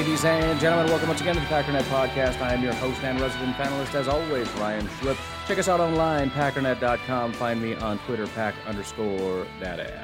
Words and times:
Ladies 0.00 0.24
and 0.24 0.58
gentlemen, 0.58 0.90
welcome 0.90 1.08
once 1.08 1.20
again 1.20 1.34
to 1.34 1.42
the 1.42 1.46
Packernet 1.48 1.82
Podcast. 1.82 2.40
I 2.40 2.54
am 2.54 2.62
your 2.62 2.72
host 2.72 3.04
and 3.04 3.20
resident 3.20 3.54
panelist, 3.56 3.94
as 3.94 4.08
always, 4.08 4.50
Ryan 4.52 4.88
Schlip. 4.88 5.18
Check 5.46 5.58
us 5.58 5.68
out 5.68 5.78
online, 5.78 6.30
packernet.com. 6.30 7.34
Find 7.34 7.60
me 7.60 7.74
on 7.74 7.98
Twitter, 8.06 8.26
pack 8.28 8.54
underscore 8.66 9.46
data. 9.60 10.02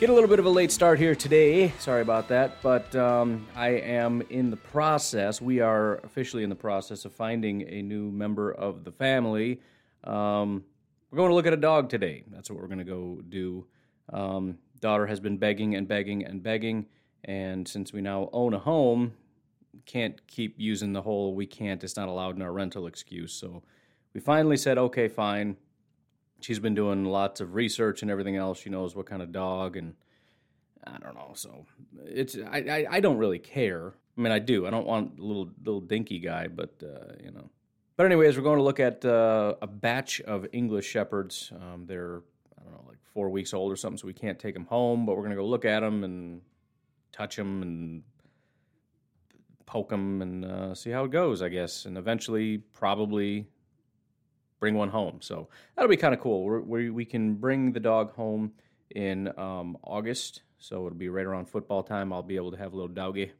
Get 0.00 0.08
a 0.08 0.14
little 0.14 0.30
bit 0.30 0.38
of 0.38 0.46
a 0.46 0.48
late 0.48 0.72
start 0.72 0.98
here 0.98 1.14
today. 1.14 1.74
Sorry 1.78 2.00
about 2.00 2.26
that, 2.28 2.62
but 2.62 2.96
um, 2.96 3.46
I 3.54 3.68
am 3.68 4.22
in 4.30 4.48
the 4.48 4.56
process. 4.56 5.42
We 5.42 5.60
are 5.60 5.98
officially 6.04 6.42
in 6.42 6.48
the 6.48 6.56
process 6.56 7.04
of 7.04 7.12
finding 7.12 7.68
a 7.68 7.82
new 7.82 8.10
member 8.10 8.52
of 8.52 8.82
the 8.82 8.92
family. 8.92 9.60
Um, 10.04 10.64
we're 11.10 11.18
going 11.18 11.28
to 11.28 11.34
look 11.34 11.46
at 11.46 11.52
a 11.52 11.58
dog 11.58 11.90
today. 11.90 12.24
That's 12.28 12.50
what 12.50 12.58
we're 12.58 12.66
going 12.66 12.78
to 12.78 12.84
go 12.84 13.20
do. 13.28 13.66
Um, 14.10 14.56
daughter 14.80 15.06
has 15.06 15.20
been 15.20 15.36
begging 15.36 15.74
and 15.74 15.86
begging 15.86 16.24
and 16.24 16.42
begging. 16.42 16.86
And 17.24 17.66
since 17.66 17.92
we 17.92 18.00
now 18.00 18.30
own 18.32 18.54
a 18.54 18.58
home, 18.58 19.14
can't 19.86 20.26
keep 20.26 20.54
using 20.58 20.92
the 20.92 21.02
whole 21.02 21.34
we 21.34 21.46
can't, 21.46 21.82
it's 21.82 21.96
not 21.96 22.08
allowed 22.08 22.36
in 22.36 22.42
our 22.42 22.52
rental 22.52 22.86
excuse. 22.86 23.32
So 23.32 23.62
we 24.14 24.20
finally 24.20 24.56
said, 24.56 24.78
okay, 24.78 25.08
fine. 25.08 25.56
She's 26.40 26.58
been 26.58 26.74
doing 26.74 27.04
lots 27.04 27.40
of 27.40 27.54
research 27.54 28.02
and 28.02 28.10
everything 28.10 28.36
else. 28.36 28.60
She 28.60 28.70
knows 28.70 28.94
what 28.94 29.06
kind 29.06 29.22
of 29.22 29.32
dog 29.32 29.76
and 29.76 29.94
I 30.86 30.98
don't 30.98 31.14
know. 31.14 31.32
So 31.34 31.66
it's 32.04 32.36
I, 32.36 32.58
I, 32.58 32.86
I 32.90 33.00
don't 33.00 33.18
really 33.18 33.38
care. 33.38 33.94
I 34.16 34.20
mean, 34.20 34.32
I 34.32 34.38
do. 34.38 34.66
I 34.66 34.70
don't 34.70 34.86
want 34.86 35.18
a 35.18 35.22
little 35.22 35.50
little 35.64 35.80
dinky 35.80 36.18
guy, 36.18 36.48
but 36.48 36.74
uh, 36.82 37.14
you 37.22 37.30
know. 37.30 37.50
But 37.96 38.06
anyways, 38.06 38.36
we're 38.36 38.44
going 38.44 38.58
to 38.58 38.64
look 38.64 38.80
at 38.80 39.04
uh, 39.04 39.54
a 39.60 39.66
batch 39.66 40.20
of 40.20 40.46
English 40.52 40.86
shepherds. 40.86 41.52
Um, 41.54 41.86
they're 41.86 42.22
I 42.58 42.62
don't 42.62 42.72
know 42.72 42.84
like 42.86 42.98
four 43.12 43.28
weeks 43.28 43.52
old 43.52 43.72
or 43.72 43.76
something, 43.76 43.98
so 43.98 44.06
we 44.06 44.12
can't 44.14 44.38
take 44.38 44.54
them 44.54 44.66
home. 44.66 45.06
But 45.06 45.16
we're 45.16 45.22
going 45.22 45.36
to 45.36 45.36
go 45.36 45.46
look 45.46 45.64
at 45.64 45.80
them 45.80 46.04
and 46.04 46.40
touch 47.18 47.36
them 47.36 47.62
and 47.62 48.02
poke 49.66 49.88
them 49.90 50.22
and 50.22 50.44
uh, 50.44 50.74
see 50.74 50.90
how 50.90 51.04
it 51.04 51.10
goes, 51.10 51.42
I 51.42 51.48
guess, 51.48 51.84
and 51.84 51.98
eventually 51.98 52.58
probably 52.72 53.48
bring 54.60 54.74
one 54.74 54.88
home. 54.88 55.18
So 55.20 55.48
that'll 55.74 55.90
be 55.90 55.96
kind 55.96 56.14
of 56.14 56.20
cool. 56.20 56.44
We're, 56.44 56.60
we 56.60 56.90
we 56.90 57.04
can 57.04 57.34
bring 57.34 57.72
the 57.72 57.80
dog 57.80 58.14
home 58.14 58.52
in 58.94 59.28
um, 59.36 59.76
August, 59.82 60.42
so 60.58 60.86
it'll 60.86 60.98
be 60.98 61.08
right 61.08 61.26
around 61.26 61.48
football 61.48 61.82
time. 61.82 62.12
I'll 62.12 62.22
be 62.22 62.36
able 62.36 62.52
to 62.52 62.56
have 62.56 62.72
a 62.72 62.76
little 62.76 62.94
doggy. 63.02 63.32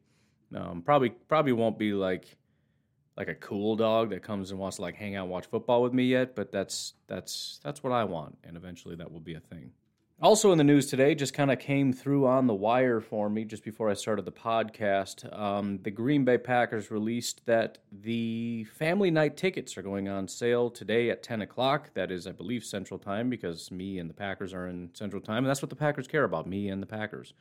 Um, 0.54 0.82
probably 0.82 1.10
probably 1.10 1.52
won't 1.52 1.78
be 1.78 1.92
like 1.92 2.36
like 3.16 3.28
a 3.28 3.34
cool 3.34 3.76
dog 3.76 4.10
that 4.10 4.22
comes 4.22 4.50
and 4.50 4.60
wants 4.60 4.76
to 4.76 4.82
like 4.82 4.96
hang 4.96 5.16
out 5.16 5.24
and 5.24 5.30
watch 5.30 5.46
football 5.46 5.82
with 5.82 5.92
me 5.92 6.04
yet, 6.04 6.34
but 6.34 6.50
that's 6.50 6.94
that's 7.06 7.60
that's 7.62 7.82
what 7.82 7.92
I 7.92 8.04
want, 8.04 8.38
and 8.44 8.56
eventually 8.56 8.96
that 8.96 9.10
will 9.10 9.20
be 9.20 9.34
a 9.34 9.40
thing. 9.40 9.70
Also 10.20 10.50
in 10.50 10.58
the 10.58 10.64
news 10.64 10.86
today, 10.88 11.14
just 11.14 11.32
kind 11.32 11.52
of 11.52 11.60
came 11.60 11.92
through 11.92 12.26
on 12.26 12.48
the 12.48 12.54
wire 12.54 13.00
for 13.00 13.30
me 13.30 13.44
just 13.44 13.62
before 13.62 13.88
I 13.88 13.94
started 13.94 14.24
the 14.24 14.32
podcast. 14.32 15.32
Um, 15.32 15.78
the 15.84 15.92
Green 15.92 16.24
Bay 16.24 16.38
Packers 16.38 16.90
released 16.90 17.46
that 17.46 17.78
the 17.92 18.64
family 18.64 19.12
night 19.12 19.36
tickets 19.36 19.78
are 19.78 19.82
going 19.82 20.08
on 20.08 20.26
sale 20.26 20.70
today 20.70 21.10
at 21.10 21.22
10 21.22 21.42
o'clock. 21.42 21.94
That 21.94 22.10
is, 22.10 22.26
I 22.26 22.32
believe, 22.32 22.64
Central 22.64 22.98
Time 22.98 23.30
because 23.30 23.70
me 23.70 24.00
and 24.00 24.10
the 24.10 24.14
Packers 24.14 24.52
are 24.52 24.66
in 24.66 24.90
Central 24.92 25.22
Time, 25.22 25.44
and 25.44 25.46
that's 25.46 25.62
what 25.62 25.70
the 25.70 25.76
Packers 25.76 26.08
care 26.08 26.24
about, 26.24 26.48
me 26.48 26.68
and 26.68 26.82
the 26.82 26.86
Packers. 26.86 27.32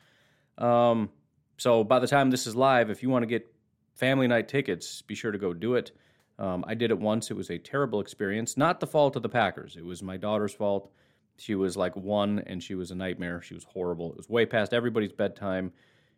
Um, 0.60 1.10
so 1.58 1.84
by 1.84 1.98
the 1.98 2.08
time 2.08 2.30
this 2.30 2.46
is 2.46 2.56
live, 2.56 2.92
if 2.92 3.02
you 3.02 3.10
want 3.10 3.24
to 3.24 3.28
get 3.28 3.52
family 3.96 4.28
night 4.28 4.48
tickets, 4.50 5.02
be 5.02 5.16
sure 5.16 5.32
to 5.32 5.40
go 5.40 5.52
do 5.52 5.74
it. 5.74 5.94
Um, 6.38 6.64
I 6.68 6.76
did 6.76 6.92
it 6.92 7.00
once. 7.00 7.32
It 7.32 7.38
was 7.38 7.50
a 7.50 7.58
terrible 7.58 8.02
experience. 8.02 8.56
Not 8.56 8.80
the 8.80 8.86
fault 8.86 9.16
of 9.16 9.24
the 9.24 9.30
Packers. 9.30 9.76
It 9.76 9.84
was 9.84 10.04
my 10.04 10.18
daughter's 10.18 10.54
fault. 10.54 10.92
She 11.38 11.56
was 11.56 11.78
like 11.78 11.96
one 11.96 12.40
and 12.40 12.62
she 12.62 12.76
was 12.76 12.92
a 12.92 12.96
nightmare. 12.96 13.42
She 13.42 13.54
was 13.54 13.64
horrible. 13.64 14.12
It 14.12 14.18
was 14.18 14.30
way 14.30 14.46
past 14.46 14.74
everybody's 14.74 15.12
bedtime. 15.12 15.72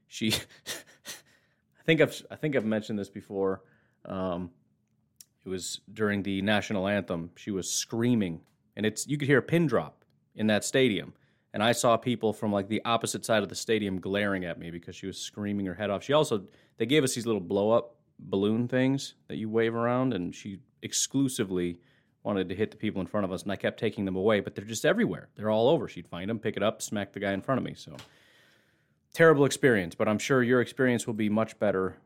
She, 0.08 0.32
I 0.68 1.84
think 1.86 2.02
I've 2.02 2.22
I 2.32 2.36
think 2.36 2.56
I've 2.56 2.66
mentioned 2.66 2.98
this 2.98 3.10
before. 3.10 3.62
Um, 4.06 4.52
it 5.46 5.50
was 5.50 5.82
during 5.92 6.24
the 6.24 6.42
national 6.42 6.88
anthem. 6.88 7.32
She 7.36 7.52
was 7.52 7.70
screaming, 7.70 8.42
and 8.76 8.86
it's 8.86 9.08
you 9.08 9.18
could 9.18 9.28
hear 9.28 9.40
a 9.40 9.44
pin 9.44 9.68
drop 9.68 10.04
in 10.36 10.48
that 10.48 10.64
stadium. 10.64 11.14
And 11.54 11.64
I 11.64 11.72
saw 11.72 11.98
people 11.98 12.32
from 12.32 12.52
like 12.52 12.68
the 12.68 12.82
opposite 12.86 13.26
side 13.26 13.42
of 13.42 13.50
the 13.50 13.56
stadium 13.56 14.00
glaring 14.00 14.46
at 14.46 14.60
me 14.60 14.70
because 14.70 14.96
she 14.96 15.08
was 15.08 15.18
screaming 15.18 15.66
her 15.66 15.74
head 15.74 15.90
off. 15.90 16.04
She 16.04 16.14
also 16.14 16.46
they 16.78 16.86
gave 16.86 17.04
us 17.04 17.16
these 17.16 17.26
little 17.26 17.42
blow 17.42 17.72
up 17.72 17.96
balloon 18.20 18.68
things 18.68 19.16
that 19.28 19.38
you 19.38 19.50
wave 19.50 19.76
around, 19.76 20.14
and 20.14 20.34
she 20.34 20.60
exclusively 20.82 21.80
wanted 22.24 22.50
to 22.50 22.56
hit 22.56 22.72
the 22.72 22.78
people 22.78 23.02
in 23.02 23.08
front 23.08 23.26
of 23.26 23.32
us, 23.32 23.44
and 23.44 23.52
I 23.52 23.56
kept 23.56 23.80
taking 23.80 24.06
them 24.06 24.16
away, 24.16 24.40
but 24.40 24.56
they're 24.56 24.66
just 24.66 24.86
everywhere. 24.86 25.30
They're 25.36 25.50
all 25.50 25.70
over. 25.70 25.88
She'd 25.88 26.08
find 26.08 26.30
them, 26.30 26.40
pick 26.40 26.58
it 26.58 26.64
up, 26.64 26.82
smack 26.82 27.14
the 27.14 27.20
guy 27.20 27.34
in 27.34 27.42
front 27.42 27.60
of 27.60 27.66
me. 27.66 27.74
So 27.76 27.96
terrible 29.14 29.46
experience, 29.46 29.96
but 29.96 30.08
I'm 30.08 30.20
sure 30.20 30.44
your 30.44 30.62
experience 30.62 31.08
will 31.08 31.14
be 31.14 31.30
much 31.30 31.58
better. 31.60 31.98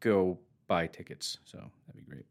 Go 0.00 0.38
buy 0.66 0.86
tickets. 0.86 1.38
So 1.44 1.58
that'd 1.58 1.96
be 1.96 2.10
great. 2.10 2.24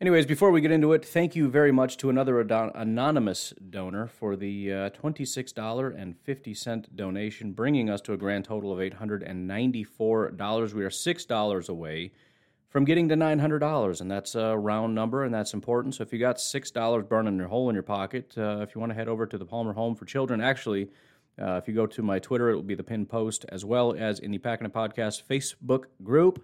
Anyways, 0.00 0.26
before 0.26 0.52
we 0.52 0.60
get 0.60 0.70
into 0.70 0.92
it, 0.92 1.04
thank 1.04 1.34
you 1.34 1.48
very 1.48 1.72
much 1.72 1.96
to 1.96 2.08
another 2.08 2.38
adon- 2.38 2.70
anonymous 2.76 3.52
donor 3.70 4.06
for 4.06 4.36
the 4.36 4.72
uh, 4.72 4.90
$26.50 4.90 6.86
donation, 6.94 7.50
bringing 7.50 7.90
us 7.90 8.00
to 8.02 8.12
a 8.12 8.16
grand 8.16 8.44
total 8.44 8.72
of 8.72 8.78
$894. 8.78 10.72
We 10.72 10.84
are 10.84 10.90
$6 10.90 11.68
away 11.68 12.12
from 12.68 12.84
getting 12.84 13.08
to 13.08 13.16
$900 13.16 14.00
and 14.00 14.10
that's 14.10 14.34
a 14.34 14.56
round 14.56 14.94
number 14.94 15.24
and 15.24 15.34
that's 15.34 15.54
important. 15.54 15.94
So 15.94 16.02
if 16.02 16.12
you 16.12 16.18
got 16.18 16.36
$6 16.36 17.08
burning 17.08 17.40
a 17.40 17.48
hole 17.48 17.68
in 17.70 17.74
your 17.74 17.82
pocket 17.82 18.34
uh, 18.36 18.60
if 18.60 18.74
you 18.74 18.80
want 18.80 18.90
to 18.90 18.94
head 18.94 19.08
over 19.08 19.26
to 19.26 19.38
the 19.38 19.46
palmer 19.46 19.72
home 19.72 19.94
for 19.94 20.04
children 20.04 20.40
actually 20.40 20.90
uh, 21.40 21.54
if 21.54 21.68
you 21.68 21.74
go 21.74 21.86
to 21.86 22.02
my 22.02 22.18
twitter 22.18 22.50
it 22.50 22.54
will 22.54 22.62
be 22.62 22.74
the 22.74 22.82
pin 22.82 23.06
post 23.06 23.46
as 23.48 23.64
well 23.64 23.94
as 23.96 24.18
in 24.18 24.30
the 24.30 24.38
Packernet 24.38 24.72
podcast 24.72 25.22
facebook 25.24 25.84
group. 26.02 26.42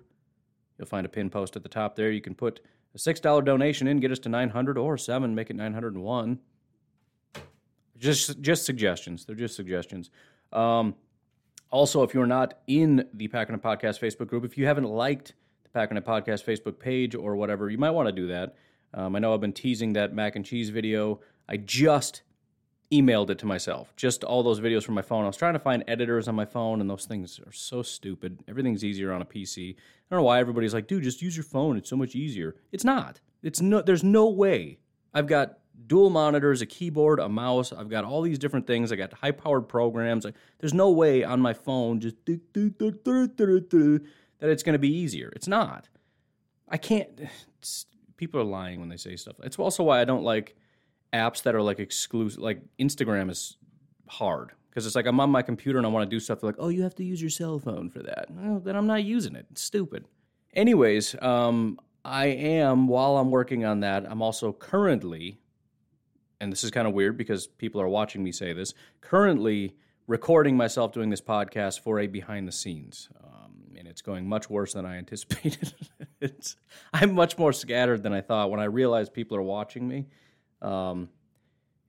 You'll 0.78 0.88
find 0.88 1.06
a 1.06 1.08
pin 1.08 1.30
post 1.30 1.56
at 1.56 1.62
the 1.62 1.68
top 1.68 1.94
there. 1.94 2.10
You 2.10 2.20
can 2.20 2.34
put 2.34 2.60
a 2.94 2.98
$6 2.98 3.44
donation 3.44 3.86
in 3.86 3.98
get 3.98 4.10
us 4.10 4.18
to 4.20 4.28
900 4.28 4.78
or 4.78 4.96
7 4.96 5.34
make 5.34 5.50
it 5.50 5.56
901 5.56 6.38
just 7.96 8.40
just 8.40 8.64
suggestions. 8.64 9.24
They're 9.24 9.36
just 9.36 9.56
suggestions. 9.56 10.10
Um, 10.52 10.94
also 11.70 12.02
if 12.02 12.14
you're 12.14 12.26
not 12.26 12.60
in 12.66 13.06
the 13.12 13.28
Packernet 13.28 13.60
podcast 13.60 14.00
facebook 14.00 14.28
group 14.28 14.44
if 14.44 14.56
you 14.56 14.64
haven't 14.64 14.84
liked 14.84 15.34
Packernet 15.74 16.02
Podcast 16.02 16.44
Facebook 16.44 16.78
page 16.78 17.14
or 17.14 17.36
whatever, 17.36 17.68
you 17.68 17.78
might 17.78 17.90
want 17.90 18.06
to 18.08 18.12
do 18.12 18.28
that. 18.28 18.54
Um, 18.94 19.16
I 19.16 19.18
know 19.18 19.34
I've 19.34 19.40
been 19.40 19.52
teasing 19.52 19.94
that 19.94 20.14
mac 20.14 20.36
and 20.36 20.44
cheese 20.44 20.70
video. 20.70 21.20
I 21.48 21.56
just 21.56 22.22
emailed 22.92 23.30
it 23.30 23.38
to 23.38 23.46
myself, 23.46 23.92
just 23.96 24.22
all 24.22 24.42
those 24.42 24.60
videos 24.60 24.84
from 24.84 24.94
my 24.94 25.02
phone. 25.02 25.24
I 25.24 25.26
was 25.26 25.36
trying 25.36 25.54
to 25.54 25.58
find 25.58 25.82
editors 25.88 26.28
on 26.28 26.34
my 26.34 26.44
phone, 26.44 26.80
and 26.80 26.88
those 26.88 27.06
things 27.06 27.40
are 27.44 27.52
so 27.52 27.82
stupid. 27.82 28.38
Everything's 28.46 28.84
easier 28.84 29.12
on 29.12 29.20
a 29.20 29.24
PC. 29.24 29.74
I 29.74 29.76
don't 30.10 30.20
know 30.20 30.24
why 30.24 30.38
everybody's 30.38 30.74
like, 30.74 30.86
dude, 30.86 31.02
just 31.02 31.22
use 31.22 31.36
your 31.36 31.44
phone. 31.44 31.76
It's 31.76 31.90
so 31.90 31.96
much 31.96 32.14
easier. 32.14 32.54
It's 32.70 32.84
not. 32.84 33.20
It's 33.42 33.60
no. 33.60 33.82
There's 33.82 34.04
no 34.04 34.28
way. 34.28 34.78
I've 35.12 35.26
got 35.26 35.58
dual 35.86 36.10
monitors, 36.10 36.62
a 36.62 36.66
keyboard, 36.66 37.18
a 37.18 37.28
mouse. 37.28 37.72
I've 37.72 37.88
got 37.88 38.04
all 38.04 38.22
these 38.22 38.38
different 38.38 38.66
things. 38.66 38.92
I 38.92 38.96
got 38.96 39.12
high-powered 39.12 39.68
programs. 39.68 40.24
Like, 40.24 40.34
There's 40.60 40.74
no 40.74 40.90
way 40.90 41.24
on 41.24 41.40
my 41.40 41.52
phone 41.52 42.00
just 42.00 42.16
that 44.44 44.50
it's 44.50 44.62
going 44.62 44.74
to 44.74 44.78
be 44.78 44.94
easier. 44.94 45.32
It's 45.34 45.48
not. 45.48 45.88
I 46.68 46.76
can't. 46.76 47.08
people 48.16 48.40
are 48.40 48.44
lying 48.44 48.78
when 48.78 48.90
they 48.90 48.96
say 48.98 49.16
stuff. 49.16 49.36
It's 49.42 49.58
also 49.58 49.82
why 49.82 50.00
I 50.00 50.04
don't 50.04 50.22
like 50.22 50.54
apps 51.14 51.42
that 51.44 51.54
are 51.54 51.62
like 51.62 51.80
exclusive. 51.80 52.40
Like 52.40 52.60
Instagram 52.78 53.30
is 53.30 53.56
hard 54.06 54.52
because 54.68 54.84
it's 54.84 54.94
like 54.94 55.06
I'm 55.06 55.18
on 55.18 55.30
my 55.30 55.40
computer 55.40 55.78
and 55.78 55.86
I 55.86 55.90
want 55.90 56.08
to 56.08 56.14
do 56.14 56.20
stuff. 56.20 56.40
They're 56.40 56.48
like, 56.48 56.58
oh, 56.58 56.68
you 56.68 56.82
have 56.82 56.94
to 56.96 57.04
use 57.04 57.22
your 57.22 57.30
cell 57.30 57.58
phone 57.58 57.88
for 57.88 58.00
that. 58.00 58.26
Well, 58.30 58.60
then 58.60 58.76
I'm 58.76 58.86
not 58.86 59.04
using 59.04 59.34
it. 59.34 59.46
It's 59.50 59.62
stupid. 59.62 60.04
Anyways, 60.52 61.16
um, 61.22 61.80
I 62.04 62.26
am 62.26 62.86
while 62.86 63.16
I'm 63.16 63.30
working 63.30 63.64
on 63.64 63.80
that. 63.80 64.04
I'm 64.06 64.20
also 64.20 64.52
currently, 64.52 65.40
and 66.38 66.52
this 66.52 66.64
is 66.64 66.70
kind 66.70 66.86
of 66.86 66.92
weird 66.92 67.16
because 67.16 67.46
people 67.46 67.80
are 67.80 67.88
watching 67.88 68.22
me 68.22 68.30
say 68.30 68.52
this. 68.52 68.74
Currently 69.00 69.74
recording 70.06 70.54
myself 70.54 70.92
doing 70.92 71.08
this 71.08 71.22
podcast 71.22 71.80
for 71.80 71.98
a 71.98 72.06
behind 72.06 72.46
the 72.46 72.52
scenes. 72.52 73.08
And 73.43 73.43
it's 73.94 74.02
going 74.02 74.28
much 74.28 74.50
worse 74.50 74.72
than 74.72 74.84
I 74.84 74.96
anticipated. 74.98 75.72
I'm 76.92 77.14
much 77.14 77.38
more 77.38 77.52
scattered 77.52 78.02
than 78.02 78.12
I 78.12 78.22
thought 78.22 78.50
when 78.50 78.58
I 78.58 78.64
realized 78.64 79.12
people 79.12 79.36
are 79.36 79.42
watching 79.42 79.86
me. 79.86 80.06
Um, 80.60 81.10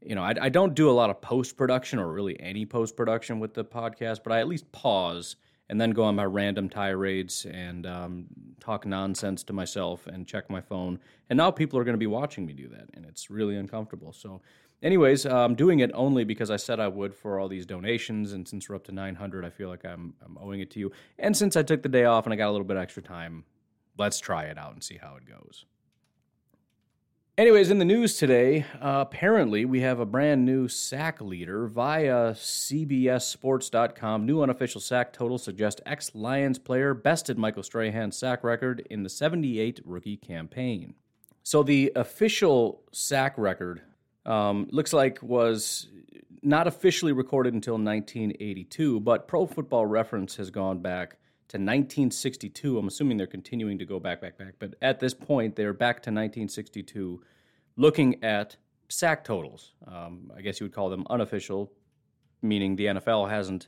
you 0.03 0.13
know, 0.13 0.21
I, 0.21 0.35
I, 0.39 0.49
don't 0.49 0.75
do 0.75 0.87
a 0.87 0.91
lot 0.91 1.09
of 1.09 1.19
post 1.19 1.57
production 1.57 1.97
or 1.97 2.11
really 2.11 2.39
any 2.39 2.63
post 2.63 2.95
production 2.95 3.39
with 3.39 3.55
the 3.55 3.65
podcast, 3.65 4.19
but 4.23 4.33
I 4.33 4.39
at 4.39 4.47
least 4.47 4.71
pause 4.71 5.37
and 5.67 5.81
then 5.81 5.91
go 5.91 6.03
on 6.03 6.15
my 6.15 6.25
random 6.25 6.69
tirades 6.69 7.45
and 7.45 7.87
um, 7.87 8.27
talk 8.59 8.85
nonsense 8.85 9.43
to 9.45 9.53
myself 9.53 10.05
and 10.05 10.27
check 10.27 10.47
my 10.47 10.61
phone. 10.61 10.99
And 11.31 11.37
now 11.37 11.49
people 11.49 11.79
are 11.79 11.83
going 11.83 11.95
to 11.95 11.97
be 11.97 12.05
watching 12.05 12.45
me 12.45 12.53
do 12.53 12.67
that, 12.67 12.89
and 12.93 13.03
it's 13.05 13.31
really 13.31 13.55
uncomfortable. 13.55 14.13
So, 14.13 14.41
anyways, 14.81 15.25
I'm 15.25 15.33
um, 15.33 15.55
doing 15.55 15.79
it 15.79 15.91
only 15.93 16.23
because 16.23 16.51
I 16.51 16.57
said 16.57 16.79
I 16.79 16.87
would 16.87 17.13
for 17.13 17.39
all 17.39 17.47
these 17.47 17.65
donations, 17.65 18.33
and 18.33 18.47
since 18.47 18.69
we're 18.69 18.75
up 18.75 18.85
to 18.85 18.91
900, 18.91 19.45
I 19.45 19.49
feel 19.49 19.69
like 19.69 19.85
I'm, 19.85 20.13
I'm 20.23 20.37
owing 20.39 20.59
it 20.59 20.71
to 20.71 20.79
you. 20.79 20.91
And 21.19 21.35
since 21.35 21.55
I 21.55 21.63
took 21.63 21.83
the 21.83 21.89
day 21.89 22.05
off 22.05 22.25
and 22.25 22.33
I 22.33 22.37
got 22.37 22.49
a 22.49 22.51
little 22.51 22.67
bit 22.67 22.77
extra 22.77 23.03
time, 23.03 23.45
let's 23.97 24.19
try 24.19 24.45
it 24.45 24.57
out 24.57 24.73
and 24.73 24.83
see 24.83 24.97
how 24.97 25.15
it 25.15 25.25
goes. 25.25 25.65
Anyways, 27.37 27.69
in 27.69 27.79
the 27.79 27.85
news 27.85 28.17
today, 28.17 28.65
uh, 28.79 29.03
apparently 29.05 29.65
we 29.65 29.81
have 29.81 29.99
a 29.99 30.05
brand 30.05 30.45
new 30.45 30.69
sack 30.69 31.19
leader 31.19 31.67
via 31.67 32.31
CBSSports.com. 32.31 34.25
New 34.25 34.41
unofficial 34.41 34.79
sack 34.79 35.11
total 35.11 35.37
suggests 35.37 35.81
ex 35.85 36.15
Lions 36.15 36.57
player 36.57 36.93
bested 36.93 37.37
Michael 37.37 37.63
Strahan's 37.63 38.15
sack 38.15 38.41
record 38.41 38.87
in 38.89 39.03
the 39.03 39.09
78 39.09 39.81
rookie 39.83 40.15
campaign. 40.15 40.93
So 41.43 41.61
the 41.61 41.91
official 41.93 42.83
sack 42.93 43.37
record 43.37 43.81
um, 44.25 44.67
looks 44.71 44.93
like 44.93 45.21
was 45.21 45.87
not 46.41 46.67
officially 46.67 47.11
recorded 47.11 47.53
until 47.53 47.73
1982, 47.73 48.99
but 48.99 49.27
Pro 49.27 49.45
Football 49.47 49.85
Reference 49.85 50.35
has 50.35 50.49
gone 50.51 50.79
back 50.79 51.17
to 51.47 51.57
1962. 51.57 52.77
I'm 52.77 52.87
assuming 52.87 53.17
they're 53.17 53.27
continuing 53.27 53.79
to 53.79 53.85
go 53.85 53.99
back, 53.99 54.21
back, 54.21 54.37
back. 54.37 54.53
But 54.59 54.75
at 54.81 54.99
this 54.99 55.13
point, 55.13 55.55
they're 55.55 55.73
back 55.73 55.97
to 56.03 56.11
1962, 56.11 57.21
looking 57.77 58.23
at 58.23 58.57
sack 58.89 59.23
totals. 59.23 59.73
Um, 59.87 60.31
I 60.35 60.41
guess 60.41 60.59
you 60.59 60.65
would 60.65 60.73
call 60.73 60.89
them 60.89 61.05
unofficial, 61.09 61.71
meaning 62.41 62.75
the 62.75 62.85
NFL 62.85 63.29
hasn't 63.29 63.67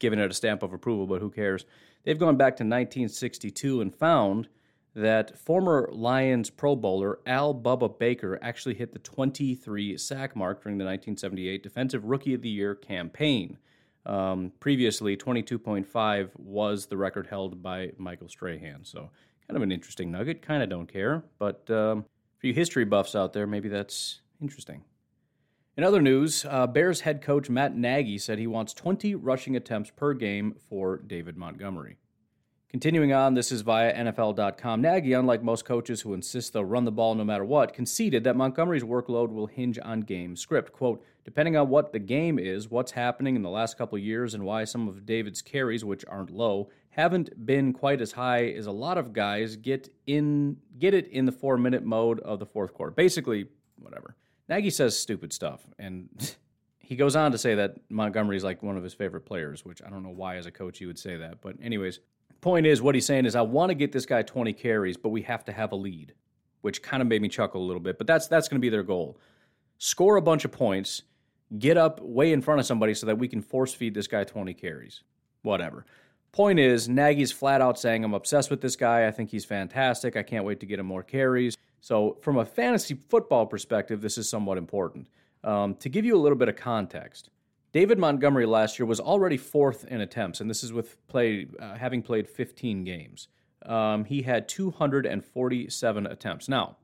given 0.00 0.18
it 0.18 0.30
a 0.30 0.34
stamp 0.34 0.62
of 0.62 0.72
approval, 0.72 1.06
but 1.06 1.20
who 1.20 1.30
cares? 1.30 1.64
They've 2.04 2.18
gone 2.18 2.36
back 2.36 2.56
to 2.56 2.64
1962 2.64 3.80
and 3.80 3.94
found 3.94 4.48
that 4.94 5.38
former 5.38 5.88
Lions 5.92 6.50
Pro 6.50 6.74
Bowler 6.74 7.20
Al 7.26 7.54
Bubba 7.54 7.98
Baker 7.98 8.38
actually 8.42 8.74
hit 8.74 8.92
the 8.92 8.98
23 8.98 9.96
sack 9.96 10.34
mark 10.34 10.62
during 10.62 10.78
the 10.78 10.84
1978 10.84 11.62
Defensive 11.62 12.04
Rookie 12.04 12.34
of 12.34 12.42
the 12.42 12.48
Year 12.48 12.74
campaign. 12.74 13.58
Um, 14.06 14.52
previously, 14.60 15.16
22.5 15.16 16.30
was 16.36 16.86
the 16.86 16.96
record 16.96 17.26
held 17.26 17.62
by 17.62 17.92
Michael 17.98 18.28
Strahan. 18.28 18.84
So, 18.84 19.10
kind 19.46 19.56
of 19.56 19.62
an 19.62 19.70
interesting 19.70 20.10
nugget. 20.10 20.42
Kind 20.42 20.62
of 20.62 20.68
don't 20.68 20.90
care. 20.90 21.22
But 21.38 21.70
um, 21.70 22.04
for 22.38 22.46
you 22.46 22.54
history 22.54 22.84
buffs 22.84 23.14
out 23.14 23.32
there, 23.32 23.46
maybe 23.46 23.68
that's 23.68 24.20
interesting. 24.40 24.82
In 25.76 25.84
other 25.84 26.02
news, 26.02 26.44
uh, 26.48 26.66
Bears 26.66 27.02
head 27.02 27.22
coach 27.22 27.48
Matt 27.48 27.76
Nagy 27.76 28.18
said 28.18 28.38
he 28.38 28.46
wants 28.46 28.74
20 28.74 29.14
rushing 29.14 29.54
attempts 29.54 29.90
per 29.90 30.14
game 30.14 30.56
for 30.68 30.98
David 30.98 31.36
Montgomery. 31.36 31.96
Continuing 32.70 33.12
on, 33.12 33.34
this 33.34 33.50
is 33.50 33.62
via 33.62 33.92
NFL.com. 33.92 34.80
Nagy, 34.80 35.12
unlike 35.12 35.42
most 35.42 35.64
coaches 35.64 36.02
who 36.02 36.14
insist 36.14 36.52
they'll 36.52 36.64
run 36.64 36.84
the 36.84 36.92
ball 36.92 37.16
no 37.16 37.24
matter 37.24 37.44
what, 37.44 37.74
conceded 37.74 38.22
that 38.22 38.36
Montgomery's 38.36 38.84
workload 38.84 39.32
will 39.32 39.48
hinge 39.48 39.76
on 39.82 40.02
game 40.02 40.36
script. 40.36 40.70
Quote, 40.70 41.04
depending 41.24 41.56
on 41.56 41.68
what 41.68 41.92
the 41.92 41.98
game 41.98 42.38
is, 42.38 42.70
what's 42.70 42.92
happening 42.92 43.34
in 43.34 43.42
the 43.42 43.50
last 43.50 43.76
couple 43.76 43.98
years, 43.98 44.34
and 44.34 44.44
why 44.44 44.62
some 44.62 44.86
of 44.86 45.04
David's 45.04 45.42
carries, 45.42 45.84
which 45.84 46.04
aren't 46.06 46.30
low, 46.30 46.70
haven't 46.90 47.44
been 47.44 47.72
quite 47.72 48.00
as 48.00 48.12
high 48.12 48.44
as 48.44 48.66
a 48.66 48.72
lot 48.72 48.98
of 48.98 49.12
guys 49.12 49.56
get 49.56 49.92
in 50.06 50.56
get 50.78 50.94
it 50.94 51.08
in 51.08 51.24
the 51.24 51.32
four 51.32 51.56
minute 51.56 51.84
mode 51.84 52.20
of 52.20 52.38
the 52.38 52.46
fourth 52.46 52.72
quarter. 52.72 52.92
Basically, 52.92 53.46
whatever. 53.80 54.14
Nagy 54.48 54.70
says 54.70 54.96
stupid 54.96 55.32
stuff, 55.32 55.66
and 55.76 56.08
he 56.78 56.94
goes 56.94 57.16
on 57.16 57.32
to 57.32 57.38
say 57.38 57.56
that 57.56 57.78
Montgomery's 57.88 58.44
like 58.44 58.62
one 58.62 58.76
of 58.76 58.84
his 58.84 58.94
favorite 58.94 59.26
players, 59.26 59.64
which 59.64 59.82
I 59.84 59.90
don't 59.90 60.04
know 60.04 60.10
why 60.10 60.36
as 60.36 60.46
a 60.46 60.52
coach 60.52 60.78
he 60.78 60.86
would 60.86 61.00
say 61.00 61.16
that. 61.16 61.40
But 61.40 61.56
anyways, 61.60 61.98
point 62.40 62.66
is, 62.66 62.80
what 62.82 62.94
he's 62.94 63.06
saying 63.06 63.26
is, 63.26 63.34
I 63.34 63.42
want 63.42 63.70
to 63.70 63.74
get 63.74 63.92
this 63.92 64.06
guy 64.06 64.22
20 64.22 64.52
carries, 64.52 64.96
but 64.96 65.10
we 65.10 65.22
have 65.22 65.44
to 65.44 65.52
have 65.52 65.72
a 65.72 65.76
lead, 65.76 66.14
which 66.60 66.82
kind 66.82 67.00
of 67.00 67.08
made 67.08 67.22
me 67.22 67.28
chuckle 67.28 67.62
a 67.62 67.66
little 67.66 67.80
bit. 67.80 67.98
But 67.98 68.06
that's 68.06 68.28
that's 68.28 68.48
going 68.48 68.60
to 68.60 68.64
be 68.64 68.68
their 68.70 68.82
goal: 68.82 69.18
score 69.78 70.16
a 70.16 70.22
bunch 70.22 70.44
of 70.44 70.52
points, 70.52 71.02
get 71.58 71.76
up 71.76 72.00
way 72.00 72.32
in 72.32 72.40
front 72.40 72.60
of 72.60 72.66
somebody 72.66 72.94
so 72.94 73.06
that 73.06 73.18
we 73.18 73.28
can 73.28 73.42
force 73.42 73.74
feed 73.74 73.94
this 73.94 74.06
guy 74.06 74.24
20 74.24 74.54
carries. 74.54 75.02
Whatever. 75.42 75.84
Point 76.32 76.60
is, 76.60 76.88
Nagy's 76.88 77.32
flat 77.32 77.60
out 77.60 77.78
saying, 77.78 78.04
I'm 78.04 78.14
obsessed 78.14 78.50
with 78.50 78.60
this 78.60 78.76
guy. 78.76 79.06
I 79.06 79.10
think 79.10 79.30
he's 79.30 79.44
fantastic. 79.44 80.16
I 80.16 80.22
can't 80.22 80.44
wait 80.44 80.60
to 80.60 80.66
get 80.66 80.78
him 80.78 80.86
more 80.86 81.02
carries. 81.02 81.56
So, 81.80 82.18
from 82.20 82.36
a 82.36 82.44
fantasy 82.44 82.94
football 82.94 83.46
perspective, 83.46 84.00
this 84.00 84.16
is 84.16 84.28
somewhat 84.28 84.58
important. 84.58 85.08
Um, 85.42 85.74
to 85.76 85.88
give 85.88 86.04
you 86.04 86.14
a 86.14 86.20
little 86.20 86.38
bit 86.38 86.48
of 86.48 86.56
context, 86.56 87.30
David 87.72 87.98
Montgomery 87.98 88.46
last 88.46 88.78
year 88.78 88.86
was 88.86 88.98
already 88.98 89.36
fourth 89.36 89.84
in 89.84 90.00
attempts, 90.00 90.40
and 90.40 90.50
this 90.50 90.64
is 90.64 90.72
with 90.72 91.06
play 91.06 91.46
uh, 91.60 91.76
having 91.76 92.02
played 92.02 92.28
15 92.28 92.84
games. 92.84 93.28
Um, 93.64 94.04
he 94.04 94.22
had 94.22 94.48
247 94.48 96.06
attempts. 96.06 96.48
Now, 96.48 96.78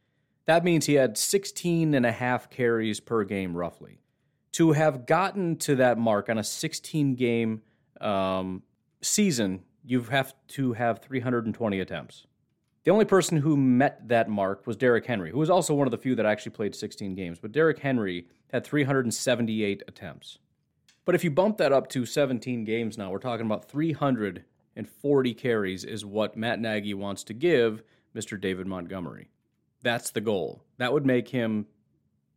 that 0.44 0.62
means 0.62 0.86
he 0.86 0.94
had 0.94 1.18
16 1.18 1.94
and 1.94 2.06
a 2.06 2.12
half 2.12 2.48
carries 2.50 3.00
per 3.00 3.24
game, 3.24 3.56
roughly. 3.56 3.98
To 4.52 4.72
have 4.72 5.06
gotten 5.06 5.56
to 5.58 5.76
that 5.76 5.98
mark 5.98 6.28
on 6.28 6.38
a 6.38 6.44
16 6.44 7.16
game 7.16 7.62
um, 8.00 8.62
season, 9.02 9.64
you 9.84 10.02
have 10.02 10.34
to 10.48 10.72
have 10.74 11.00
320 11.00 11.80
attempts. 11.80 12.26
The 12.84 12.92
only 12.92 13.04
person 13.04 13.38
who 13.38 13.56
met 13.56 14.06
that 14.08 14.28
mark 14.28 14.66
was 14.66 14.76
Derrick 14.76 15.04
Henry, 15.06 15.32
who 15.32 15.38
was 15.38 15.50
also 15.50 15.74
one 15.74 15.88
of 15.88 15.90
the 15.90 15.98
few 15.98 16.14
that 16.14 16.26
actually 16.26 16.52
played 16.52 16.74
16 16.74 17.16
games. 17.16 17.40
But 17.40 17.50
Derrick 17.50 17.80
Henry 17.80 18.28
had 18.52 18.64
378 18.64 19.82
attempts. 19.88 20.38
But 21.06 21.14
if 21.14 21.24
you 21.24 21.30
bump 21.30 21.56
that 21.58 21.72
up 21.72 21.88
to 21.90 22.04
17 22.04 22.64
games 22.64 22.98
now, 22.98 23.10
we're 23.10 23.20
talking 23.20 23.46
about 23.46 23.70
340 23.70 25.34
carries 25.34 25.84
is 25.84 26.04
what 26.04 26.36
Matt 26.36 26.60
Nagy 26.60 26.92
wants 26.94 27.22
to 27.24 27.32
give 27.32 27.82
Mr. 28.14 28.38
David 28.38 28.66
Montgomery. 28.66 29.28
That's 29.82 30.10
the 30.10 30.20
goal. 30.20 30.64
That 30.78 30.92
would 30.92 31.06
make 31.06 31.28
him 31.28 31.66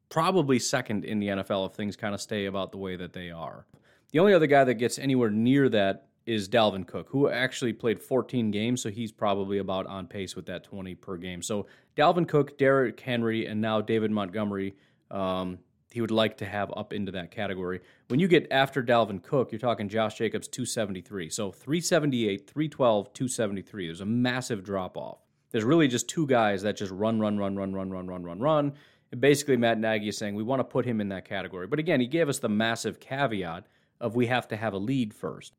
probably 0.10 0.60
second 0.60 1.04
in 1.04 1.20
the 1.20 1.30
NFL 1.30 1.68
if 1.70 1.76
things 1.76 1.96
kind 1.96 2.14
of 2.14 2.22
stay 2.22 2.46
about 2.46 2.72
the 2.72 2.78
way 2.78 2.96
that 2.96 3.12
they 3.12 3.32
are. 3.32 3.66
The 4.12 4.20
only 4.20 4.36
other 4.36 4.48
guy 4.48 4.64
that 4.64 4.76
gets 4.76 5.00
anywhere 5.00 5.32
near 5.32 5.68
that 5.70 6.08
is 6.28 6.48
Dalvin 6.48 6.86
Cook, 6.86 7.08
who 7.10 7.28
actually 7.28 7.74
played 7.74 8.00
14 8.00 8.52
games, 8.52 8.84
so 8.84 8.92
he's 8.92 9.12
probably 9.12 9.58
about 9.58 9.88
on 9.88 10.06
pace 10.06 10.36
with 10.36 10.46
that 10.46 10.64
20 10.64 10.94
per 10.94 11.18
game. 11.18 11.42
So 11.42 11.66
Dalvin 11.98 12.28
Cook, 12.28 12.60
Derrick 12.60 13.00
Henry, 13.00 13.48
and 13.48 13.60
now 13.60 13.82
David 13.82 14.12
Montgomery 14.12 14.76
um, 15.10 15.58
he 15.92 16.02
would 16.02 16.12
like 16.12 16.38
to 16.38 16.46
have 16.46 16.72
up 16.76 16.94
into 16.94 17.12
that 17.14 17.32
category. 17.32 17.82
When 18.10 18.20
you 18.20 18.28
get 18.28 18.48
after 18.52 18.84
Dalvin 18.84 19.24
Cook, 19.24 19.52
you're 19.52 19.60
talking 19.60 19.90
Josh 19.90 20.18
Jacobs 20.18 20.48
273. 20.48 21.30
So 21.30 21.52
378, 21.52 22.48
312, 22.48 23.14
273. 23.14 23.86
There's 23.88 24.02
a 24.02 24.06
massive 24.06 24.64
drop 24.64 24.98
off. 24.98 25.20
There's 25.52 25.64
really 25.64 25.88
just 25.88 26.08
two 26.08 26.28
guys 26.28 26.62
that 26.62 26.78
just 26.78 26.92
run, 26.92 27.20
run, 27.20 27.38
run, 27.38 27.56
run, 27.56 27.74
run, 27.74 27.90
run, 27.90 28.08
run, 28.08 28.24
run, 28.24 28.40
run. 28.40 28.74
And 29.12 29.20
basically, 29.20 29.58
Matt 29.58 29.80
Nagy 29.80 30.10
is 30.10 30.18
saying 30.18 30.36
we 30.36 30.44
want 30.44 30.60
to 30.60 30.64
put 30.64 30.86
him 30.86 31.02
in 31.02 31.10
that 31.10 31.26
category. 31.26 31.66
But 31.66 31.80
again, 31.80 32.00
he 32.00 32.06
gave 32.06 32.30
us 32.30 32.38
the 32.38 32.50
massive 32.50 33.00
caveat 33.00 33.66
of 34.00 34.16
we 34.16 34.28
have 34.28 34.48
to 34.50 34.56
have 34.56 34.74
a 34.74 34.78
lead 34.78 35.14
first, 35.14 35.54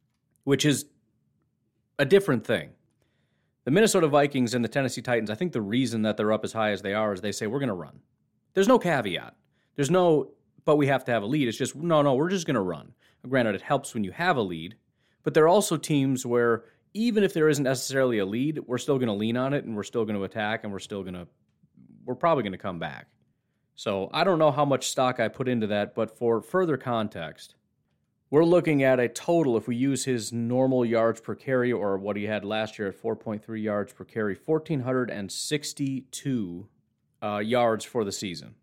which 0.44 0.64
is 0.64 0.86
a 1.98 2.04
different 2.04 2.46
thing. 2.46 2.70
The 3.64 3.72
Minnesota 3.72 4.06
Vikings 4.06 4.54
and 4.54 4.64
the 4.64 4.68
Tennessee 4.68 5.02
Titans, 5.02 5.28
I 5.28 5.34
think 5.34 5.52
the 5.52 5.60
reason 5.60 6.02
that 6.02 6.16
they're 6.16 6.32
up 6.32 6.44
as 6.44 6.52
high 6.52 6.70
as 6.70 6.82
they 6.82 6.94
are 6.94 7.12
is 7.12 7.20
they 7.20 7.32
say 7.32 7.48
we're 7.48 7.58
going 7.58 7.68
to 7.68 7.74
run. 7.74 8.00
There's 8.54 8.68
no 8.68 8.78
caveat. 8.78 9.34
There's 9.76 9.90
no, 9.90 10.32
but 10.64 10.76
we 10.76 10.88
have 10.88 11.04
to 11.06 11.12
have 11.12 11.22
a 11.22 11.26
lead. 11.26 11.48
It's 11.48 11.58
just, 11.58 11.74
no, 11.74 12.02
no, 12.02 12.14
we're 12.14 12.30
just 12.30 12.46
going 12.46 12.54
to 12.54 12.60
run. 12.60 12.92
Granted, 13.28 13.54
it 13.54 13.62
helps 13.62 13.94
when 13.94 14.04
you 14.04 14.12
have 14.12 14.36
a 14.36 14.42
lead, 14.42 14.76
but 15.22 15.34
there 15.34 15.44
are 15.44 15.48
also 15.48 15.76
teams 15.76 16.24
where 16.24 16.64
even 16.94 17.22
if 17.22 17.34
there 17.34 17.48
isn't 17.48 17.64
necessarily 17.64 18.18
a 18.18 18.26
lead, 18.26 18.60
we're 18.66 18.78
still 18.78 18.98
going 18.98 19.08
to 19.08 19.14
lean 19.14 19.36
on 19.36 19.54
it 19.54 19.64
and 19.64 19.76
we're 19.76 19.82
still 19.82 20.04
going 20.04 20.16
to 20.16 20.24
attack 20.24 20.64
and 20.64 20.72
we're 20.72 20.78
still 20.78 21.02
going 21.02 21.14
to, 21.14 21.26
we're 22.04 22.14
probably 22.14 22.42
going 22.42 22.52
to 22.52 22.58
come 22.58 22.78
back. 22.78 23.06
So 23.74 24.10
I 24.12 24.24
don't 24.24 24.38
know 24.38 24.50
how 24.50 24.64
much 24.64 24.88
stock 24.88 25.20
I 25.20 25.28
put 25.28 25.48
into 25.48 25.66
that, 25.68 25.94
but 25.94 26.18
for 26.18 26.42
further 26.42 26.76
context, 26.76 27.54
we're 28.30 28.44
looking 28.44 28.82
at 28.82 29.00
a 29.00 29.08
total, 29.08 29.56
if 29.56 29.66
we 29.66 29.74
use 29.74 30.04
his 30.04 30.32
normal 30.32 30.84
yards 30.84 31.20
per 31.20 31.34
carry 31.34 31.72
or 31.72 31.98
what 31.98 32.16
he 32.16 32.24
had 32.24 32.44
last 32.44 32.78
year 32.78 32.88
at 32.88 33.02
4.3 33.02 33.62
yards 33.62 33.92
per 33.92 34.04
carry, 34.04 34.36
1,462 34.36 36.68
uh, 37.22 37.38
yards 37.38 37.84
for 37.84 38.04
the 38.04 38.12
season. 38.12 38.54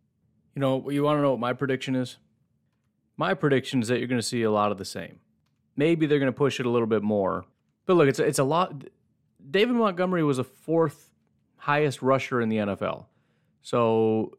You 0.58 0.62
know, 0.62 0.90
you 0.90 1.04
want 1.04 1.20
to 1.20 1.22
know 1.22 1.30
what 1.30 1.40
my 1.40 1.54
prediction 1.54 1.96
is? 1.96 2.18
My 3.16 3.36
prediction 3.36 3.80
is 3.80 3.90
that 3.90 4.00
you're 4.00 4.08
going 4.08 4.20
to 4.20 4.26
see 4.26 4.42
a 4.42 4.50
lot 4.50 4.72
of 4.72 4.80
the 4.80 4.86
same. 4.86 5.20
Maybe 5.76 6.08
they're 6.08 6.18
going 6.18 6.34
to 6.34 6.36
push 6.36 6.60
it 6.60 6.66
a 6.66 6.70
little 6.72 6.88
bit 6.88 7.04
more. 7.04 7.46
But 7.86 7.94
look, 7.94 8.10
it's 8.10 8.18
it's 8.18 8.40
a 8.40 8.44
lot. 8.44 8.86
David 9.52 9.76
Montgomery 9.76 10.24
was 10.24 10.40
a 10.40 10.44
fourth 10.44 11.12
highest 11.58 12.02
rusher 12.02 12.42
in 12.42 12.50
the 12.50 12.58
NFL. 12.58 13.06
So 13.62 14.36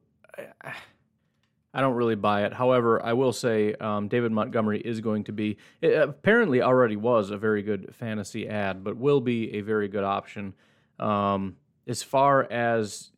I 1.72 1.80
don't 1.80 1.94
really 1.94 2.16
buy 2.16 2.46
it. 2.46 2.52
However, 2.52 3.00
I 3.00 3.12
will 3.12 3.32
say 3.32 3.74
um, 3.74 4.08
David 4.08 4.32
Montgomery 4.32 4.80
is 4.80 5.00
going 5.00 5.22
to 5.22 5.32
be, 5.32 5.56
apparently 5.84 6.62
already 6.62 6.96
was 6.96 7.30
a 7.30 7.36
very 7.36 7.62
good 7.62 7.94
fantasy 7.94 8.48
ad, 8.48 8.82
but 8.82 8.96
will 8.96 9.20
be 9.20 9.54
a 9.54 9.60
very 9.60 9.86
good 9.86 10.02
option 10.02 10.54
um, 10.98 11.58
as 11.86 12.02
far 12.02 12.42
as, 12.50 13.12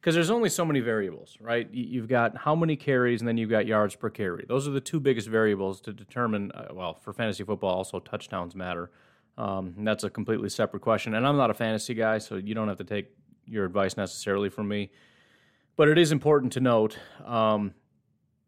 because 0.00 0.14
there's 0.14 0.30
only 0.30 0.48
so 0.48 0.64
many 0.64 0.80
variables, 0.80 1.36
right? 1.40 1.68
You've 1.70 2.08
got 2.08 2.34
how 2.34 2.54
many 2.54 2.74
carries 2.74 3.20
and 3.20 3.28
then 3.28 3.36
you've 3.36 3.50
got 3.50 3.66
yards 3.66 3.94
per 3.94 4.08
carry. 4.08 4.46
Those 4.48 4.66
are 4.66 4.70
the 4.70 4.80
two 4.80 4.98
biggest 4.98 5.28
variables 5.28 5.80
to 5.82 5.92
determine, 5.92 6.50
uh, 6.52 6.68
well, 6.72 6.94
for 6.94 7.12
fantasy 7.12 7.44
football, 7.44 7.74
also 7.74 8.00
touchdowns 8.00 8.54
matter. 8.54 8.90
Um, 9.36 9.74
that's 9.78 10.02
a 10.02 10.08
completely 10.08 10.48
separate 10.48 10.80
question. 10.80 11.14
And 11.14 11.26
I'm 11.26 11.36
not 11.36 11.50
a 11.50 11.54
fantasy 11.54 11.92
guy, 11.92 12.16
so 12.16 12.36
you 12.36 12.54
don't 12.54 12.68
have 12.68 12.78
to 12.78 12.84
take 12.84 13.10
your 13.44 13.66
advice 13.66 13.98
necessarily 13.98 14.48
from 14.48 14.68
me. 14.68 14.90
But 15.76 15.88
it 15.88 15.98
is 15.98 16.12
important 16.12 16.52
to 16.54 16.60
note 16.60 16.98
um, 17.26 17.74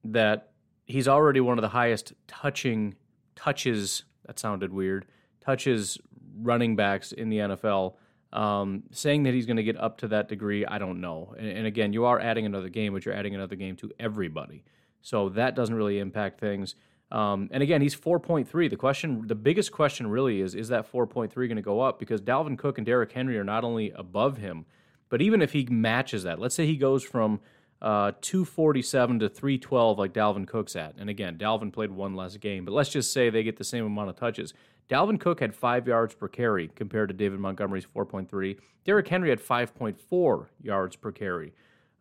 that 0.05 0.53
he's 0.87 1.07
already 1.07 1.41
one 1.41 1.59
of 1.59 1.63
the 1.63 1.69
highest 1.69 2.15
touching 2.27 2.95
touches. 3.37 4.05
That 4.25 4.39
sounded 4.39 4.73
weird. 4.73 5.05
Touches 5.43 5.99
running 6.41 6.77
backs 6.77 7.13
in 7.13 7.29
the 7.29 7.39
NFL. 7.39 7.95
Um, 8.33 8.85
saying 8.93 9.25
that 9.25 9.35
he's 9.35 9.45
going 9.45 9.59
to 9.59 9.63
get 9.63 9.77
up 9.77 9.99
to 9.99 10.09
that 10.09 10.29
degree, 10.29 10.65
I 10.65 10.79
don't 10.79 11.03
know. 11.03 11.35
And, 11.39 11.49
and, 11.49 11.67
again, 11.67 11.93
you 11.93 12.07
are 12.07 12.19
adding 12.19 12.47
another 12.47 12.71
game, 12.71 12.95
but 12.95 13.05
you're 13.05 13.15
adding 13.15 13.35
another 13.35 13.57
game 13.57 13.77
to 13.77 13.93
everybody. 14.01 14.65
So 15.03 15.29
that 15.31 15.55
doesn't 15.55 15.75
really 15.75 15.99
impact 15.99 16.41
things. 16.41 16.75
Um, 17.11 17.51
and 17.53 17.63
again, 17.63 17.83
he's 17.83 17.95
4.3. 17.95 18.71
The 18.71 18.77
question, 18.77 19.27
the 19.27 19.35
biggest 19.35 19.71
question 19.71 20.07
really 20.07 20.41
is, 20.41 20.55
is 20.55 20.69
that 20.69 20.91
4.3 20.91 21.35
going 21.35 21.57
to 21.57 21.63
go 21.63 21.81
up? 21.81 21.99
Because 21.99 22.23
Dalvin 22.23 22.57
Cook 22.57 22.79
and 22.79 22.87
Derrick 22.87 23.13
Henry 23.13 23.39
are 23.39 23.45
not 23.45 23.65
only 23.65 23.91
above 23.91 24.39
him, 24.39 24.65
but 25.11 25.21
even 25.21 25.43
if 25.43 25.53
he 25.53 25.67
matches 25.67 26.23
that, 26.23 26.39
let's 26.39 26.55
say 26.55 26.65
he 26.65 26.77
goes 26.77 27.05
from 27.05 27.41
uh, 27.83 28.13
247 28.23 29.19
to 29.19 29.29
312 29.29 29.99
like 29.99 30.15
Dalvin 30.15 30.47
Cook's 30.47 30.75
at. 30.75 30.95
And 30.97 31.11
again, 31.11 31.37
Dalvin 31.37 31.71
played 31.71 31.91
one 31.91 32.15
less 32.15 32.37
game, 32.39 32.65
but 32.65 32.73
let's 32.73 32.89
just 32.89 33.13
say 33.13 33.29
they 33.29 33.43
get 33.43 33.59
the 33.59 33.65
same 33.65 33.85
amount 33.85 34.09
of 34.09 34.17
touches. 34.17 34.55
Dalvin 34.93 35.19
Cook 35.19 35.41
had 35.41 35.55
five 35.55 35.89
yards 35.89 36.15
per 36.15 36.29
carry 36.29 36.69
compared 36.69 37.09
to 37.09 37.15
David 37.15 37.41
Montgomery's 37.41 37.87
4.3. 37.87 38.59
Derrick 38.85 39.09
Henry 39.09 39.31
had 39.31 39.41
5.4 39.41 40.47
yards 40.61 40.97
per 40.97 41.11
carry. 41.11 41.55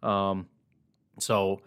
Um, 0.03 0.47
so, 1.17 1.61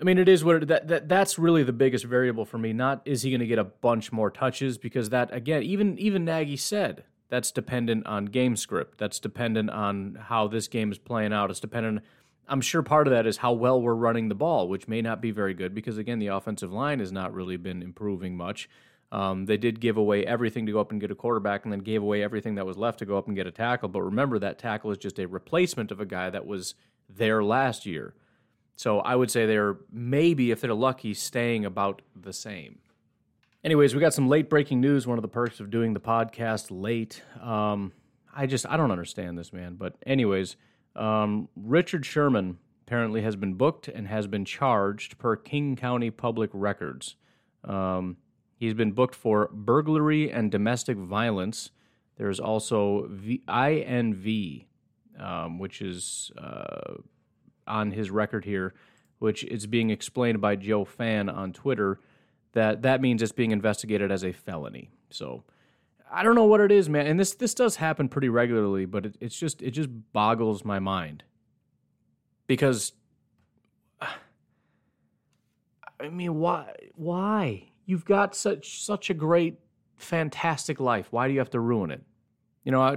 I 0.00 0.04
mean, 0.04 0.16
it 0.16 0.30
is 0.30 0.42
what 0.42 0.62
it, 0.62 0.68
that, 0.68 0.88
that 0.88 1.08
that's 1.10 1.38
really 1.38 1.62
the 1.62 1.74
biggest 1.74 2.06
variable 2.06 2.46
for 2.46 2.56
me. 2.56 2.72
Not 2.72 3.02
is 3.04 3.20
he 3.20 3.30
going 3.30 3.40
to 3.40 3.46
get 3.46 3.58
a 3.58 3.64
bunch 3.64 4.12
more 4.12 4.30
touches 4.30 4.78
because 4.78 5.10
that 5.10 5.30
again, 5.34 5.62
even 5.62 5.98
even 5.98 6.24
Nagy 6.24 6.56
said 6.56 7.04
that's 7.28 7.52
dependent 7.52 8.06
on 8.06 8.24
game 8.26 8.56
script. 8.56 8.96
That's 8.96 9.20
dependent 9.20 9.68
on 9.68 10.16
how 10.18 10.48
this 10.48 10.68
game 10.68 10.90
is 10.90 10.98
playing 10.98 11.34
out. 11.34 11.50
It's 11.50 11.60
dependent. 11.60 12.00
I'm 12.48 12.62
sure 12.62 12.82
part 12.82 13.06
of 13.06 13.12
that 13.12 13.26
is 13.26 13.36
how 13.36 13.52
well 13.52 13.80
we're 13.80 13.94
running 13.94 14.30
the 14.30 14.34
ball, 14.34 14.68
which 14.68 14.88
may 14.88 15.02
not 15.02 15.20
be 15.20 15.32
very 15.32 15.52
good 15.52 15.74
because 15.74 15.98
again, 15.98 16.18
the 16.18 16.28
offensive 16.28 16.72
line 16.72 16.98
has 16.98 17.12
not 17.12 17.34
really 17.34 17.58
been 17.58 17.82
improving 17.82 18.36
much. 18.38 18.70
Um, 19.12 19.46
they 19.46 19.56
did 19.56 19.80
give 19.80 19.96
away 19.96 20.24
everything 20.24 20.66
to 20.66 20.72
go 20.72 20.80
up 20.80 20.92
and 20.92 21.00
get 21.00 21.10
a 21.10 21.16
quarterback, 21.16 21.64
and 21.64 21.72
then 21.72 21.80
gave 21.80 22.02
away 22.02 22.22
everything 22.22 22.54
that 22.54 22.66
was 22.66 22.76
left 22.76 23.00
to 23.00 23.06
go 23.06 23.18
up 23.18 23.26
and 23.26 23.36
get 23.36 23.46
a 23.46 23.50
tackle. 23.50 23.88
But 23.88 24.02
remember, 24.02 24.38
that 24.38 24.58
tackle 24.58 24.90
is 24.92 24.98
just 24.98 25.18
a 25.18 25.26
replacement 25.26 25.90
of 25.90 26.00
a 26.00 26.06
guy 26.06 26.30
that 26.30 26.46
was 26.46 26.74
there 27.08 27.42
last 27.42 27.86
year. 27.86 28.14
So 28.76 29.00
I 29.00 29.16
would 29.16 29.30
say 29.30 29.46
they're 29.46 29.76
maybe, 29.92 30.52
if 30.52 30.60
they're 30.60 30.72
lucky, 30.72 31.12
staying 31.12 31.64
about 31.64 32.02
the 32.14 32.32
same. 32.32 32.78
Anyways, 33.62 33.94
we 33.94 34.00
got 34.00 34.14
some 34.14 34.28
late 34.28 34.48
breaking 34.48 34.80
news. 34.80 35.06
One 35.06 35.18
of 35.18 35.22
the 35.22 35.28
perks 35.28 35.60
of 35.60 35.70
doing 35.70 35.92
the 35.92 36.00
podcast 36.00 36.68
late. 36.70 37.22
Um, 37.42 37.92
I 38.34 38.46
just 38.46 38.64
I 38.66 38.76
don't 38.76 38.90
understand 38.90 39.36
this 39.36 39.52
man. 39.52 39.74
But 39.74 39.96
anyways, 40.06 40.56
um, 40.96 41.48
Richard 41.56 42.06
Sherman 42.06 42.58
apparently 42.86 43.22
has 43.22 43.36
been 43.36 43.54
booked 43.54 43.88
and 43.88 44.08
has 44.08 44.26
been 44.26 44.44
charged 44.44 45.18
per 45.18 45.36
King 45.36 45.76
County 45.76 46.10
Public 46.10 46.50
Records. 46.54 47.16
Um, 47.64 48.16
he's 48.60 48.74
been 48.74 48.92
booked 48.92 49.16
for 49.16 49.48
burglary 49.52 50.30
and 50.30 50.52
domestic 50.52 50.96
violence. 50.96 51.70
There's 52.16 52.38
also 52.38 53.08
v- 53.10 53.42
INV, 53.48 54.66
um, 55.18 55.58
which 55.58 55.80
is 55.80 56.30
uh, 56.38 56.98
on 57.66 57.90
his 57.90 58.10
record 58.10 58.44
here, 58.44 58.74
which 59.18 59.42
is 59.44 59.66
being 59.66 59.90
explained 59.90 60.40
by 60.40 60.56
Joe 60.56 60.84
Fan 60.84 61.28
on 61.28 61.52
Twitter 61.52 61.98
that 62.52 62.82
that 62.82 63.00
means 63.00 63.22
it's 63.22 63.32
being 63.32 63.52
investigated 63.52 64.12
as 64.12 64.24
a 64.24 64.32
felony. 64.32 64.90
So 65.10 65.44
I 66.12 66.22
don't 66.22 66.34
know 66.34 66.44
what 66.44 66.60
it 66.60 66.70
is, 66.70 66.88
man. 66.88 67.06
And 67.06 67.18
this 67.18 67.34
this 67.34 67.54
does 67.54 67.76
happen 67.76 68.08
pretty 68.08 68.28
regularly, 68.28 68.84
but 68.84 69.06
it, 69.06 69.16
it's 69.20 69.38
just 69.38 69.62
it 69.62 69.70
just 69.70 69.88
boggles 70.12 70.64
my 70.64 70.78
mind 70.78 71.24
because 72.46 72.92
I 74.00 74.08
mean, 76.10 76.36
why 76.36 76.74
why 76.96 77.69
you've 77.86 78.04
got 78.04 78.34
such 78.34 78.82
such 78.82 79.10
a 79.10 79.14
great 79.14 79.58
fantastic 79.96 80.80
life? 80.80 81.08
Why 81.10 81.26
do 81.26 81.32
you 81.32 81.38
have 81.40 81.50
to 81.50 81.60
ruin 81.60 81.90
it? 81.90 82.02
You 82.64 82.72
know, 82.72 82.80
I, 82.80 82.96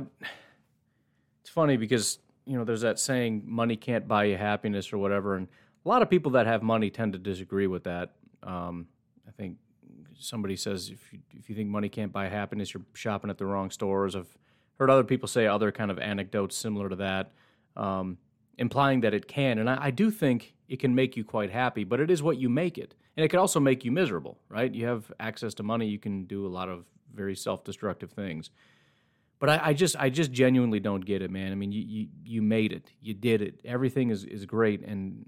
it's 1.41 1.49
funny 1.49 1.77
because 1.77 2.19
you 2.45 2.57
know 2.57 2.63
there's 2.63 2.81
that 2.81 2.99
saying 2.99 3.43
money 3.45 3.75
can't 3.75 4.07
buy 4.07 4.25
you 4.25 4.37
happiness 4.37 4.91
or 4.93 4.97
whatever, 4.97 5.35
and 5.35 5.47
a 5.85 5.89
lot 5.89 6.01
of 6.01 6.09
people 6.09 6.31
that 6.31 6.47
have 6.47 6.63
money 6.63 6.89
tend 6.89 7.13
to 7.13 7.19
disagree 7.19 7.67
with 7.67 7.83
that. 7.83 8.11
Um, 8.41 8.87
I 9.27 9.31
think 9.31 9.57
somebody 10.17 10.55
says 10.55 10.89
if 10.89 11.11
you, 11.11 11.19
if 11.37 11.49
you 11.49 11.55
think 11.55 11.69
money 11.69 11.89
can't 11.89 12.11
buy 12.11 12.27
happiness, 12.27 12.73
you're 12.73 12.83
shopping 12.93 13.29
at 13.29 13.37
the 13.37 13.45
wrong 13.45 13.69
stores. 13.69 14.15
I've 14.15 14.37
heard 14.79 14.89
other 14.89 15.03
people 15.03 15.27
say 15.27 15.47
other 15.47 15.71
kind 15.71 15.91
of 15.91 15.99
anecdotes 15.99 16.55
similar 16.55 16.89
to 16.89 16.95
that, 16.97 17.31
um, 17.75 18.17
implying 18.57 19.01
that 19.01 19.13
it 19.13 19.27
can. 19.27 19.57
And 19.57 19.69
I, 19.69 19.85
I, 19.85 19.91
do 19.91 20.11
think 20.11 20.53
it 20.67 20.79
can 20.79 20.93
make 20.93 21.17
you 21.17 21.23
quite 21.23 21.49
happy, 21.49 21.83
but 21.83 21.99
it 21.99 22.11
is 22.11 22.21
what 22.21 22.37
you 22.37 22.49
make 22.49 22.77
it. 22.77 22.95
And 23.17 23.25
it 23.25 23.29
can 23.29 23.39
also 23.39 23.59
make 23.59 23.83
you 23.83 23.91
miserable, 23.91 24.37
right? 24.49 24.73
You 24.73 24.85
have 24.85 25.11
access 25.19 25.53
to 25.55 25.63
money, 25.63 25.87
you 25.87 25.99
can 25.99 26.25
do 26.25 26.45
a 26.45 26.49
lot 26.49 26.69
of 26.69 26.85
very 27.13 27.35
self 27.35 27.63
destructive 27.63 28.11
things. 28.11 28.49
But 29.39 29.49
I, 29.49 29.59
I, 29.63 29.73
just 29.73 29.95
I 29.97 30.09
just 30.09 30.31
genuinely 30.31 30.79
don't 30.79 31.01
get 31.01 31.21
it, 31.21 31.29
man. 31.29 31.51
I 31.51 31.55
mean, 31.55 31.71
you, 31.71 31.81
you 31.81 32.07
you 32.23 32.41
made 32.41 32.71
it, 32.71 32.91
you 33.01 33.13
did 33.13 33.41
it, 33.41 33.59
everything 33.65 34.09
is, 34.09 34.23
is 34.23 34.45
great, 34.45 34.81
and 34.81 35.25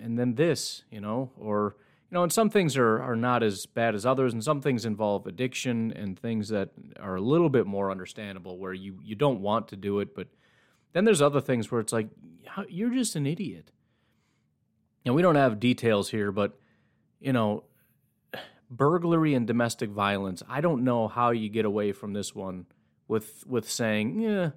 and 0.00 0.18
then 0.18 0.34
this, 0.34 0.84
you 0.90 1.00
know, 1.00 1.30
or 1.36 1.76
you 2.10 2.14
know, 2.14 2.22
and 2.22 2.32
some 2.32 2.48
things 2.48 2.76
are, 2.78 3.02
are 3.02 3.16
not 3.16 3.42
as 3.42 3.66
bad 3.66 3.94
as 3.94 4.06
others, 4.06 4.32
and 4.32 4.42
some 4.42 4.62
things 4.62 4.86
involve 4.86 5.26
addiction 5.26 5.92
and 5.92 6.18
things 6.18 6.48
that 6.48 6.70
are 6.98 7.16
a 7.16 7.20
little 7.20 7.50
bit 7.50 7.66
more 7.66 7.90
understandable 7.90 8.56
where 8.56 8.72
you, 8.72 8.98
you 9.02 9.14
don't 9.14 9.42
want 9.42 9.68
to 9.68 9.76
do 9.76 10.00
it, 10.00 10.14
but 10.14 10.28
then 10.92 11.04
there's 11.04 11.22
other 11.22 11.40
things 11.40 11.70
where 11.70 11.80
it's 11.80 11.92
like, 11.92 12.08
you're 12.68 12.92
just 12.92 13.16
an 13.16 13.26
idiot. 13.26 13.70
And 15.04 15.14
we 15.14 15.22
don't 15.22 15.36
have 15.36 15.60
details 15.60 16.10
here, 16.10 16.32
but, 16.32 16.58
you 17.20 17.32
know, 17.32 17.64
burglary 18.70 19.34
and 19.34 19.46
domestic 19.46 19.90
violence, 19.90 20.42
I 20.48 20.60
don't 20.60 20.84
know 20.84 21.08
how 21.08 21.30
you 21.30 21.48
get 21.48 21.64
away 21.64 21.92
from 21.92 22.12
this 22.12 22.34
one 22.34 22.66
with, 23.06 23.44
with 23.46 23.70
saying, 23.70 24.20
yeah, 24.20 24.50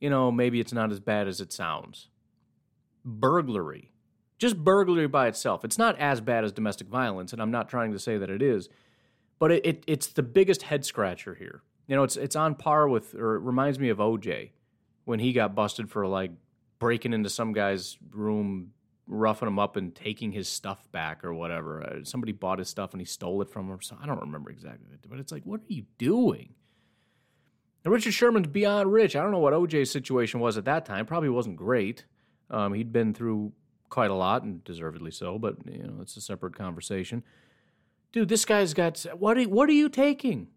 you 0.00 0.08
know, 0.08 0.30
maybe 0.30 0.60
it's 0.60 0.72
not 0.72 0.92
as 0.92 1.00
bad 1.00 1.28
as 1.28 1.40
it 1.40 1.52
sounds. 1.52 2.08
Burglary 3.04 3.92
just 4.38 4.56
burglary 4.56 5.08
by 5.08 5.26
itself. 5.26 5.64
It's 5.64 5.78
not 5.78 5.98
as 5.98 6.20
bad 6.20 6.44
as 6.44 6.52
domestic 6.52 6.86
violence, 6.86 7.32
and 7.32 7.42
I'm 7.42 7.50
not 7.50 7.68
trying 7.68 7.92
to 7.92 7.98
say 7.98 8.16
that 8.18 8.30
it 8.30 8.40
is, 8.40 8.68
but 9.38 9.50
it, 9.50 9.66
it 9.66 9.84
it's 9.86 10.06
the 10.06 10.22
biggest 10.22 10.62
head 10.62 10.84
scratcher 10.84 11.34
here. 11.34 11.62
You 11.86 11.96
know, 11.96 12.04
it's 12.04 12.16
it's 12.16 12.36
on 12.36 12.54
par 12.54 12.88
with, 12.88 13.14
or 13.14 13.36
it 13.36 13.40
reminds 13.40 13.78
me 13.78 13.88
of 13.88 13.98
OJ 13.98 14.50
when 15.08 15.20
he 15.20 15.32
got 15.32 15.54
busted 15.54 15.90
for 15.90 16.06
like 16.06 16.32
breaking 16.78 17.14
into 17.14 17.30
some 17.30 17.54
guy's 17.54 17.96
room, 18.10 18.72
roughing 19.06 19.48
him 19.48 19.58
up, 19.58 19.76
and 19.76 19.94
taking 19.94 20.32
his 20.32 20.50
stuff 20.50 20.86
back 20.92 21.24
or 21.24 21.32
whatever. 21.32 21.82
Uh, 21.82 22.04
somebody 22.04 22.32
bought 22.32 22.58
his 22.58 22.68
stuff 22.68 22.92
and 22.92 23.00
he 23.00 23.06
stole 23.06 23.40
it 23.40 23.48
from 23.48 23.70
him. 23.70 23.78
So 23.80 23.96
I 23.98 24.04
don't 24.04 24.20
remember 24.20 24.50
exactly, 24.50 24.86
but 25.08 25.18
it's 25.18 25.32
like, 25.32 25.44
what 25.44 25.60
are 25.60 25.72
you 25.72 25.86
doing? 25.96 26.50
Richard 27.86 28.12
Sherman's 28.12 28.48
beyond 28.48 28.92
rich. 28.92 29.16
I 29.16 29.22
don't 29.22 29.30
know 29.30 29.38
what 29.38 29.54
OJ's 29.54 29.90
situation 29.90 30.40
was 30.40 30.58
at 30.58 30.66
that 30.66 30.84
time. 30.84 31.06
Probably 31.06 31.30
wasn't 31.30 31.56
great. 31.56 32.04
Um, 32.50 32.74
he'd 32.74 32.92
been 32.92 33.14
through 33.14 33.54
quite 33.88 34.10
a 34.10 34.14
lot, 34.14 34.42
and 34.42 34.62
deservedly 34.62 35.10
so. 35.10 35.38
But 35.38 35.56
you 35.64 35.84
know, 35.84 36.02
it's 36.02 36.18
a 36.18 36.20
separate 36.20 36.54
conversation. 36.54 37.24
Dude, 38.12 38.28
this 38.28 38.44
guy's 38.44 38.74
got 38.74 39.06
what? 39.18 39.38
Are, 39.38 39.44
what 39.44 39.70
are 39.70 39.72
you 39.72 39.88
taking? 39.88 40.48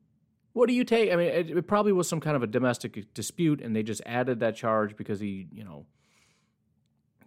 What 0.53 0.67
do 0.67 0.73
you 0.73 0.83
take? 0.83 1.11
I 1.11 1.15
mean, 1.15 1.27
it, 1.27 1.49
it, 1.49 1.67
probably 1.67 1.91
was 1.91 2.09
some 2.09 2.19
kind 2.19 2.35
of 2.35 2.43
a 2.43 2.47
domestic 2.47 3.13
dispute, 3.13 3.61
and 3.61 3.75
they 3.75 3.83
just 3.83 4.01
added 4.05 4.41
that 4.41 4.55
charge 4.55 4.97
because 4.97 5.19
he, 5.19 5.47
you 5.51 5.63
know, 5.63 5.85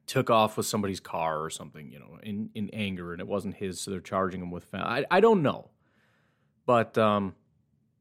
took 0.07 0.29
off 0.29 0.57
with 0.57 0.67
somebody's 0.67 1.01
car 1.01 1.43
or 1.43 1.49
something, 1.49 1.91
you 1.91 1.99
know, 1.99 2.19
in, 2.23 2.51
in 2.55 2.69
anger, 2.71 3.13
and 3.13 3.21
it 3.21 3.27
wasn't 3.27 3.55
his, 3.55 3.81
so 3.81 3.91
they're 3.91 4.01
charging 4.01 4.43
him 4.43 4.51
with. 4.51 4.67
I 4.75 5.07
I 5.11 5.21
don't 5.21 5.43
know, 5.43 5.71
but 6.67 6.99
um, 6.99 7.35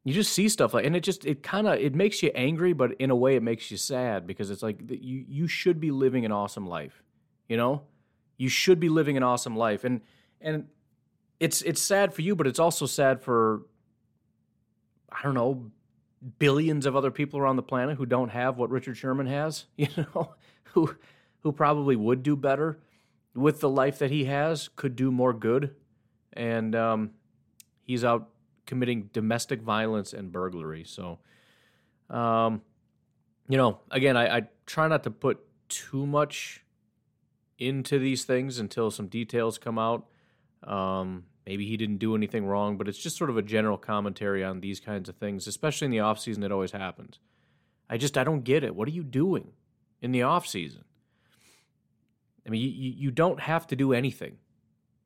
you 0.04 0.14
just 0.14 0.34
see 0.34 0.50
stuff 0.50 0.74
like, 0.74 0.86
and 0.86 0.96
it 0.96 1.04
just 1.04 1.26
it 1.26 1.42
kind 1.42 1.68
of 1.68 1.80
it 1.80 1.96
makes 1.96 2.22
you 2.22 2.32
angry, 2.36 2.74
but 2.74 2.94
in 2.96 3.10
a 3.10 3.16
way 3.16 3.38
it 3.38 3.44
makes 3.44 3.72
you 3.72 3.78
sad 3.78 4.28
because 4.28 4.52
it's 4.52 4.62
like 4.62 4.82
you 4.90 5.24
you 5.28 5.48
should 5.48 5.80
be 5.80 5.92
living 5.92 6.26
an 6.26 6.34
awesome 6.34 6.68
life, 6.68 7.02
you 7.48 7.56
know 7.56 7.84
you 8.38 8.50
should 8.50 8.80
be 8.80 8.90
living 8.90 9.18
an 9.18 9.24
awesome 9.24 9.56
life 9.56 9.84
and 9.84 10.02
and 10.42 10.68
it's 11.40 11.62
it's 11.64 11.82
sad 11.82 12.14
for 12.14 12.22
you 12.22 12.36
but 12.36 12.48
it's 12.48 12.60
also 12.60 12.86
sad 12.86 13.22
for 13.22 13.62
i 15.14 15.22
don't 15.24 15.34
know 15.34 15.72
billions 16.40 16.86
of 16.86 16.96
other 16.96 17.12
people 17.12 17.40
around 17.40 17.58
the 17.58 17.64
planet 17.64 17.98
who 17.98 18.06
don't 18.06 18.30
have 18.30 18.58
what 18.58 18.70
richard 18.70 18.96
sherman 18.98 19.28
has 19.28 19.66
you 19.78 19.88
know 19.98 20.34
who 20.74 20.96
who 21.42 21.52
probably 21.52 21.96
would 21.96 22.24
do 22.24 22.36
better 22.36 22.80
with 23.36 23.60
the 23.60 23.70
life 23.70 24.00
that 24.00 24.12
he 24.12 24.26
has, 24.26 24.70
could 24.76 24.96
do 24.96 25.12
more 25.12 25.34
good. 25.34 25.76
And 26.34 26.76
um, 26.76 27.12
he's 27.84 28.04
out 28.04 28.30
committing 28.66 29.10
domestic 29.12 29.62
violence 29.62 30.14
and 30.14 30.32
burglary. 30.32 30.84
So, 30.86 31.20
um, 32.10 32.62
you 33.50 33.58
know, 33.58 33.80
again, 33.92 34.16
I, 34.16 34.38
I 34.38 34.42
try 34.66 34.88
not 34.88 35.04
to 35.04 35.12
put 35.12 35.40
too 35.68 36.06
much 36.06 36.64
into 37.60 38.00
these 38.00 38.24
things 38.24 38.58
until 38.60 38.90
some 38.90 39.08
details 39.08 39.58
come 39.58 39.78
out. 39.78 40.06
Um, 40.64 41.26
maybe 41.46 41.66
he 41.66 41.78
didn't 41.78 41.98
do 41.98 42.16
anything 42.16 42.46
wrong, 42.46 42.78
but 42.78 42.88
it's 42.88 42.98
just 42.98 43.18
sort 43.18 43.30
of 43.30 43.38
a 43.38 43.42
general 43.42 43.78
commentary 43.78 44.44
on 44.44 44.62
these 44.62 44.80
kinds 44.80 45.10
of 45.10 45.16
things, 45.16 45.48
especially 45.48 45.86
in 45.86 45.92
the 45.92 46.00
off 46.00 46.20
season. 46.20 46.44
It 46.44 46.52
always 46.52 46.72
happens. 46.72 47.20
I 47.90 47.98
just 47.98 48.18
I 48.18 48.24
don't 48.24 48.44
get 48.44 48.64
it. 48.64 48.76
What 48.76 48.88
are 48.88 48.92
you 48.92 49.04
doing 49.04 49.52
in 50.02 50.12
the 50.12 50.24
off 50.24 50.48
season? 50.48 50.86
I 52.46 52.50
mean, 52.50 52.62
you, 52.62 52.92
you 52.92 53.12
don't 53.12 53.40
have 53.40 53.68
to 53.68 53.76
do 53.76 53.94
anything. 53.94 54.38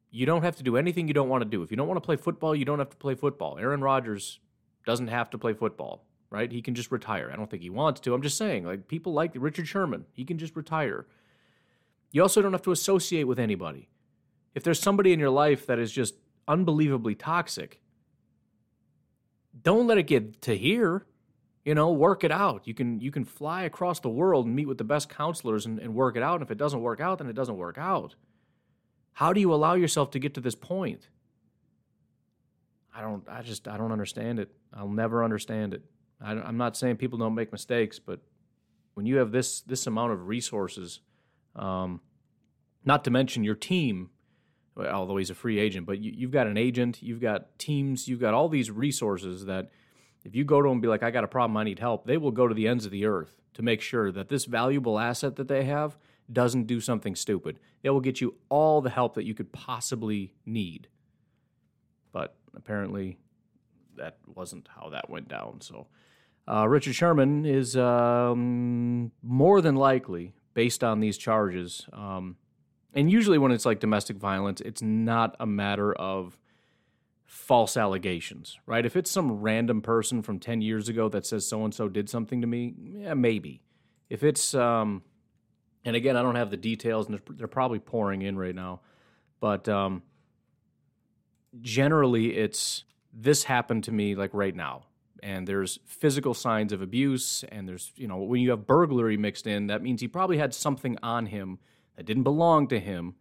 You 0.10 0.25
don't 0.25 0.44
have 0.44 0.56
to 0.56 0.63
do 0.63 0.77
anything 0.77 1.08
you 1.08 1.13
don't 1.13 1.29
want 1.29 1.44
to 1.44 1.50
do. 1.50 1.62
If 1.62 1.70
you 1.70 1.77
don't 1.77 1.88
want 1.88 1.98
to 1.98 2.06
play 2.06 2.15
football, 2.15 2.56
you 2.56 2.65
don't 2.65 2.79
have 2.79 2.89
to 2.89 2.98
play 2.98 3.13
football. 3.13 3.58
Aaron 3.60 3.82
Rodgers 3.82 4.39
doesn't 4.86 5.10
have 5.10 5.29
to 5.32 5.38
play 5.38 5.53
football, 5.53 6.06
right? 6.29 6.51
He 6.51 6.62
can 6.62 6.74
just 6.74 6.91
retire. 6.91 7.29
I 7.32 7.36
don't 7.36 7.50
think 7.50 7.62
he 7.62 7.70
wants 7.70 8.00
to. 8.01 8.13
I'm 8.13 8.22
just 8.22 8.38
saying, 8.38 8.65
like 8.65 8.88
people 8.88 9.13
like 9.13 9.34
Richard 9.36 9.67
Sherman, 9.67 10.06
he 10.13 10.24
can 10.24 10.38
just 10.38 10.56
retire. 10.56 11.06
You 12.12 12.22
also 12.22 12.41
don't 12.41 12.53
have 12.53 12.62
to 12.63 12.72
associate 12.72 13.25
with 13.25 13.38
anybody. 13.38 13.89
If 14.56 14.63
there's 14.63 14.79
somebody 14.79 15.13
in 15.13 15.20
your 15.20 15.29
life 15.29 15.67
that 15.67 15.77
is 15.77 15.91
just 15.91 16.15
unbelievably 16.48 17.16
toxic, 17.16 17.82
don't 19.62 19.88
let 19.88 19.98
it 19.98 20.04
get 20.04 20.42
to 20.44 20.56
here 20.56 21.06
you 21.68 21.75
know 21.75 21.92
work 21.92 22.24
it 22.24 22.32
out. 22.32 22.66
You 22.66 22.74
can 22.74 23.01
you 23.01 23.12
can 23.12 23.25
fly 23.25 23.63
across 23.63 24.00
the 24.00 24.08
world 24.08 24.46
and 24.46 24.56
meet 24.56 24.70
with 24.70 24.77
the 24.77 24.86
best 24.86 25.10
counselors 25.10 25.66
and, 25.66 25.80
and 25.80 25.94
work 25.94 26.16
it 26.16 26.24
out. 26.24 26.36
And 26.36 26.44
if 26.44 26.50
it 26.50 26.58
doesn't 26.58 26.82
work 26.82 27.01
out 27.01 27.18
then 27.18 27.27
it 27.27 27.34
doesn't 27.34 27.58
work 27.58 27.77
out. 27.77 28.16
How 29.12 29.34
do 29.34 29.42
you 29.42 29.54
allow 29.54 29.74
yourself 29.74 30.12
to 30.12 30.20
get 30.20 30.34
to 30.36 30.42
this 30.42 30.56
point? 30.56 31.10
I 32.96 33.01
don't 33.01 33.27
i 33.27 33.42
just 33.42 33.68
i 33.68 33.75
don't 33.75 33.92
understand 33.92 34.39
it. 34.39 34.50
I'll 34.74 34.88
never 34.88 35.25
understand 35.25 35.74
it. 35.74 35.84
I, 36.22 36.32
i'm 36.32 36.56
not 36.56 36.77
saying 36.77 36.96
people 36.98 37.20
don't 37.20 37.36
make 37.36 37.51
mistakes 37.51 38.00
but 38.00 38.22
when 38.94 39.06
you 39.06 39.18
have 39.18 39.34
this 39.34 39.60
this 39.60 39.86
amount 39.88 40.13
of 40.13 40.25
resources 40.25 41.01
um, 41.58 42.00
not 42.86 43.04
to 43.04 43.12
mention 43.12 43.44
your 43.44 43.56
team 43.56 44.10
although 44.77 45.17
he's 45.17 45.29
a 45.29 45.36
free 45.36 45.60
agent 45.60 45.86
but 45.86 46.00
you, 46.00 46.13
you've 46.15 46.31
got 46.31 46.48
an 46.48 46.57
agent 46.57 47.01
you've 47.01 47.22
got 47.22 47.57
teams 47.57 48.07
you've 48.07 48.19
got 48.19 48.34
all 48.34 48.48
these 48.48 48.69
resources 48.69 49.46
that 49.46 49.69
if 50.27 50.36
you 50.36 50.43
go 50.43 50.62
to 50.62 50.67
them 50.67 50.74
and 50.74 50.81
be 50.81 50.89
like, 50.89 51.03
I 51.03 51.12
got 51.12 51.24
a 51.24 51.27
problem, 51.27 51.55
I 51.55 51.63
need 51.63 51.79
help, 51.79 52.05
they 52.05 52.17
will 52.17 52.31
go 52.31 52.50
to 52.50 52.53
the 52.53 52.67
ends 52.67 52.86
of 52.86 52.91
the 52.91 53.05
earth 53.05 53.34
to 53.53 53.62
make 53.62 53.81
sure 53.81 54.12
that 54.12 54.27
this 54.27 54.43
valuable 54.43 55.00
asset 55.00 55.38
that 55.38 55.48
they 55.48 55.63
have 55.63 55.98
doesn't 56.31 56.65
do 56.65 56.81
something 56.81 57.15
stupid. 57.15 57.60
They 57.81 57.89
will 57.89 58.01
get 58.01 58.19
you 58.19 58.36
all 58.50 58.81
the 58.81 58.89
help 58.89 59.15
that 59.15 59.24
you 59.24 59.34
could 59.34 59.53
possibly 59.53 60.34
need. 60.46 60.89
But 62.12 62.36
apparently, 62.55 63.17
that 63.96 64.17
wasn't 64.36 64.67
how 64.75 64.89
that 64.89 65.10
went 65.10 65.29
down. 65.29 65.62
So, 65.62 65.88
uh, 66.46 66.67
Richard 66.67 66.93
Sherman 66.93 67.46
is 67.46 67.77
um, 67.77 69.13
more 69.24 69.62
than 69.62 69.75
likely, 69.75 70.34
based 70.53 70.84
on 70.84 71.00
these 71.00 71.17
charges, 71.17 71.88
um, 71.93 72.36
and 72.94 73.12
usually 73.12 73.38
when 73.38 73.51
it's 73.51 73.65
like 73.65 73.79
domestic 73.79 74.17
violence, 74.17 74.62
it's 74.62 74.82
not 74.82 75.36
a 75.39 75.46
matter 75.46 75.94
of 75.94 76.38
false 77.25 77.75
allegations, 77.77 78.58
right? 78.65 78.86
If 78.86 78.96
it's 78.96 79.12
some 79.12 79.41
random 79.41 79.82
person 79.82 80.22
from 80.22 80.39
10 80.39 80.62
years 80.62 80.89
ago 80.89 81.10
that 81.10 81.25
says 81.25 81.46
so 81.46 81.63
and 81.63 81.74
so 81.74 81.89
did 81.89 82.10
something 82.10 82.41
to 82.41 82.48
me, 82.48 82.74
yeah, 82.79 83.13
maybe. 83.13 83.62
If 84.10 84.24
it's, 84.24 84.53
um, 84.53 85.03
and 85.84 85.96
again, 85.96 86.15
I 86.15 86.22
don't 86.22 86.36
have 86.36 86.50
the 86.50 86.58
details, 86.58 87.08
and 87.08 87.20
they're 87.32 87.48
probably 87.48 87.79
pouring 87.79 88.22
in 88.22 88.38
right 88.38 88.56
now, 88.56 88.82
but 89.39 89.67
um, 89.67 90.03
generally 91.62 92.36
it's 92.38 92.86
this 93.13 93.44
happened 93.44 93.84
to 93.86 93.91
me 93.91 94.16
like 94.16 94.31
right 94.33 94.55
now. 94.55 94.83
And 95.24 95.48
there's 95.48 95.79
physical 95.85 96.33
signs 96.33 96.72
of 96.72 96.81
abuse, 96.81 97.44
and 97.51 97.68
there's, 97.68 97.92
you 97.96 98.07
know, 98.07 98.18
when 98.18 98.40
you 98.40 98.51
have 98.51 98.68
burglary 98.68 99.18
mixed 99.18 99.48
in, 99.48 99.68
that 99.68 99.81
means 99.81 100.00
he 100.00 100.07
probably 100.07 100.38
had 100.38 100.53
something 100.53 100.98
on 101.01 101.25
him 101.25 101.59
that 101.98 102.05
didn't 102.05 102.24
belong 102.24 102.68
to 102.68 102.79
him. 102.79 103.16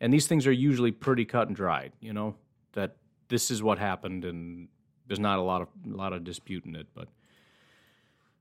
And 0.00 0.12
these 0.12 0.26
things 0.26 0.46
are 0.46 0.52
usually 0.52 0.92
pretty 0.92 1.24
cut 1.24 1.48
and 1.48 1.56
dried, 1.56 1.92
you 2.00 2.12
know, 2.12 2.36
that 2.72 2.96
this 3.28 3.50
is 3.50 3.62
what 3.62 3.78
happened, 3.78 4.24
and 4.24 4.68
there's 5.06 5.18
not 5.18 5.38
a 5.38 5.42
lot 5.42 5.62
of 5.62 5.68
a 5.84 5.96
lot 5.96 6.12
of 6.12 6.22
dispute 6.24 6.64
in 6.64 6.76
it. 6.76 6.86
But 6.94 7.08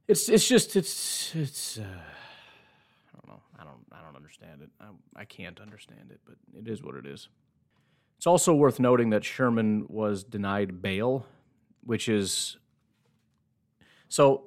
it's 0.08 0.30
it's 0.30 0.48
just 0.48 0.76
it's 0.76 1.36
it's 1.36 1.80
uh, 1.80 1.82
I 1.84 3.18
don't 3.18 3.28
know 3.28 3.42
I 3.58 3.64
don't 3.64 3.86
I 3.92 4.02
don't 4.06 4.16
understand 4.16 4.62
it. 4.62 4.70
I 4.80 4.86
I 5.22 5.26
can't 5.26 5.60
understand 5.60 6.12
it, 6.12 6.20
but 6.26 6.36
it 6.58 6.68
is 6.68 6.84
what 6.84 6.96
it 6.96 7.06
is. 7.06 7.28
It's 8.18 8.28
also 8.28 8.54
worth 8.54 8.80
noting 8.80 9.12
that 9.12 9.24
Sherman 9.24 9.86
was 9.88 10.24
denied 10.24 10.82
bail, 10.82 11.26
which 11.86 12.10
is 12.10 12.58
so. 14.10 14.44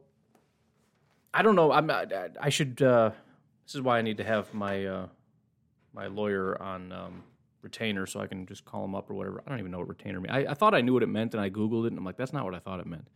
I 1.34 1.40
don't 1.40 1.56
know. 1.56 1.72
I'm. 1.72 1.90
I, 1.90 2.28
I 2.40 2.50
should. 2.50 2.82
Uh, 2.82 3.10
this 3.64 3.74
is 3.74 3.80
why 3.80 3.98
I 3.98 4.02
need 4.02 4.18
to 4.18 4.24
have 4.24 4.52
my 4.52 4.84
uh, 4.84 5.06
my 5.94 6.06
lawyer 6.06 6.60
on 6.60 6.92
um, 6.92 7.22
retainer 7.62 8.06
so 8.06 8.20
I 8.20 8.26
can 8.26 8.46
just 8.46 8.64
call 8.64 8.84
him 8.84 8.94
up 8.94 9.10
or 9.10 9.14
whatever. 9.14 9.42
I 9.46 9.50
don't 9.50 9.58
even 9.58 9.70
know 9.70 9.78
what 9.78 9.88
retainer 9.88 10.20
means. 10.20 10.34
I, 10.34 10.46
I, 10.50 10.54
thought 10.54 10.74
I 10.74 10.80
knew 10.80 10.94
what 10.94 11.02
it 11.02 11.08
meant 11.08 11.34
and 11.34 11.42
I 11.42 11.50
Googled 11.50 11.84
it 11.84 11.88
and 11.88 11.98
I'm 11.98 12.04
like, 12.04 12.16
that's 12.16 12.32
not 12.32 12.44
what 12.44 12.54
I 12.54 12.58
thought 12.58 12.80
it 12.80 12.86
meant. 12.86 13.08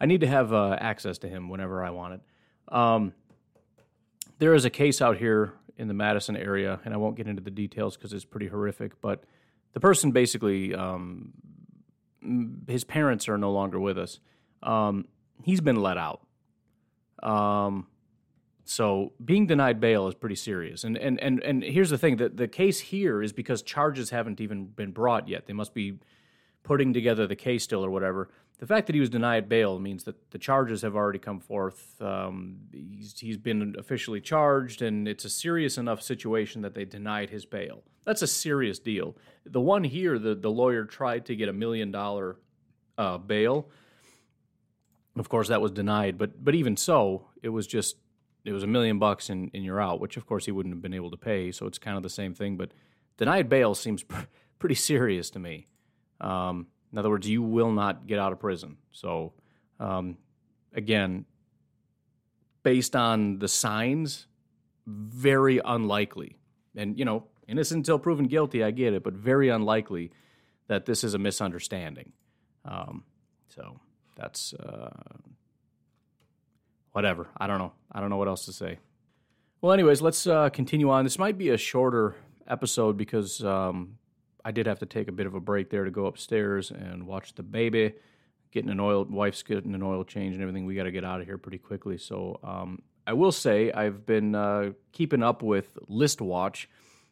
I 0.00 0.06
need 0.06 0.22
to 0.22 0.26
have 0.26 0.52
uh, 0.52 0.76
access 0.80 1.18
to 1.18 1.28
him 1.28 1.48
whenever 1.48 1.84
I 1.84 1.90
want 1.90 2.14
it. 2.14 2.74
Um, 2.74 3.12
there 4.38 4.54
is 4.54 4.64
a 4.64 4.70
case 4.70 5.02
out 5.02 5.18
here 5.18 5.52
in 5.76 5.88
the 5.88 5.94
Madison 5.94 6.36
area, 6.36 6.80
and 6.84 6.94
I 6.94 6.96
won't 6.96 7.16
get 7.16 7.26
into 7.26 7.42
the 7.42 7.50
details 7.50 7.96
because 7.96 8.12
it's 8.12 8.24
pretty 8.24 8.48
horrific, 8.48 9.00
but 9.00 9.24
the 9.72 9.80
person 9.80 10.10
basically, 10.10 10.74
um, 10.74 11.32
his 12.66 12.84
parents 12.84 13.28
are 13.28 13.38
no 13.38 13.52
longer 13.52 13.78
with 13.78 13.98
us. 13.98 14.20
Um, 14.62 15.06
he's 15.42 15.60
been 15.60 15.76
let 15.76 15.96
out. 15.96 16.20
Um, 17.22 17.86
so 18.64 19.12
being 19.24 19.46
denied 19.46 19.80
bail 19.80 20.08
is 20.08 20.14
pretty 20.14 20.36
serious. 20.36 20.84
And 20.84 20.96
and 20.96 21.20
and 21.20 21.42
and 21.42 21.62
here's 21.62 21.90
the 21.90 21.98
thing: 21.98 22.16
that 22.16 22.36
the 22.36 22.48
case 22.48 22.80
here 22.80 23.22
is 23.22 23.32
because 23.32 23.62
charges 23.62 24.10
haven't 24.10 24.40
even 24.40 24.66
been 24.66 24.92
brought 24.92 25.28
yet. 25.28 25.46
They 25.46 25.52
must 25.52 25.74
be 25.74 25.98
putting 26.62 26.92
together 26.92 27.26
the 27.26 27.36
case 27.36 27.64
still 27.64 27.84
or 27.84 27.90
whatever. 27.90 28.28
The 28.58 28.66
fact 28.66 28.86
that 28.88 28.94
he 28.94 29.00
was 29.00 29.08
denied 29.08 29.48
bail 29.48 29.78
means 29.78 30.04
that 30.04 30.30
the 30.32 30.38
charges 30.38 30.82
have 30.82 30.94
already 30.94 31.18
come 31.18 31.40
forth. 31.40 32.00
Um, 32.02 32.58
he's, 32.72 33.18
he's 33.18 33.38
been 33.38 33.74
officially 33.78 34.20
charged, 34.20 34.82
and 34.82 35.08
it's 35.08 35.24
a 35.24 35.30
serious 35.30 35.78
enough 35.78 36.02
situation 36.02 36.60
that 36.60 36.74
they 36.74 36.84
denied 36.84 37.30
his 37.30 37.46
bail. 37.46 37.82
That's 38.04 38.20
a 38.20 38.26
serious 38.26 38.78
deal. 38.78 39.16
The 39.46 39.62
one 39.62 39.82
here, 39.82 40.18
the, 40.18 40.34
the 40.34 40.50
lawyer 40.50 40.84
tried 40.84 41.24
to 41.26 41.36
get 41.36 41.48
a 41.48 41.54
million 41.54 41.90
dollar 41.90 42.36
uh, 42.98 43.16
bail. 43.16 43.70
Of 45.16 45.30
course, 45.30 45.48
that 45.48 45.62
was 45.62 45.72
denied, 45.72 46.18
but 46.18 46.44
but 46.44 46.54
even 46.54 46.76
so, 46.76 47.28
it 47.42 47.48
was 47.48 47.66
just 47.66 47.96
it 48.44 48.52
was 48.52 48.62
a 48.62 48.66
million 48.66 48.98
bucks 48.98 49.30
and, 49.30 49.50
and 49.54 49.64
you're 49.64 49.80
out, 49.80 50.00
which 50.00 50.16
of 50.16 50.26
course 50.26 50.46
he 50.46 50.52
wouldn't 50.52 50.74
have 50.74 50.82
been 50.82 50.94
able 50.94 51.10
to 51.10 51.16
pay. 51.16 51.52
So 51.52 51.66
it's 51.66 51.78
kind 51.78 51.96
of 51.96 52.02
the 52.02 52.10
same 52.10 52.34
thing. 52.34 52.56
But 52.56 52.72
denied 53.16 53.48
bail 53.48 53.74
seems 53.74 54.02
pr- 54.04 54.24
pretty 54.58 54.74
serious 54.74 55.30
to 55.30 55.38
me. 55.38 55.66
Um, 56.20 56.66
in 56.92 56.98
other 56.98 57.10
words, 57.10 57.28
you 57.28 57.42
will 57.42 57.70
not 57.70 58.06
get 58.06 58.18
out 58.18 58.32
of 58.32 58.40
prison. 58.40 58.76
So 58.92 59.32
um, 59.78 60.16
again, 60.74 61.24
based 62.62 62.96
on 62.96 63.38
the 63.38 63.48
signs, 63.48 64.26
very 64.86 65.60
unlikely. 65.64 66.36
And 66.76 66.98
you 66.98 67.04
know, 67.04 67.24
innocent 67.48 67.78
until 67.78 67.98
proven 67.98 68.26
guilty, 68.26 68.62
I 68.64 68.70
get 68.70 68.94
it, 68.94 69.02
but 69.02 69.14
very 69.14 69.48
unlikely 69.48 70.12
that 70.68 70.86
this 70.86 71.02
is 71.02 71.14
a 71.14 71.18
misunderstanding. 71.18 72.12
Um, 72.64 73.04
so 73.48 73.80
that's 74.16 74.54
uh, 74.54 74.90
whatever. 76.92 77.28
I 77.36 77.46
don't 77.46 77.58
know. 77.58 77.72
I 77.92 78.00
don't 78.00 78.10
know 78.10 78.16
what 78.16 78.28
else 78.28 78.44
to 78.46 78.52
say. 78.52 78.78
Well, 79.60 79.72
anyways, 79.72 80.00
let's 80.00 80.26
uh, 80.26 80.48
continue 80.50 80.90
on. 80.90 81.04
This 81.04 81.18
might 81.18 81.36
be 81.36 81.50
a 81.50 81.56
shorter 81.58 82.16
episode 82.48 82.96
because 82.96 83.44
um, 83.44 83.98
I 84.44 84.52
did 84.52 84.66
have 84.66 84.78
to 84.80 84.86
take 84.86 85.08
a 85.08 85.12
bit 85.12 85.26
of 85.26 85.34
a 85.34 85.40
break 85.40 85.70
there 85.70 85.84
to 85.84 85.90
go 85.90 86.06
upstairs 86.06 86.70
and 86.70 87.06
watch 87.06 87.34
the 87.34 87.42
baby, 87.42 87.94
getting 88.52 88.70
an 88.70 88.80
oil, 88.80 89.04
wife's 89.04 89.42
getting 89.42 89.74
an 89.74 89.82
oil 89.82 90.04
change 90.04 90.34
and 90.34 90.42
everything. 90.42 90.66
We 90.66 90.74
got 90.74 90.84
to 90.84 90.90
get 90.90 91.04
out 91.04 91.20
of 91.20 91.26
here 91.26 91.38
pretty 91.38 91.58
quickly. 91.58 91.98
So 91.98 92.40
um, 92.42 92.82
I 93.06 93.12
will 93.12 93.32
say 93.32 93.70
I've 93.72 94.06
been 94.06 94.34
uh, 94.34 94.70
keeping 94.92 95.22
up 95.22 95.42
with 95.42 95.76
List 95.88 96.20
Watch, 96.20 96.68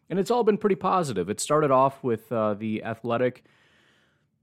and 0.08 0.18
it's 0.18 0.30
all 0.30 0.44
been 0.44 0.58
pretty 0.58 0.76
positive. 0.76 1.28
It 1.28 1.40
started 1.40 1.70
off 1.70 2.02
with 2.02 2.30
uh, 2.32 2.54
the 2.54 2.82
Athletic. 2.84 3.44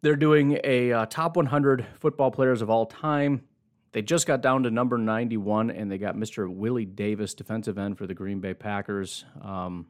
They're 0.02 0.16
doing 0.16 0.60
a 0.64 0.92
uh, 0.92 1.06
top 1.08 1.36
100 1.36 1.86
football 2.00 2.30
players 2.30 2.62
of 2.62 2.70
all 2.70 2.86
time. 2.86 3.44
They 3.96 4.02
just 4.02 4.28
got 4.28 4.42
down 4.42 4.64
to 4.64 4.72
number 4.72 4.98
91, 4.98 5.72
and 5.72 5.90
they 5.90 5.98
got 5.98 6.18
Mr. 6.18 6.54
Willie 6.54 6.84
Davis, 6.84 7.34
defensive 7.34 7.78
end 7.78 7.98
for 7.98 8.06
the 8.06 8.14
Green 8.14 8.42
Bay 8.42 8.54
Packers. 8.54 9.24
Um, 9.42 9.86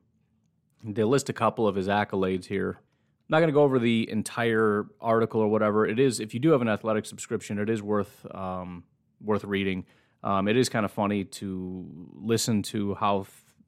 they 0.83 1.03
list 1.03 1.29
a 1.29 1.33
couple 1.33 1.67
of 1.67 1.75
his 1.75 1.87
accolades 1.87 2.45
here. 2.45 2.77
I'm 2.77 3.25
not 3.29 3.39
going 3.39 3.47
to 3.47 3.53
go 3.53 3.63
over 3.63 3.79
the 3.79 4.07
entire 4.07 4.85
article 5.01 5.41
or 5.41 5.47
whatever. 5.47 5.87
It 5.87 5.97
is, 5.97 6.19
if 6.19 6.35
you 6.35 6.39
do 6.39 6.51
have 6.51 6.61
an 6.61 6.69
athletic 6.69 7.07
subscription, 7.07 7.57
it 7.57 7.67
is 7.67 7.81
worth 7.81 8.27
um, 8.29 8.83
worth 9.19 9.43
reading. 9.43 9.87
Um, 10.23 10.47
it 10.47 10.55
is 10.55 10.69
kind 10.69 10.85
of 10.85 10.91
funny 10.91 11.23
to 11.23 11.87
listen 12.13 12.61
to 12.61 12.93
how 12.93 13.25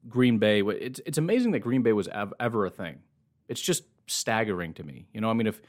Green 0.08 0.38
Bay. 0.38 0.62
It's 0.62 1.00
it's 1.04 1.18
amazing 1.18 1.50
that 1.50 1.60
Green 1.60 1.82
Bay 1.82 1.92
was 1.92 2.08
ever 2.38 2.64
a 2.64 2.70
thing. 2.70 3.00
It's 3.48 3.60
just 3.60 3.82
staggering 4.06 4.72
to 4.74 4.84
me. 4.84 5.08
You 5.12 5.20
know, 5.20 5.30
I 5.30 5.32
mean, 5.32 5.48
if 5.48 5.60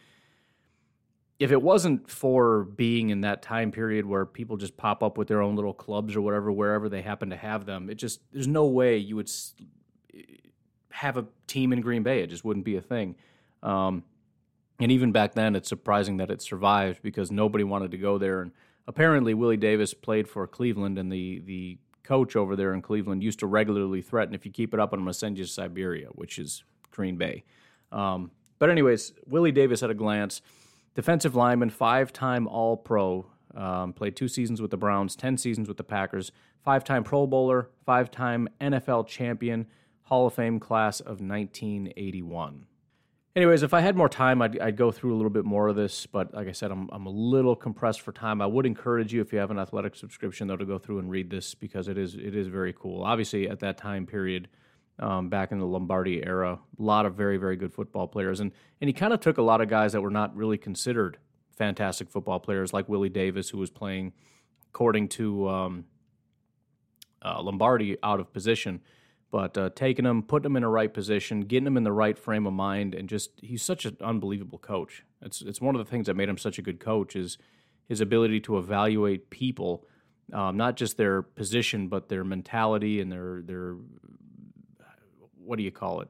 if 1.39 1.51
it 1.53 1.61
wasn't 1.61 2.09
for 2.09 2.65
being 2.65 3.09
in 3.09 3.21
that 3.21 3.41
time 3.41 3.71
period 3.71 4.05
where 4.05 4.25
people 4.25 4.57
just 4.57 4.75
pop 4.75 5.01
up 5.01 5.17
with 5.17 5.29
their 5.29 5.41
own 5.41 5.55
little 5.55 5.73
clubs 5.73 6.15
or 6.15 6.21
whatever 6.21 6.51
wherever 6.51 6.89
they 6.89 7.01
happen 7.01 7.29
to 7.29 7.37
have 7.37 7.65
them, 7.65 7.89
it 7.89 7.95
just 7.95 8.19
there's 8.33 8.47
no 8.47 8.65
way 8.65 8.97
you 8.97 9.15
would 9.15 9.31
have 10.91 11.15
a 11.15 11.25
team 11.47 11.71
in 11.71 11.79
Green 11.79 12.03
Bay. 12.03 12.21
It 12.21 12.27
just 12.27 12.43
wouldn't 12.43 12.65
be 12.65 12.75
a 12.75 12.81
thing. 12.81 13.15
Um, 13.63 14.03
and 14.81 14.91
even 14.91 15.11
back 15.13 15.33
then, 15.33 15.55
it's 15.55 15.69
surprising 15.69 16.17
that 16.17 16.29
it 16.29 16.41
survived 16.41 17.01
because 17.01 17.31
nobody 17.31 17.63
wanted 17.63 17.91
to 17.91 17.97
go 17.97 18.17
there. 18.17 18.41
And 18.41 18.51
apparently, 18.85 19.33
Willie 19.33 19.57
Davis 19.57 19.93
played 19.93 20.27
for 20.27 20.45
Cleveland, 20.45 20.99
and 20.99 21.11
the 21.11 21.39
the 21.39 21.77
coach 22.03 22.35
over 22.35 22.55
there 22.55 22.73
in 22.73 22.81
Cleveland 22.81 23.23
used 23.23 23.39
to 23.39 23.47
regularly 23.47 24.01
threaten, 24.01 24.35
"If 24.35 24.45
you 24.45 24.51
keep 24.51 24.73
it 24.73 24.79
up, 24.79 24.91
I'm 24.91 24.99
going 24.99 25.07
to 25.07 25.17
send 25.17 25.37
you 25.37 25.45
to 25.45 25.49
Siberia," 25.49 26.07
which 26.09 26.37
is 26.37 26.63
Green 26.91 27.17
Bay. 27.17 27.43
Um, 27.93 28.31
but 28.57 28.69
anyways, 28.69 29.13
Willie 29.25 29.53
Davis 29.53 29.83
at 29.83 29.89
a 29.89 29.93
glance, 29.93 30.41
defensive 30.99 31.33
lineman, 31.33 31.69
five-time 31.69 32.45
All-Pro, 32.45 33.25
um, 33.55 33.93
played 33.93 34.17
two 34.17 34.27
seasons 34.27 34.61
with 34.61 34.69
the 34.69 34.75
Browns, 34.75 35.15
ten 35.15 35.37
seasons 35.37 35.69
with 35.69 35.77
the 35.77 35.83
Packers, 35.85 36.33
five-time 36.65 37.05
Pro 37.05 37.25
Bowler, 37.25 37.69
five-time 37.85 38.49
NFL 38.59 39.07
champion, 39.07 39.65
Hall 40.01 40.27
of 40.27 40.33
Fame 40.33 40.59
class 40.59 40.99
of 40.99 41.21
1981. 41.21 42.65
Anyways, 43.33 43.63
if 43.63 43.73
I 43.73 43.79
had 43.79 43.95
more 43.95 44.09
time, 44.09 44.41
I'd, 44.41 44.59
I'd, 44.59 44.75
go 44.75 44.91
through 44.91 45.13
a 45.13 45.15
little 45.15 45.29
bit 45.29 45.45
more 45.45 45.69
of 45.69 45.77
this. 45.77 46.05
But 46.05 46.33
like 46.33 46.49
I 46.49 46.51
said, 46.51 46.69
I'm, 46.69 46.89
I'm 46.91 47.05
a 47.05 47.11
little 47.11 47.55
compressed 47.55 48.01
for 48.01 48.11
time. 48.11 48.41
I 48.41 48.45
would 48.45 48.65
encourage 48.65 49.13
you, 49.13 49.21
if 49.21 49.31
you 49.31 49.39
have 49.39 49.51
an 49.51 49.59
athletic 49.59 49.95
subscription, 49.95 50.49
though, 50.49 50.57
to 50.57 50.65
go 50.65 50.77
through 50.77 50.99
and 50.99 51.09
read 51.09 51.29
this 51.29 51.55
because 51.55 51.87
it 51.87 51.97
is 51.97 52.15
it 52.15 52.35
is 52.35 52.47
very 52.47 52.73
cool. 52.73 53.03
Obviously, 53.03 53.47
at 53.47 53.61
that 53.61 53.77
time 53.77 54.05
period, 54.05 54.49
um, 54.99 55.29
back 55.29 55.51
in 55.51 55.59
the 55.59 55.65
Lombardi 55.65 56.25
era, 56.25 56.59
a 56.77 56.81
lot 56.81 57.05
of 57.05 57.15
very 57.15 57.37
very 57.37 57.55
good 57.55 57.73
football 57.73 58.07
players, 58.07 58.39
and 58.39 58.51
and 58.81 58.87
he 58.89 58.93
kind 58.93 59.13
of 59.13 59.19
took 59.19 59.37
a 59.37 59.41
lot 59.41 59.61
of 59.61 59.69
guys 59.69 59.93
that 59.93 60.01
were 60.01 60.11
not 60.11 60.35
really 60.35 60.57
considered 60.57 61.17
fantastic 61.57 62.09
football 62.09 62.39
players, 62.39 62.73
like 62.73 62.87
Willie 62.89 63.09
Davis, 63.09 63.49
who 63.49 63.57
was 63.57 63.69
playing 63.69 64.13
according 64.69 65.09
to 65.09 65.49
um, 65.49 65.85
uh, 67.23 67.41
Lombardi 67.41 67.97
out 68.03 68.19
of 68.19 68.31
position. 68.33 68.81
But 69.31 69.57
uh, 69.57 69.69
taking 69.75 70.05
him, 70.05 70.23
putting 70.23 70.47
him 70.47 70.55
in 70.55 70.63
the 70.63 70.69
right 70.69 70.91
position, 70.91 71.41
getting 71.41 71.67
him 71.67 71.77
in 71.77 71.83
the 71.83 71.91
right 71.91 72.17
frame 72.17 72.47
of 72.47 72.53
mind, 72.53 72.95
and 72.95 73.07
just 73.07 73.31
he's 73.37 73.61
such 73.61 73.85
an 73.85 73.95
unbelievable 74.01 74.57
coach. 74.57 75.03
It's 75.21 75.41
it's 75.41 75.61
one 75.61 75.75
of 75.75 75.85
the 75.85 75.89
things 75.89 76.07
that 76.07 76.15
made 76.15 76.29
him 76.29 76.37
such 76.37 76.57
a 76.57 76.63
good 76.63 76.79
coach 76.79 77.15
is 77.15 77.37
his 77.87 78.01
ability 78.01 78.39
to 78.41 78.57
evaluate 78.57 79.29
people, 79.29 79.85
um, 80.33 80.57
not 80.57 80.77
just 80.77 80.97
their 80.97 81.21
position, 81.21 81.89
but 81.89 82.09
their 82.09 82.23
mentality 82.23 82.99
and 82.99 83.11
their 83.11 83.43
their 83.43 83.75
what 85.49 85.57
do 85.57 85.63
you 85.63 85.71
call 85.71 86.01
it, 86.01 86.07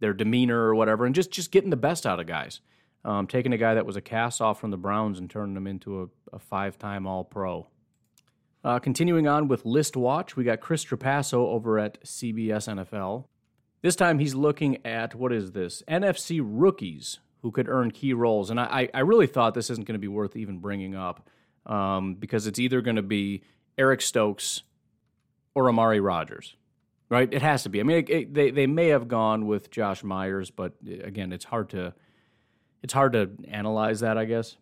their 0.00 0.12
demeanor 0.12 0.60
or 0.60 0.74
whatever, 0.74 1.06
and 1.06 1.14
just 1.14 1.30
just 1.30 1.50
getting 1.50 1.70
the 1.70 1.76
best 1.76 2.06
out 2.06 2.20
of 2.20 2.26
guys. 2.26 2.60
Um, 3.04 3.26
taking 3.26 3.52
a 3.52 3.58
guy 3.58 3.74
that 3.74 3.86
was 3.86 3.96
a 3.96 4.00
cast 4.00 4.40
off 4.40 4.60
from 4.60 4.70
the 4.70 4.76
Browns 4.76 5.18
and 5.18 5.28
turning 5.28 5.56
him 5.56 5.66
into 5.66 6.02
a, 6.02 6.36
a 6.36 6.38
five 6.38 6.78
time 6.78 7.04
All 7.06 7.24
Pro. 7.24 7.66
Uh, 8.62 8.78
continuing 8.78 9.26
on 9.26 9.48
with 9.48 9.64
List 9.64 9.96
Watch, 9.96 10.36
we 10.36 10.44
got 10.44 10.60
Chris 10.60 10.84
Trapasso 10.84 11.34
over 11.34 11.80
at 11.80 12.00
CBS 12.04 12.68
NFL. 12.68 13.24
This 13.80 13.96
time 13.96 14.20
he's 14.20 14.36
looking 14.36 14.86
at 14.86 15.16
what 15.16 15.32
is 15.32 15.50
this? 15.50 15.82
NFC 15.88 16.40
rookies 16.40 17.18
who 17.42 17.50
could 17.50 17.68
earn 17.68 17.90
key 17.90 18.12
roles. 18.12 18.50
And 18.50 18.60
I, 18.60 18.88
I 18.94 19.00
really 19.00 19.26
thought 19.26 19.54
this 19.54 19.68
isn't 19.70 19.86
going 19.86 19.94
to 19.94 19.98
be 19.98 20.08
worth 20.08 20.36
even 20.36 20.58
bringing 20.58 20.94
up 20.94 21.28
um, 21.66 22.14
because 22.14 22.46
it's 22.46 22.60
either 22.60 22.80
going 22.80 22.96
to 22.96 23.02
be 23.02 23.42
Eric 23.76 24.00
Stokes 24.00 24.62
or 25.54 25.68
Amari 25.68 26.00
Rodgers, 26.00 26.54
right? 27.12 27.28
It 27.30 27.42
has 27.42 27.62
to 27.64 27.68
be. 27.68 27.78
I 27.78 27.82
mean, 27.82 27.98
it, 27.98 28.10
it, 28.10 28.34
they 28.34 28.50
they 28.50 28.66
may 28.66 28.88
have 28.88 29.06
gone 29.06 29.46
with 29.46 29.70
Josh 29.70 30.02
Myers, 30.02 30.50
but 30.50 30.72
again, 31.04 31.30
it's 31.30 31.44
hard 31.44 31.68
to 31.70 31.92
it's 32.82 32.94
hard 32.94 33.12
to 33.12 33.30
analyze 33.48 34.00
that. 34.00 34.16
I 34.16 34.24
guess 34.24 34.56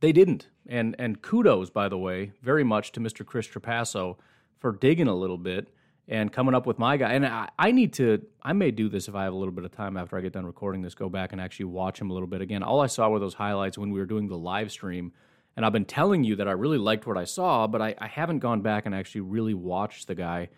they 0.00 0.12
didn't. 0.12 0.48
And 0.68 0.94
and 0.98 1.22
kudos, 1.22 1.70
by 1.70 1.88
the 1.88 1.96
way, 1.96 2.32
very 2.42 2.64
much 2.64 2.92
to 2.92 3.00
Mr. 3.00 3.24
Chris 3.24 3.48
Trapasso 3.48 4.16
for 4.58 4.72
digging 4.72 5.08
a 5.08 5.14
little 5.14 5.38
bit 5.38 5.70
and 6.06 6.30
coming 6.30 6.54
up 6.54 6.66
with 6.66 6.78
my 6.78 6.98
guy. 6.98 7.14
And 7.14 7.26
I, 7.26 7.48
I, 7.58 7.72
need 7.72 7.94
to, 7.94 8.24
I 8.40 8.52
may 8.52 8.70
do 8.70 8.88
this 8.88 9.08
if 9.08 9.14
I 9.16 9.24
have 9.24 9.32
a 9.32 9.36
little 9.36 9.52
bit 9.52 9.64
of 9.64 9.72
time 9.72 9.96
after 9.96 10.16
I 10.16 10.20
get 10.20 10.32
done 10.32 10.46
recording 10.46 10.80
this, 10.80 10.94
go 10.94 11.08
back 11.08 11.32
and 11.32 11.40
actually 11.40 11.66
watch 11.66 12.00
him 12.00 12.10
a 12.10 12.12
little 12.12 12.28
bit 12.28 12.40
again. 12.40 12.62
All 12.62 12.80
I 12.80 12.86
saw 12.86 13.08
were 13.08 13.18
those 13.18 13.34
highlights 13.34 13.76
when 13.76 13.90
we 13.90 13.98
were 13.98 14.06
doing 14.06 14.28
the 14.28 14.38
live 14.38 14.70
stream. 14.70 15.12
And 15.56 15.66
I've 15.66 15.72
been 15.72 15.84
telling 15.84 16.22
you 16.22 16.36
that 16.36 16.46
I 16.46 16.52
really 16.52 16.78
liked 16.78 17.08
what 17.08 17.16
I 17.16 17.24
saw, 17.24 17.66
but 17.66 17.82
I, 17.82 17.96
I 17.98 18.06
haven't 18.06 18.38
gone 18.38 18.60
back 18.60 18.86
and 18.86 18.94
actually 18.94 19.22
really 19.22 19.54
watched 19.54 20.06
the 20.06 20.14
guy. 20.14 20.50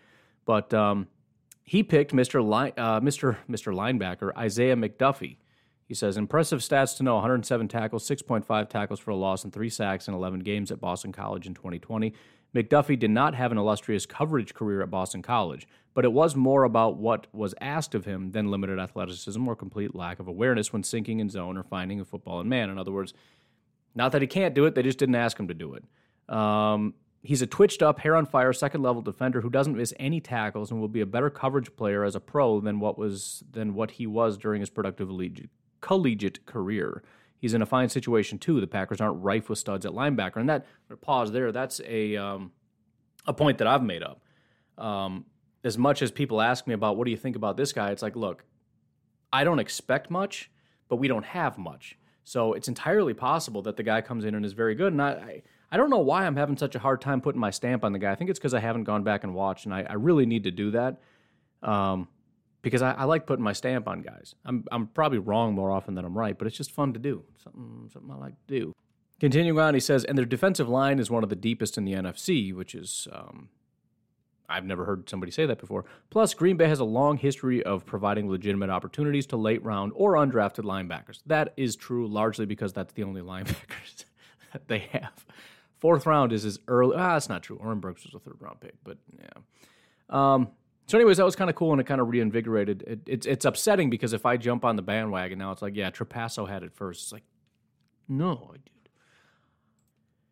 But 0.45 0.71
um, 0.73 1.07
he 1.69 1.83
picked 1.83 2.13
Mr. 2.13 2.39
Uh, 2.79 2.99
Mr. 2.99 3.37
Mr. 3.47 3.71
Linebacker 3.71 4.35
Isaiah 4.35 4.75
McDuffie. 4.75 5.37
He 5.87 5.93
says, 5.93 6.17
impressive 6.17 6.61
stats 6.61 6.97
to 6.97 7.03
know 7.03 7.13
107 7.13 7.67
tackles, 7.67 8.09
6.5 8.09 8.69
tackles 8.69 8.99
for 8.99 9.11
a 9.11 9.15
loss, 9.15 9.43
and 9.43 9.53
three 9.53 9.69
sacks 9.69 10.07
in 10.07 10.15
11 10.15 10.39
games 10.39 10.71
at 10.71 10.81
Boston 10.81 11.11
College 11.11 11.45
in 11.45 11.53
2020. 11.53 12.11
McDuffie 12.55 12.97
did 12.97 13.11
not 13.11 13.35
have 13.35 13.51
an 13.51 13.59
illustrious 13.59 14.07
coverage 14.07 14.55
career 14.55 14.81
at 14.81 14.89
Boston 14.89 15.21
College, 15.21 15.67
but 15.93 16.05
it 16.05 16.11
was 16.11 16.35
more 16.35 16.63
about 16.63 16.97
what 16.97 17.27
was 17.33 17.53
asked 17.61 17.93
of 17.93 18.05
him 18.05 18.31
than 18.31 18.49
limited 18.49 18.79
athleticism 18.79 19.47
or 19.47 19.55
complete 19.55 19.93
lack 19.93 20.19
of 20.19 20.27
awareness 20.27 20.73
when 20.73 20.81
sinking 20.81 21.19
in 21.19 21.29
zone 21.29 21.55
or 21.55 21.61
finding 21.61 21.99
a 21.99 22.05
football 22.05 22.41
in 22.41 22.49
man. 22.49 22.71
In 22.71 22.79
other 22.79 22.91
words, 22.91 23.13
not 23.93 24.11
that 24.13 24.23
he 24.23 24.27
can't 24.27 24.55
do 24.55 24.65
it, 24.65 24.73
they 24.73 24.81
just 24.81 24.97
didn't 24.97 25.13
ask 25.13 25.39
him 25.39 25.47
to 25.47 25.53
do 25.53 25.75
it. 25.75 25.83
Um, 26.35 26.95
he's 27.21 27.41
a 27.41 27.47
twitched 27.47 27.81
up, 27.81 27.99
hair 27.99 28.15
on 28.15 28.25
fire, 28.25 28.53
second 28.53 28.81
level 28.81 29.01
defender 29.01 29.41
who 29.41 29.49
doesn't 29.49 29.75
miss 29.75 29.93
any 29.99 30.19
tackles 30.19 30.71
and 30.71 30.79
will 30.79 30.87
be 30.87 31.01
a 31.01 31.05
better 31.05 31.29
coverage 31.29 31.75
player 31.75 32.03
as 32.03 32.15
a 32.15 32.19
pro 32.19 32.59
than 32.59 32.79
what 32.79 32.97
was 32.97 33.43
than 33.51 33.73
what 33.73 33.91
he 33.91 34.07
was 34.07 34.37
during 34.37 34.61
his 34.61 34.69
productive 34.69 35.09
elite 35.09 35.49
collegiate 35.81 36.45
career. 36.45 37.03
He's 37.37 37.53
in 37.53 37.61
a 37.61 37.65
fine 37.65 37.89
situation 37.89 38.37
too. 38.37 38.59
The 38.59 38.67
Packers 38.67 38.99
aren't 38.99 39.23
rife 39.23 39.49
with 39.49 39.59
studs 39.59 39.85
at 39.85 39.93
linebacker, 39.93 40.37
and 40.37 40.49
that 40.49 40.65
pause 41.01 41.31
there. 41.31 41.51
That's 41.51 41.79
a 41.85 42.15
um, 42.17 42.51
a 43.25 43.33
point 43.33 43.57
that 43.59 43.67
I've 43.67 43.83
made 43.83 44.03
up. 44.03 44.21
Um, 44.77 45.25
as 45.63 45.77
much 45.77 46.01
as 46.01 46.11
people 46.11 46.41
ask 46.41 46.67
me 46.67 46.73
about 46.73 46.95
what 46.97 47.05
do 47.05 47.11
you 47.11 47.17
think 47.17 47.35
about 47.35 47.57
this 47.57 47.73
guy, 47.73 47.91
it's 47.91 48.01
like, 48.01 48.15
look, 48.15 48.45
I 49.31 49.43
don't 49.43 49.59
expect 49.59 50.09
much, 50.09 50.49
but 50.87 50.95
we 50.97 51.09
don't 51.09 51.25
have 51.25 51.57
much. 51.57 51.97
So 52.23 52.53
it's 52.53 52.67
entirely 52.67 53.13
possible 53.13 53.61
that 53.63 53.75
the 53.75 53.83
guy 53.83 54.01
comes 54.01 54.23
in 54.23 54.35
and 54.35 54.45
is 54.45 54.53
very 54.53 54.75
good. 54.75 54.93
And 54.93 55.01
I, 55.01 55.09
I, 55.09 55.41
I 55.71 55.77
don't 55.77 55.89
know 55.89 55.99
why 55.99 56.25
I'm 56.25 56.35
having 56.35 56.57
such 56.57 56.75
a 56.75 56.79
hard 56.79 57.01
time 57.01 57.21
putting 57.21 57.39
my 57.39 57.51
stamp 57.51 57.83
on 57.83 57.93
the 57.93 57.99
guy. 57.99 58.11
I 58.11 58.15
think 58.15 58.29
it's 58.29 58.39
because 58.39 58.53
I 58.53 58.59
haven't 58.59 58.85
gone 58.85 59.03
back 59.03 59.23
and 59.23 59.33
watched, 59.33 59.65
and 59.65 59.73
I, 59.73 59.85
I 59.89 59.93
really 59.93 60.25
need 60.25 60.45
to 60.45 60.51
do 60.51 60.71
that. 60.71 61.01
Um, 61.61 62.07
because 62.61 62.81
I, 62.81 62.91
I, 62.91 63.03
like 63.05 63.25
putting 63.25 63.43
my 63.43 63.53
stamp 63.53 63.87
on 63.87 64.01
guys. 64.01 64.35
I'm 64.45 64.65
I'm 64.71 64.87
probably 64.87 65.17
wrong 65.17 65.53
more 65.53 65.71
often 65.71 65.95
than 65.95 66.05
I'm 66.05 66.17
right, 66.17 66.37
but 66.37 66.47
it's 66.47 66.57
just 66.57 66.71
fun 66.71 66.93
to 66.93 66.99
do. 66.99 67.23
Something 67.43 67.89
something 67.91 68.11
I 68.11 68.15
like 68.15 68.33
to 68.47 68.59
do. 68.59 68.75
Continuing 69.19 69.59
on, 69.59 69.73
he 69.73 69.79
says, 69.79 70.05
and 70.05 70.17
their 70.17 70.25
defensive 70.25 70.69
line 70.69 70.99
is 70.99 71.11
one 71.11 71.23
of 71.23 71.29
the 71.29 71.35
deepest 71.35 71.77
in 71.77 71.83
the 71.83 71.93
NFC, 71.93 72.53
which 72.53 72.73
is 72.73 73.07
um, 73.11 73.49
I've 74.49 74.65
never 74.65 74.85
heard 74.85 75.09
somebody 75.09 75.31
say 75.31 75.45
that 75.45 75.59
before. 75.59 75.85
Plus, 76.09 76.33
Green 76.33 76.57
Bay 76.57 76.67
has 76.67 76.79
a 76.79 76.85
long 76.85 77.17
history 77.17 77.61
of 77.63 77.85
providing 77.85 78.29
legitimate 78.29 78.69
opportunities 78.69 79.25
to 79.27 79.37
late 79.37 79.63
round 79.63 79.91
or 79.95 80.13
undrafted 80.13 80.63
linebackers. 80.63 81.21
That 81.25 81.53
is 81.55 81.75
true 81.75 82.07
largely 82.07 82.45
because 82.45 82.73
that's 82.73 82.93
the 82.93 83.03
only 83.03 83.21
linebackers 83.21 84.05
that 84.53 84.67
they 84.67 84.79
have. 84.91 85.25
Fourth 85.79 86.05
round 86.05 86.33
is 86.33 86.45
as 86.45 86.59
early. 86.67 86.95
Ah, 86.97 87.13
that's 87.13 87.29
not 87.29 87.43
true. 87.43 87.57
Oren 87.57 87.79
Burks 87.79 88.03
was 88.03 88.13
a 88.13 88.19
third 88.19 88.37
round 88.39 88.59
pick, 88.59 88.75
but 88.83 88.97
yeah. 89.17 89.29
Um, 90.09 90.49
so, 90.87 90.97
anyways, 90.97 91.17
that 91.17 91.25
was 91.25 91.35
kind 91.35 91.49
of 91.49 91.55
cool 91.55 91.71
and 91.71 91.79
it 91.79 91.85
kind 91.85 92.01
of 92.01 92.09
reinvigorated. 92.09 92.83
It, 92.85 92.99
it's 93.05 93.25
it's 93.25 93.45
upsetting 93.45 93.89
because 93.89 94.11
if 94.11 94.25
I 94.25 94.37
jump 94.37 94.65
on 94.65 94.75
the 94.75 94.81
bandwagon 94.81 95.39
now, 95.39 95.51
it's 95.51 95.61
like, 95.61 95.75
yeah, 95.75 95.91
Trapasso 95.91 96.49
had 96.49 96.63
it 96.63 96.73
first. 96.73 97.03
It's 97.03 97.11
like, 97.11 97.23
no, 98.07 98.49
I 98.53 98.57
did. 98.57 98.89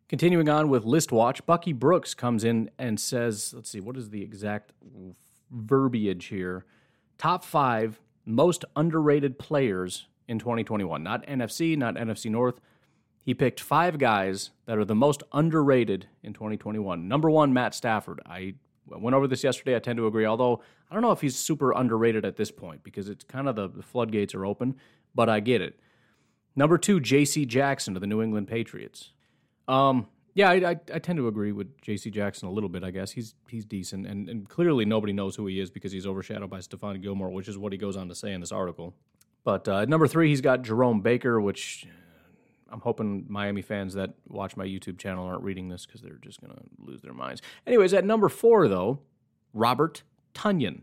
Continuing 0.10 0.50
on 0.50 0.70
with 0.70 0.86
List 0.86 1.12
Watch, 1.12 1.46
Bucky 1.46 1.74
Brooks 1.74 2.14
comes 2.14 2.44
in 2.44 2.72
and 2.80 3.00
says, 3.00 3.54
let's 3.54 3.70
see, 3.70 3.82
what 3.82 3.98
is 3.98 4.10
the 4.10 4.22
exact 4.22 4.72
verbiage 5.52 6.26
here? 6.26 6.66
Top 7.18 7.44
five 7.44 8.00
most 8.26 8.66
underrated 8.76 9.38
players 9.38 10.08
in 10.28 10.40
2021. 10.40 11.04
Not 11.04 11.26
NFC, 11.28 11.78
not 11.78 11.96
NFC 11.96 12.32
North. 12.32 12.60
He 13.28 13.34
picked 13.34 13.60
five 13.60 13.98
guys 13.98 14.52
that 14.68 14.78
are 14.78 14.86
the 14.86 14.96
most 14.96 15.22
underrated 15.34 16.08
in 16.24 16.32
2021. 16.32 17.10
Number 17.10 17.30
one, 17.30 17.52
Matt 17.52 17.76
Stafford. 17.76 18.22
I 18.26 18.54
went 18.86 19.18
over 19.18 19.28
this 19.28 19.44
yesterday. 19.44 19.76
I 19.76 19.80
tend 19.80 19.98
to 19.98 20.08
agree, 20.08 20.26
although 20.26 20.62
I 20.90 20.94
don't 20.94 21.02
know 21.02 21.12
if 21.12 21.20
he's 21.20 21.36
super 21.36 21.74
underrated 21.74 22.24
at 22.24 22.38
this 22.38 22.52
point 22.52 22.84
because 22.84 23.10
it's 23.10 23.26
kind 23.26 23.50
of 23.50 23.58
the, 23.58 23.68
the 23.68 23.84
floodgates 23.84 24.34
are 24.34 24.46
open, 24.46 24.78
but 25.14 25.28
I 25.28 25.42
get 25.42 25.62
it. 25.62 25.78
Number 26.56 26.78
two, 26.78 27.02
J.C. 27.02 27.46
Jackson 27.46 27.98
of 27.98 28.02
the 28.02 28.08
New 28.08 28.22
England 28.22 28.48
Patriots. 28.48 29.12
Um, 29.68 30.08
yeah, 30.34 30.50
I, 30.50 30.54
I, 30.54 30.80
I, 30.94 31.00
tend 31.00 31.18
to 31.18 31.28
agree 31.28 31.52
with 31.52 31.82
J.C. 31.82 32.10
Jackson 32.10 32.48
a 32.48 32.52
little 32.52 32.70
bit. 32.70 32.86
I 32.86 32.92
guess 32.92 33.12
he's 33.12 33.36
he's 33.50 33.66
decent, 33.66 34.08
and, 34.08 34.30
and 34.30 34.48
clearly 34.48 34.86
nobody 34.86 35.12
knows 35.12 35.36
who 35.36 35.48
he 35.48 35.60
is 35.60 35.70
because 35.70 35.92
he's 35.92 36.08
overshadowed 36.08 36.50
by 36.50 36.60
Stephon 36.60 37.02
Gilmore, 37.02 37.32
which 37.32 37.50
is 37.50 37.58
what 37.58 37.74
he 37.74 37.78
goes 37.78 37.98
on 37.98 38.08
to 38.08 38.16
say 38.16 38.32
in 38.32 38.40
this 38.40 38.54
article. 38.54 38.96
But 39.44 39.68
uh, 39.68 39.84
number 39.84 40.08
three, 40.08 40.30
he's 40.30 40.40
got 40.40 40.62
Jerome 40.62 41.02
Baker, 41.02 41.42
which 41.42 41.86
I'm 42.72 42.82
hoping 42.82 43.26
Miami 43.28 43.62
fans 43.62 43.94
that 43.94 44.12
watch 44.28 44.58
my 44.58 44.66
YouTube 44.66 44.98
channel 44.98 45.26
aren't 45.26 45.44
reading 45.44 45.70
this 45.70 45.86
because 45.86 46.02
they're 46.02 46.20
just 46.22 46.42
going 46.42 46.54
to 46.54 46.62
lose 46.80 47.02
their 47.02 47.14
minds. 47.14 47.42
Anyways, 47.66 47.94
at 47.94 48.06
number 48.06 48.30
four, 48.30 48.68
though, 48.68 49.00
Robert 49.54 50.04
Tonyan. 50.34 50.82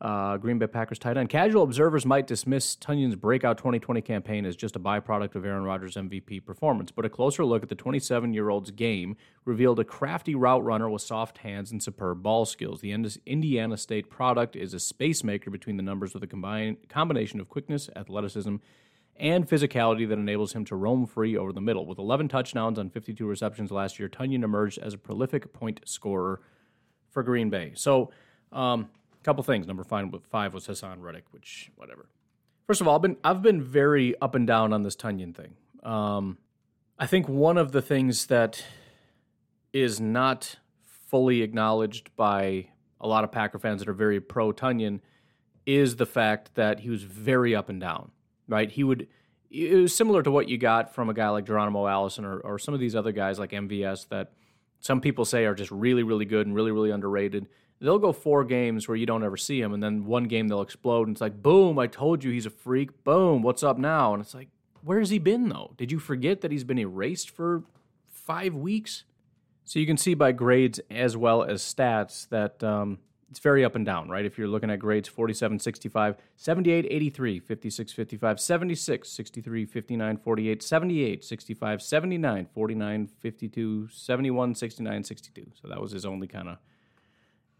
Uh, 0.00 0.36
Green 0.36 0.58
Bay 0.58 0.66
Packers 0.66 0.98
tight 0.98 1.16
end. 1.16 1.30
Casual 1.30 1.62
observers 1.62 2.04
might 2.04 2.26
dismiss 2.26 2.76
Tonyan's 2.76 3.14
breakout 3.14 3.56
2020 3.56 4.02
campaign 4.02 4.44
as 4.44 4.54
just 4.54 4.76
a 4.76 4.78
byproduct 4.78 5.34
of 5.34 5.46
Aaron 5.46 5.62
Rodgers' 5.62 5.94
MVP 5.94 6.44
performance, 6.44 6.90
but 6.90 7.06
a 7.06 7.08
closer 7.08 7.42
look 7.44 7.62
at 7.62 7.70
the 7.70 7.74
27 7.74 8.34
year 8.34 8.50
old's 8.50 8.70
game 8.70 9.16
revealed 9.46 9.78
a 9.78 9.84
crafty 9.84 10.34
route 10.34 10.62
runner 10.62 10.90
with 10.90 11.00
soft 11.00 11.38
hands 11.38 11.70
and 11.70 11.82
superb 11.82 12.22
ball 12.22 12.44
skills. 12.44 12.82
The 12.82 12.92
Indiana 13.24 13.78
State 13.78 14.10
product 14.10 14.56
is 14.56 14.74
a 14.74 14.80
space 14.80 15.24
maker 15.24 15.50
between 15.50 15.78
the 15.78 15.82
numbers 15.82 16.12
with 16.12 16.22
a 16.22 16.76
combination 16.88 17.40
of 17.40 17.48
quickness, 17.48 17.88
athleticism, 17.96 18.56
and 19.16 19.48
physicality 19.48 20.08
that 20.08 20.18
enables 20.18 20.52
him 20.52 20.64
to 20.66 20.76
roam 20.76 21.06
free 21.06 21.36
over 21.36 21.52
the 21.52 21.60
middle. 21.60 21.86
With 21.86 21.98
11 21.98 22.28
touchdowns 22.28 22.78
on 22.78 22.90
52 22.90 23.26
receptions 23.26 23.70
last 23.70 23.98
year, 23.98 24.08
Tonyan 24.08 24.42
emerged 24.42 24.78
as 24.78 24.94
a 24.94 24.98
prolific 24.98 25.52
point 25.52 25.80
scorer 25.84 26.40
for 27.10 27.22
Green 27.22 27.50
Bay. 27.50 27.72
So, 27.74 28.10
um, 28.52 28.88
couple 29.24 29.42
things. 29.42 29.66
Number 29.66 29.82
five, 29.82 30.08
five 30.30 30.54
was 30.54 30.66
Haason 30.66 31.00
Reddick, 31.00 31.24
which 31.32 31.70
whatever. 31.76 32.06
First 32.66 32.80
of 32.80 32.88
all, 32.88 32.96
I've 32.96 33.02
been 33.02 33.16
I've 33.24 33.42
been 33.42 33.62
very 33.62 34.14
up 34.20 34.34
and 34.34 34.46
down 34.46 34.72
on 34.72 34.82
this 34.82 34.94
Tonyan 34.94 35.34
thing. 35.34 35.54
Um, 35.82 36.38
I 36.98 37.06
think 37.06 37.28
one 37.28 37.58
of 37.58 37.72
the 37.72 37.82
things 37.82 38.26
that 38.26 38.64
is 39.72 40.00
not 40.00 40.56
fully 41.08 41.42
acknowledged 41.42 42.14
by 42.16 42.68
a 43.00 43.08
lot 43.08 43.24
of 43.24 43.32
Packer 43.32 43.58
fans 43.58 43.80
that 43.80 43.88
are 43.88 43.94
very 43.94 44.20
pro 44.20 44.52
Tonyan 44.52 45.00
is 45.66 45.96
the 45.96 46.06
fact 46.06 46.54
that 46.54 46.80
he 46.80 46.90
was 46.90 47.02
very 47.02 47.54
up 47.54 47.68
and 47.68 47.80
down. 47.80 48.10
Right? 48.48 48.70
He 48.70 48.84
would. 48.84 49.08
It 49.50 49.74
was 49.74 49.94
similar 49.94 50.22
to 50.22 50.30
what 50.32 50.48
you 50.48 50.58
got 50.58 50.94
from 50.94 51.08
a 51.08 51.14
guy 51.14 51.28
like 51.28 51.46
Geronimo 51.46 51.86
Allison 51.86 52.24
or, 52.24 52.40
or 52.40 52.58
some 52.58 52.74
of 52.74 52.80
these 52.80 52.96
other 52.96 53.12
guys 53.12 53.38
like 53.38 53.52
MVS 53.52 54.08
that 54.08 54.32
some 54.80 55.00
people 55.00 55.24
say 55.24 55.44
are 55.44 55.54
just 55.54 55.70
really, 55.70 56.02
really 56.02 56.24
good 56.24 56.46
and 56.46 56.56
really, 56.56 56.72
really 56.72 56.90
underrated 56.90 57.46
they'll 57.80 57.98
go 57.98 58.12
four 58.12 58.44
games 58.44 58.88
where 58.88 58.96
you 58.96 59.06
don't 59.06 59.24
ever 59.24 59.36
see 59.36 59.60
him, 59.60 59.72
and 59.72 59.82
then 59.82 60.06
one 60.06 60.24
game 60.24 60.48
they'll 60.48 60.62
explode, 60.62 61.06
and 61.06 61.14
it's 61.14 61.20
like, 61.20 61.42
boom, 61.42 61.78
I 61.78 61.86
told 61.86 62.24
you 62.24 62.30
he's 62.30 62.46
a 62.46 62.50
freak. 62.50 63.04
Boom, 63.04 63.42
what's 63.42 63.62
up 63.62 63.78
now? 63.78 64.14
And 64.14 64.22
it's 64.22 64.34
like, 64.34 64.48
where's 64.82 65.10
he 65.10 65.18
been 65.18 65.48
though? 65.48 65.74
Did 65.76 65.92
you 65.92 65.98
forget 65.98 66.40
that 66.40 66.50
he's 66.50 66.64
been 66.64 66.78
erased 66.78 67.30
for 67.30 67.62
five 68.06 68.54
weeks? 68.54 69.04
So 69.64 69.78
you 69.78 69.86
can 69.86 69.96
see 69.96 70.14
by 70.14 70.32
grades 70.32 70.80
as 70.90 71.16
well 71.16 71.42
as 71.42 71.62
stats 71.62 72.28
that 72.28 72.62
um, 72.62 72.98
it's 73.30 73.40
very 73.40 73.64
up 73.64 73.74
and 73.74 73.84
down, 73.84 74.08
right? 74.08 74.24
If 74.24 74.38
you're 74.38 74.48
looking 74.48 74.70
at 74.70 74.78
grades 74.78 75.08
47, 75.08 75.58
65, 75.58 76.16
78, 76.36 76.86
83, 76.88 77.38
56, 77.40 77.92
55, 77.92 78.40
76, 78.40 79.08
63, 79.08 79.66
59, 79.66 80.16
48, 80.16 80.62
78, 80.62 81.24
65, 81.24 81.82
79, 81.82 82.46
49, 82.54 83.06
52, 83.06 83.88
71, 83.88 84.54
69, 84.54 85.04
62. 85.04 85.52
So 85.60 85.68
that 85.68 85.80
was 85.80 85.92
his 85.92 86.04
only 86.06 86.26
kind 86.26 86.48
of 86.48 86.58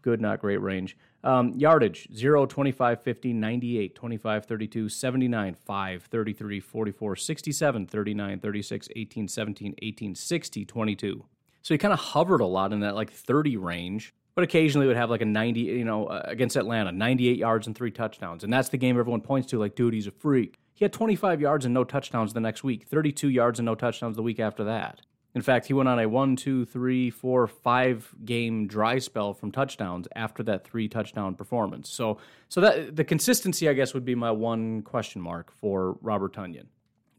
good, 0.05 0.21
not 0.21 0.39
great 0.39 0.61
range. 0.61 0.95
Um, 1.23 1.53
yardage 1.57 2.07
0, 2.15 2.45
25, 2.45 3.01
50, 3.01 3.33
98, 3.33 3.95
25, 3.95 4.45
32, 4.45 4.89
79, 4.89 5.57
5, 5.65 6.03
33, 6.03 6.59
44, 6.59 7.15
67, 7.15 7.87
39, 7.87 8.39
36, 8.39 8.89
18, 8.95 9.27
17, 9.27 9.75
18, 9.81 10.15
60, 10.15 10.65
22. 10.65 11.25
So 11.63 11.73
he 11.73 11.79
kind 11.79 11.93
of 11.93 11.99
hovered 11.99 12.41
a 12.41 12.45
lot 12.45 12.71
in 12.71 12.81
that 12.81 12.93
like 12.93 13.11
30 13.11 13.57
range, 13.57 14.13
but 14.35 14.43
occasionally 14.43 14.85
would 14.85 14.97
have 14.97 15.09
like 15.09 15.21
a 15.21 15.25
90, 15.25 15.61
you 15.61 15.85
know, 15.85 16.07
uh, 16.07 16.21
against 16.25 16.57
Atlanta, 16.57 16.91
98 16.91 17.37
yards 17.37 17.67
and 17.67 17.75
three 17.75 17.91
touchdowns. 17.91 18.43
And 18.43 18.51
that's 18.51 18.69
the 18.69 18.77
game 18.77 18.99
everyone 18.99 19.21
points 19.21 19.49
to 19.49 19.59
like, 19.59 19.75
dude, 19.75 19.93
he's 19.93 20.07
a 20.07 20.11
freak. 20.11 20.59
He 20.73 20.83
had 20.83 20.91
25 20.91 21.39
yards 21.39 21.63
and 21.63 21.73
no 21.73 21.85
touchdowns 21.85 22.33
the 22.33 22.41
next 22.41 22.63
week, 22.63 22.85
32 22.85 23.29
yards 23.29 23.59
and 23.59 23.65
no 23.65 23.75
touchdowns 23.75 24.17
the 24.17 24.21
week 24.21 24.41
after 24.41 24.65
that. 24.65 25.01
In 25.33 25.41
fact, 25.41 25.67
he 25.67 25.73
went 25.73 25.89
on 25.89 25.99
a 25.99 26.07
one, 26.07 26.35
two, 26.37 26.65
three, 26.65 27.09
four, 27.09 27.47
five 27.47 28.13
game 28.23 28.67
dry 28.67 28.99
spell 28.99 29.33
from 29.33 29.51
touchdowns 29.51 30.07
after 30.15 30.43
that 30.43 30.65
three 30.65 30.87
touchdown 30.87 31.35
performance. 31.35 31.89
So, 31.89 32.19
so 32.47 32.61
that 32.61 32.95
the 32.95 33.03
consistency, 33.03 33.67
I 33.67 33.73
guess, 33.73 33.93
would 33.93 34.05
be 34.05 34.15
my 34.15 34.31
one 34.31 34.81
question 34.81 35.21
mark 35.21 35.51
for 35.51 35.97
Robert 36.01 36.33
Tonyan. 36.33 36.67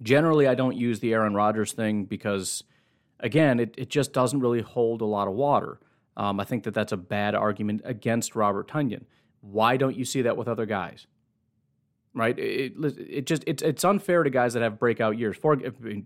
Generally, 0.02 0.48
I 0.48 0.55
don't 0.55 0.76
use 0.76 1.00
the 1.00 1.12
Aaron 1.12 1.35
Rodgers 1.35 1.72
thing 1.72 2.05
because, 2.05 2.64
again, 3.20 3.61
it, 3.61 3.74
it 3.76 3.90
just 3.90 4.14
doesn't 4.14 4.40
really 4.40 4.62
hold 4.62 5.02
a 5.02 5.07
lot 5.07 5.29
of 5.29 5.35
water. 5.35 5.79
Um, 6.16 6.40
I 6.40 6.44
think 6.44 6.64
that 6.64 6.74
that's 6.74 6.92
a 6.92 6.96
bad 6.96 7.35
argument 7.35 7.83
against 7.85 8.35
Robert 8.35 8.68
Tonyan. 8.68 9.05
Why 9.40 9.76
don't 9.76 9.96
you 9.96 10.05
see 10.05 10.22
that 10.22 10.37
with 10.37 10.48
other 10.48 10.66
guys? 10.66 11.07
right? 12.16 12.37
It, 12.38 12.72
it 12.98 13.26
just 13.26 13.44
it's 13.46 13.62
it's 13.62 13.85
unfair 13.85 14.24
to 14.24 14.31
guys 14.31 14.55
that 14.55 14.62
have 14.62 14.81
breakout 14.81 15.18
years. 15.18 15.37
For 15.37 15.57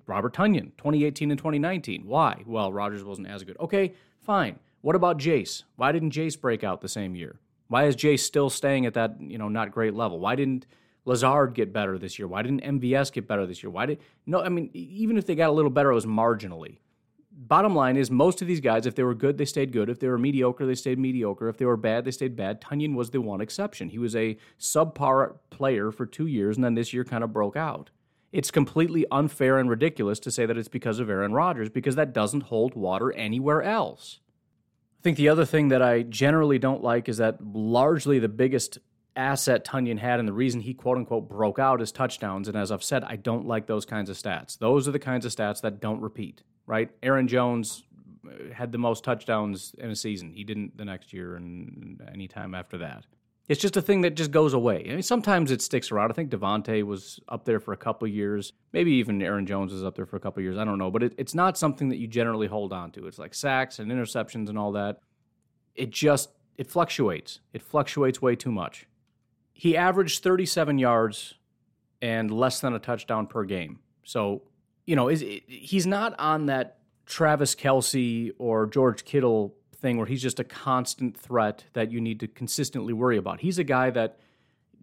Robert 0.07 0.35
Tonyan, 0.35 0.73
2018 0.77 1.31
and 1.31 1.39
2019. 1.39 2.05
Why? 2.05 2.43
Well, 2.45 2.73
Rodgers 2.73 3.05
wasn't 3.05 3.29
as 3.29 3.45
good. 3.45 3.57
Okay, 3.61 3.95
fine. 4.21 4.59
What 4.83 4.97
about 4.97 5.19
Jace? 5.19 5.63
Why 5.77 5.93
didn't 5.93 6.13
Jace 6.13 6.39
break 6.39 6.65
out 6.65 6.81
the 6.81 6.89
same 6.89 7.15
year? 7.15 7.39
Why 7.69 7.85
is 7.85 7.95
Jace 7.95 8.21
still 8.21 8.51
staying 8.51 8.85
at 8.85 8.95
that 8.95 9.17
you 9.21 9.39
know 9.39 9.49
not 9.49 9.71
great 9.71 9.95
level? 9.95 10.19
Why 10.19 10.35
didn't 10.35 10.67
Lazard 11.05 11.55
get 11.55 11.73
better 11.73 11.97
this 11.97 12.19
year? 12.19 12.29
Why 12.29 12.43
didn't 12.43 12.63
MVS 12.63 13.13
get 13.13 13.29
better 13.29 13.47
this 13.47 13.63
year? 13.63 13.71
Why 13.71 13.87
did 13.87 14.01
no? 14.27 14.43
I 14.43 14.49
mean, 14.49 14.71
even 14.75 15.17
if 15.17 15.27
they 15.27 15.37
got 15.37 15.49
a 15.49 15.53
little 15.53 15.71
better, 15.71 15.93
it 15.93 15.95
was 15.95 16.07
marginally 16.07 16.79
bottom 17.33 17.75
line 17.75 17.97
is 17.97 18.11
most 18.11 18.43
of 18.43 18.49
these 18.49 18.61
guys, 18.61 18.87
if 18.87 18.95
they 18.95 19.03
were 19.03 19.15
good, 19.15 19.39
they 19.39 19.45
stayed 19.45 19.73
good. 19.73 19.89
If 19.89 20.01
they 20.01 20.09
were 20.09 20.19
mediocre, 20.19 20.67
they 20.67 20.75
stayed 20.75 20.99
mediocre. 20.99 21.49
If 21.49 21.59
they 21.59 21.65
were 21.65 21.77
bad, 21.77 22.05
they 22.05 22.11
stayed 22.11 22.37
bad. 22.37 22.61
Tonyan 22.61 22.95
was 22.95 23.11
the 23.11 23.21
one 23.21 23.41
exception. 23.41 23.89
He 23.89 23.99
was 23.99 24.17
a 24.17 24.37
subpar 24.59 25.37
player 25.51 25.91
for 25.91 26.07
two 26.07 26.27
years, 26.27 26.57
and 26.57 26.65
then 26.65 26.75
this 26.75 26.93
year 26.93 27.05
kind 27.05 27.25
of 27.25 27.33
broke 27.33 27.57
out. 27.57 27.91
It's 28.33 28.51
completely 28.51 29.07
unfair 29.11 29.59
and 29.59 29.69
ridiculous 29.69 30.21
to 30.21 30.31
say 30.31 30.47
that 30.47 30.57
it's 30.57 30.69
because 30.69 31.01
of 31.01 31.11
Aaron 31.11 31.33
Rodgers 31.33 31.69
because 31.69 31.97
that 31.97 32.13
doesn't 32.13 32.45
hold 32.45 32.75
water 32.75 33.13
anywhere 33.13 33.63
else. 33.63 34.21
I 35.01 35.03
think 35.03 35.17
the 35.17 35.29
other 35.31 35.45
thing 35.45 35.69
that 35.69 35.83
I 35.83 36.03
generally 36.03 36.59
don't 36.59 36.83
like 36.83 37.09
is 37.09 37.17
that 37.17 37.45
largely 37.45 38.19
the 38.19 38.29
biggest 38.29 38.79
asset 39.17 39.65
Tonyan 39.65 39.99
had 39.99 40.21
and 40.21 40.29
the 40.29 40.33
reason 40.33 40.61
he 40.61 40.75
quote 40.75 40.97
unquote 40.97 41.29
broke 41.29 41.59
out 41.59 41.83
is 41.83 41.91
touchdowns. 41.91 42.47
And 42.47 42.57
as 42.57 42.71
I've 42.71 42.85
said, 42.85 43.03
I 43.03 43.17
don't 43.17 43.47
like 43.47 43.67
those 43.67 43.85
kinds 43.85 44.11
of 44.11 44.17
stats. 44.17 44.59
Those 44.59 44.87
are 44.87 44.93
the 44.93 45.01
kinds 45.01 45.27
of 45.27 45.33
stats 45.33 45.61
that 45.63 45.81
don't 45.81 46.01
repeat 46.01 46.43
right? 46.67 46.91
Aaron 47.03 47.29
Jones 47.29 47.85
uh, 48.27 48.53
had 48.55 48.73
the 48.73 48.79
most 48.79 49.05
touchdowns 49.05 49.75
in 49.79 49.91
a 49.91 49.97
season. 49.97 50.33
He 50.33 50.45
didn't 50.45 50.77
the 50.77 50.85
next 50.85 51.13
year 51.13 51.37
and 51.37 52.01
any 52.13 52.29
time 52.29 52.55
after 52.55 52.79
that. 52.79 53.07
It's 53.49 53.61
just 53.61 53.77
a 53.77 53.83
thing 53.83 54.03
that 54.03 54.15
just 54.15 54.31
goes 54.31 54.55
away. 54.55 54.85
I 54.87 54.91
mean, 54.91 55.03
sometimes 55.03 55.51
it 55.51 55.61
sticks 55.61 55.91
around. 55.91 56.13
I 56.13 56.15
think 56.15 56.31
Davante 56.31 56.85
was 56.85 57.19
up 57.29 57.45
there 57.45 57.59
for 57.59 57.73
a 57.73 57.77
couple 57.77 58.07
years. 58.07 58.53
Maybe 58.73 58.93
even 58.93 59.21
Aaron 59.21 59.45
Jones 59.45 59.73
is 59.73 59.83
up 59.83 59.97
there 59.97 60.07
for 60.07 60.15
a 60.15 60.21
couple 60.21 60.41
years. 60.41 60.57
I 60.57 60.65
don't 60.65 60.79
know, 60.79 60.91
but 60.91 61.03
it, 61.03 61.15
it's 61.19 61.35
not 61.35 61.59
something 61.59 61.89
that 61.89 61.97
you 61.97 62.07
generally 62.07 62.47
hold 62.47 62.73
on 62.73 62.93
to. 62.93 63.09
It's 63.09 63.19
like 63.19 63.35
sacks 63.35 63.81
and 63.81 63.91
interceptions 63.91 64.49
and 64.49 64.57
all 64.57 64.71
that. 64.73 65.01
It 65.75 65.91
just 65.91 66.31
it 66.59 66.71
fluctuates. 66.71 67.41
It 67.53 67.63
fluctuates 67.63 68.23
way 68.23 68.37
too 68.37 68.53
much. 68.53 68.87
He 69.53 69.77
averaged 69.77 70.23
37 70.23 70.79
yards 70.79 71.35
and 72.01 72.31
less 72.31 72.61
than 72.61 72.75
a 72.75 72.79
touchdown 72.79 73.27
per 73.27 73.45
game. 73.45 73.81
So 74.05 74.43
you 74.87 74.97
know, 74.97 75.09
is 75.09 75.25
he's 75.47 75.87
not 75.87 76.15
on 76.19 76.47
that 76.47 76.79
Travis 77.07 77.55
Kelce 77.55 78.33
or 78.39 78.67
George 78.67 79.05
Kittle 79.05 79.55
thing 79.81 79.97
where 79.97 80.07
he's 80.07 80.23
just 80.23 80.39
a 80.39 80.45
constant 80.45 81.17
threat 81.17 81.65
that 81.73 81.91
you 81.91 82.01
need 82.01 82.21
to 82.21 82.29
consistently 82.29 82.93
worry 82.93 83.17
about. 83.17 83.41
He's 83.41 83.59
a 83.59 83.65
guy 83.65 83.91
that, 83.91 84.19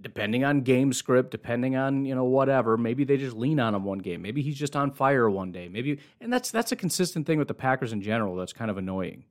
depending 0.02 0.44
on 0.44 0.62
game 0.62 0.92
script, 0.92 1.32
depending 1.32 1.76
on 1.76 2.06
you 2.06 2.16
know 2.16 2.26
whatever, 2.26 2.78
maybe 2.78 3.04
they 3.04 3.18
just 3.18 3.36
lean 3.36 3.60
on 3.60 3.76
him 3.76 3.84
one 3.84 4.00
game. 4.00 4.22
Maybe 4.22 4.42
he's 4.42 4.58
just 4.58 4.76
on 4.76 4.92
fire 4.92 5.30
one 5.30 5.52
day. 5.52 5.70
Maybe, 5.70 6.00
and 6.20 6.32
that's 6.32 6.52
that's 6.52 6.72
a 6.72 6.76
consistent 6.76 7.26
thing 7.26 7.40
with 7.40 7.48
the 7.48 7.54
Packers 7.54 7.94
in 7.94 8.02
general. 8.02 8.36
That's 8.36 8.54
kind 8.54 8.72
of 8.72 8.78
annoying. 8.78 9.26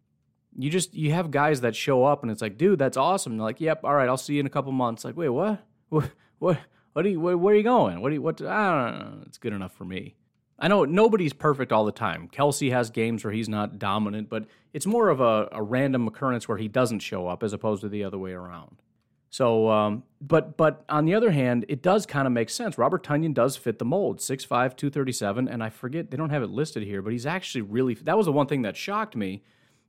You 0.59 0.71
just 0.71 0.95
you 0.95 1.13
have 1.13 1.31
guys 1.31 1.61
that 1.61 1.77
show 1.77 2.05
up 2.05 2.23
and 2.23 2.33
it's 2.33 2.41
like, 2.41 2.57
dude, 2.57 2.79
that's 2.79 2.97
awesome. 2.97 3.37
Like, 3.37 3.61
yep, 3.61 3.81
all 3.85 3.95
right, 3.95 4.09
I'll 4.09 4.17
see 4.17 4.35
you 4.35 4.41
in 4.41 4.47
a 4.47 4.51
couple 4.51 4.73
months. 4.73 5.05
Like, 5.05 5.17
wait, 5.17 5.29
what? 5.29 5.63
What? 5.89 6.11
What? 6.39 6.59
What 6.93 7.05
are 7.05 7.09
you? 7.09 7.21
Where, 7.21 7.37
where 7.37 7.55
are 7.55 7.57
you 7.57 7.63
going? 7.63 8.01
What? 8.01 8.09
Do 8.09 8.15
you, 8.15 8.23
what? 8.23 8.41
I 8.43 8.91
don't 8.91 8.99
know. 8.99 9.23
It's 9.27 9.39
good 9.39 9.53
enough 9.53 9.73
for 9.73 9.85
me. 9.85 10.17
I 10.59 10.69
know 10.69 10.85
nobody's 10.85 11.35
perfect 11.35 11.73
all 11.73 11.85
the 11.85 11.93
time. 11.93 12.29
Kelce 12.29 12.71
has 12.71 12.91
games 12.91 13.25
where 13.25 13.33
he's 13.33 13.49
not 13.49 13.79
dominant, 13.79 14.31
but 14.31 14.47
it's 14.73 14.87
more 14.87 15.11
of 15.11 15.21
a, 15.21 15.49
a 15.53 15.63
random 15.63 16.09
occurrence 16.09 16.49
where 16.49 16.57
he 16.57 16.69
doesn't 16.69 17.01
show 17.01 17.29
up 17.29 17.43
as 17.43 17.53
opposed 17.53 17.83
to 17.83 17.89
the 17.89 18.05
other 18.05 18.19
way 18.19 18.33
around. 18.33 18.81
So, 19.29 19.69
um, 19.69 20.05
but 20.21 20.57
but 20.57 20.85
on 20.89 21.05
the 21.05 21.15
other 21.15 21.31
hand, 21.31 21.67
it 21.69 21.83
does 21.83 22.07
kind 22.07 22.27
of 22.27 22.33
make 22.33 22.49
sense. 22.49 22.79
Robert 22.79 23.03
Tonyan 23.03 23.35
does 23.35 23.57
fit 23.57 23.79
the 23.79 23.85
mold, 23.85 24.19
6'5", 24.19 24.49
237, 24.49 25.49
and 25.49 25.63
I 25.63 25.69
forget 25.69 26.11
they 26.11 26.17
don't 26.17 26.31
have 26.31 26.43
it 26.43 26.49
listed 26.49 26.85
here, 26.85 27.03
but 27.03 27.13
he's 27.13 27.27
actually 27.27 27.61
really. 27.61 27.95
That 27.95 28.17
was 28.17 28.25
the 28.25 28.33
one 28.33 28.47
thing 28.47 28.63
that 28.63 28.79
shocked 28.79 29.15
me, 29.15 29.43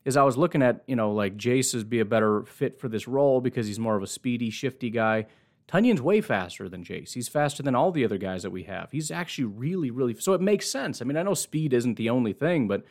is 0.03 0.17
I 0.17 0.23
was 0.23 0.37
looking 0.37 0.61
at 0.61 0.83
you 0.85 0.97
know 0.97 1.13
like 1.13 1.37
Jace's 1.37 1.85
be 1.85 2.01
a 2.01 2.05
better 2.05 2.43
fit 2.43 2.77
for 2.77 2.89
this 2.89 3.07
role 3.07 3.39
because 3.39 3.67
he's 3.67 3.79
more 3.79 3.95
of 3.95 4.03
a 4.03 4.07
speedy, 4.07 4.49
shifty 4.49 4.89
guy. 4.89 5.27
Tonyan's 5.67 6.01
way 6.01 6.21
faster 6.21 6.69
than 6.69 6.83
Jace. 6.83 7.13
He's 7.13 7.27
faster 7.27 7.61
than 7.61 7.75
all 7.75 7.91
the 7.91 8.05
other 8.05 8.17
guys 8.17 8.43
that 8.43 8.51
we 8.51 8.63
have. 8.63 8.91
He's 8.91 9.11
actually 9.11 9.45
really, 9.45 9.91
really 9.91 10.15
so 10.15 10.33
it 10.33 10.41
makes 10.41 10.69
sense. 10.69 11.01
I 11.01 11.05
mean, 11.05 11.17
I 11.17 11.23
know 11.23 11.33
speed 11.33 11.73
isn't 11.73 11.95
the 11.95 12.09
only 12.09 12.33
thing, 12.33 12.67
but 12.67 12.85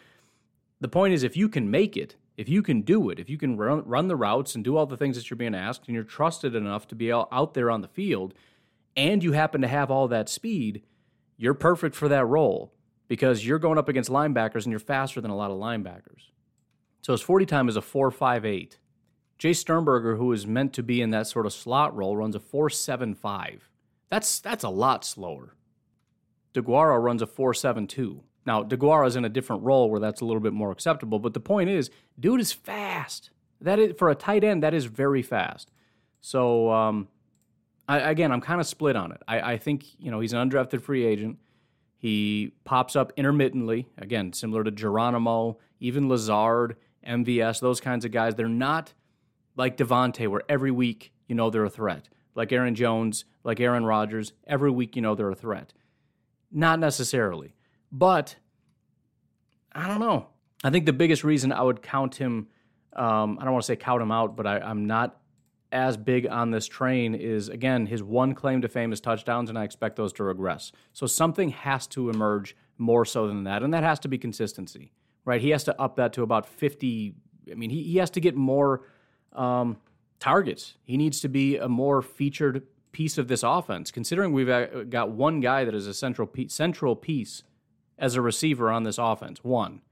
the 0.80 0.88
point 0.88 1.14
is 1.14 1.22
if 1.22 1.36
you 1.36 1.48
can 1.48 1.70
make 1.70 1.96
it, 1.96 2.16
if 2.36 2.50
you 2.50 2.62
can 2.62 2.82
do 2.82 3.08
it, 3.08 3.18
if 3.18 3.30
you 3.30 3.38
can 3.38 3.56
run, 3.56 3.82
run 3.86 4.08
the 4.08 4.16
routes 4.16 4.54
and 4.54 4.62
do 4.62 4.76
all 4.76 4.84
the 4.84 4.96
things 4.96 5.16
that 5.16 5.30
you're 5.30 5.38
being 5.38 5.54
asked, 5.54 5.86
and 5.86 5.94
you're 5.94 6.04
trusted 6.04 6.54
enough 6.54 6.86
to 6.88 6.94
be 6.94 7.10
out 7.10 7.54
there 7.54 7.70
on 7.70 7.80
the 7.80 7.88
field, 7.88 8.34
and 8.94 9.24
you 9.24 9.32
happen 9.32 9.62
to 9.62 9.68
have 9.68 9.90
all 9.90 10.08
that 10.08 10.28
speed, 10.28 10.82
you're 11.38 11.54
perfect 11.54 11.94
for 11.94 12.08
that 12.08 12.26
role 12.26 12.74
because 13.08 13.46
you're 13.46 13.58
going 13.58 13.78
up 13.78 13.88
against 13.88 14.10
linebackers 14.10 14.64
and 14.64 14.70
you're 14.70 14.78
faster 14.78 15.20
than 15.20 15.30
a 15.30 15.36
lot 15.36 15.50
of 15.50 15.58
linebackers. 15.58 16.30
So 17.02 17.12
his 17.12 17.22
40 17.22 17.46
time 17.46 17.68
is 17.68 17.76
a 17.76 17.80
4.58. 17.80 18.76
Jace 19.38 19.56
Sternberger, 19.56 20.16
who 20.16 20.32
is 20.32 20.46
meant 20.46 20.72
to 20.74 20.82
be 20.82 21.00
in 21.00 21.10
that 21.10 21.26
sort 21.26 21.46
of 21.46 21.52
slot 21.52 21.94
role, 21.94 22.16
runs 22.16 22.34
a 22.34 22.40
4.75. 22.40 23.60
That's 24.08 24.40
that's 24.40 24.64
a 24.64 24.68
lot 24.68 25.04
slower. 25.04 25.54
Deguara 26.54 27.02
runs 27.02 27.20
a 27.22 27.26
4.72. 27.26 28.20
Now, 28.46 28.62
Deguara 28.62 29.08
is 29.08 29.16
in 29.16 29.24
a 29.24 29.28
different 29.28 29.64
role 29.64 29.90
where 29.90 30.00
that's 30.00 30.20
a 30.20 30.24
little 30.24 30.40
bit 30.40 30.52
more 30.52 30.70
acceptable, 30.70 31.18
but 31.18 31.34
the 31.34 31.40
point 31.40 31.68
is, 31.68 31.90
dude 32.18 32.40
is 32.40 32.52
fast. 32.52 33.30
That 33.60 33.78
is 33.78 33.94
for 33.98 34.10
a 34.10 34.14
tight 34.14 34.44
end, 34.44 34.62
that 34.62 34.72
is 34.72 34.84
very 34.86 35.22
fast. 35.22 35.70
So 36.20 36.70
um, 36.70 37.08
I, 37.88 37.98
again, 37.98 38.32
I'm 38.32 38.40
kind 38.40 38.60
of 38.60 38.66
split 38.66 38.96
on 38.96 39.12
it. 39.12 39.22
I, 39.26 39.52
I 39.52 39.58
think 39.58 39.84
you 39.98 40.10
know 40.10 40.20
he's 40.20 40.32
an 40.32 40.48
undrafted 40.48 40.82
free 40.82 41.04
agent. 41.04 41.38
He 41.98 42.52
pops 42.64 42.94
up 42.94 43.12
intermittently, 43.16 43.88
again, 43.98 44.32
similar 44.32 44.62
to 44.62 44.70
Geronimo, 44.70 45.58
even 45.80 46.08
Lazard, 46.08 46.76
MVS, 47.06 47.60
those 47.60 47.80
kinds 47.80 48.04
of 48.04 48.12
guys. 48.12 48.34
They're 48.34 48.48
not 48.48 48.92
like 49.56 49.76
Davante, 49.76 50.28
where 50.28 50.42
every 50.48 50.70
week 50.70 51.12
you 51.26 51.34
know 51.34 51.50
they're 51.50 51.64
a 51.64 51.70
threat. 51.70 52.08
Like 52.34 52.52
Aaron 52.52 52.74
Jones, 52.74 53.24
like 53.44 53.60
Aaron 53.60 53.84
Rodgers, 53.84 54.32
every 54.46 54.70
week 54.70 54.94
you 54.94 55.02
know 55.02 55.14
they're 55.14 55.30
a 55.30 55.34
threat. 55.34 55.72
Not 56.52 56.78
necessarily. 56.78 57.54
But 57.90 58.36
I 59.72 59.88
don't 59.88 60.00
know. 60.00 60.28
I 60.62 60.70
think 60.70 60.86
the 60.86 60.92
biggest 60.92 61.24
reason 61.24 61.52
I 61.52 61.62
would 61.62 61.82
count 61.82 62.16
him, 62.16 62.48
um, 62.94 63.38
I 63.40 63.44
don't 63.44 63.52
want 63.52 63.62
to 63.62 63.66
say 63.66 63.76
count 63.76 64.02
him 64.02 64.10
out, 64.10 64.36
but 64.36 64.46
I, 64.46 64.58
I'm 64.58 64.86
not 64.86 65.18
as 65.72 65.96
big 65.96 66.26
on 66.26 66.50
this 66.50 66.66
train 66.66 67.14
is 67.14 67.48
again 67.48 67.86
his 67.86 68.02
one 68.02 68.34
claim 68.34 68.62
to 68.62 68.68
fame 68.68 68.92
is 68.92 69.00
touchdowns, 69.00 69.50
and 69.50 69.58
I 69.58 69.64
expect 69.64 69.96
those 69.96 70.12
to 70.14 70.24
regress. 70.24 70.72
So 70.92 71.06
something 71.06 71.50
has 71.50 71.86
to 71.88 72.10
emerge 72.10 72.56
more 72.78 73.04
so 73.04 73.26
than 73.26 73.44
that, 73.44 73.62
and 73.62 73.72
that 73.74 73.82
has 73.82 73.98
to 74.00 74.08
be 74.08 74.18
consistency, 74.18 74.92
right? 75.24 75.40
He 75.40 75.50
has 75.50 75.64
to 75.64 75.80
up 75.80 75.96
that 75.96 76.12
to 76.14 76.22
about 76.22 76.46
fifty. 76.46 77.16
I 77.50 77.54
mean, 77.54 77.70
he, 77.70 77.82
he 77.82 77.98
has 77.98 78.10
to 78.10 78.20
get 78.20 78.34
more 78.34 78.82
um, 79.36 79.78
targets. 80.18 80.74
He 80.84 80.96
needs 80.96 81.20
to 81.20 81.28
be 81.28 81.56
a 81.56 81.68
more 81.68 82.02
featured 82.02 82.62
piece 82.92 83.18
of 83.18 83.28
this 83.28 83.42
offense. 83.42 83.90
Considering 83.90 84.32
we've 84.32 84.48
uh, 84.48 84.84
got 84.84 85.10
one 85.10 85.40
guy 85.40 85.64
that 85.64 85.74
is 85.74 85.86
a 85.86 85.94
central 85.94 86.26
piece, 86.26 86.52
central 86.54 86.96
piece 86.96 87.42
as 87.98 88.14
a 88.14 88.20
receiver 88.20 88.70
on 88.70 88.82
this 88.82 88.98
offense, 88.98 89.44
one 89.44 89.82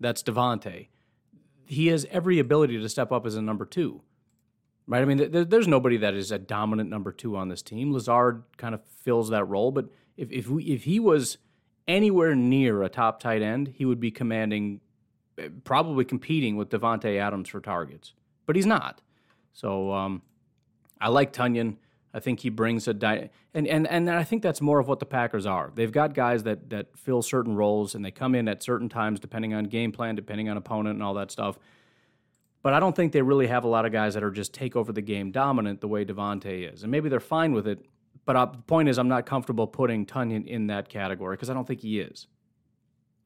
that's 0.00 0.22
Davante. 0.22 0.88
He 1.66 1.86
has 1.88 2.06
every 2.10 2.38
ability 2.38 2.78
to 2.78 2.88
step 2.88 3.10
up 3.10 3.24
as 3.24 3.36
a 3.36 3.42
number 3.42 3.64
two 3.64 4.02
right? 4.86 5.02
I 5.02 5.04
mean, 5.04 5.48
there's 5.48 5.68
nobody 5.68 5.96
that 5.98 6.14
is 6.14 6.30
a 6.30 6.38
dominant 6.38 6.90
number 6.90 7.12
two 7.12 7.36
on 7.36 7.48
this 7.48 7.62
team. 7.62 7.92
Lazard 7.92 8.42
kind 8.56 8.74
of 8.74 8.82
fills 8.84 9.30
that 9.30 9.44
role, 9.44 9.70
but 9.70 9.86
if 10.16 10.30
if 10.30 10.48
we, 10.48 10.64
if 10.64 10.84
he 10.84 11.00
was 11.00 11.38
anywhere 11.88 12.34
near 12.34 12.82
a 12.82 12.88
top 12.88 13.20
tight 13.20 13.42
end, 13.42 13.74
he 13.76 13.84
would 13.84 14.00
be 14.00 14.10
commanding, 14.10 14.80
eh, 15.38 15.48
probably 15.64 16.04
competing 16.04 16.56
with 16.56 16.70
Davante 16.70 17.18
Adams 17.18 17.48
for 17.48 17.60
targets, 17.60 18.14
but 18.46 18.56
he's 18.56 18.66
not. 18.66 19.00
So 19.52 19.92
um, 19.92 20.22
I 21.00 21.08
like 21.08 21.32
Tonyan. 21.32 21.76
I 22.12 22.20
think 22.20 22.40
he 22.40 22.48
brings 22.48 22.86
a 22.86 22.94
di- 22.94 23.30
and 23.54 23.66
and 23.66 23.88
and 23.88 24.08
I 24.08 24.22
think 24.22 24.42
that's 24.42 24.60
more 24.60 24.78
of 24.78 24.86
what 24.86 25.00
the 25.00 25.06
Packers 25.06 25.46
are. 25.46 25.72
They've 25.74 25.90
got 25.90 26.14
guys 26.14 26.44
that 26.44 26.70
that 26.70 26.96
fill 26.96 27.22
certain 27.22 27.56
roles 27.56 27.94
and 27.94 28.04
they 28.04 28.12
come 28.12 28.34
in 28.34 28.46
at 28.46 28.62
certain 28.62 28.88
times 28.88 29.18
depending 29.18 29.52
on 29.52 29.64
game 29.64 29.90
plan, 29.90 30.14
depending 30.14 30.48
on 30.48 30.56
opponent 30.56 30.94
and 30.94 31.02
all 31.02 31.14
that 31.14 31.30
stuff. 31.32 31.58
But 32.62 32.72
I 32.72 32.80
don't 32.80 32.96
think 32.96 33.12
they 33.12 33.20
really 33.20 33.48
have 33.48 33.64
a 33.64 33.68
lot 33.68 33.84
of 33.84 33.92
guys 33.92 34.14
that 34.14 34.22
are 34.22 34.30
just 34.30 34.54
take 34.54 34.74
over 34.74 34.92
the 34.92 35.02
game 35.02 35.32
dominant 35.32 35.80
the 35.80 35.88
way 35.88 36.04
Davante 36.04 36.72
is. 36.72 36.82
And 36.82 36.90
maybe 36.90 37.10
they're 37.10 37.20
fine 37.20 37.52
with 37.52 37.66
it. 37.66 37.84
But 38.24 38.36
uh, 38.36 38.46
the 38.46 38.62
point 38.62 38.88
is, 38.88 38.96
I'm 38.96 39.08
not 39.08 39.26
comfortable 39.26 39.66
putting 39.66 40.06
Tonyan 40.06 40.46
in 40.46 40.68
that 40.68 40.88
category 40.88 41.36
because 41.36 41.50
I 41.50 41.54
don't 41.54 41.66
think 41.66 41.80
he 41.80 42.00
is. 42.00 42.26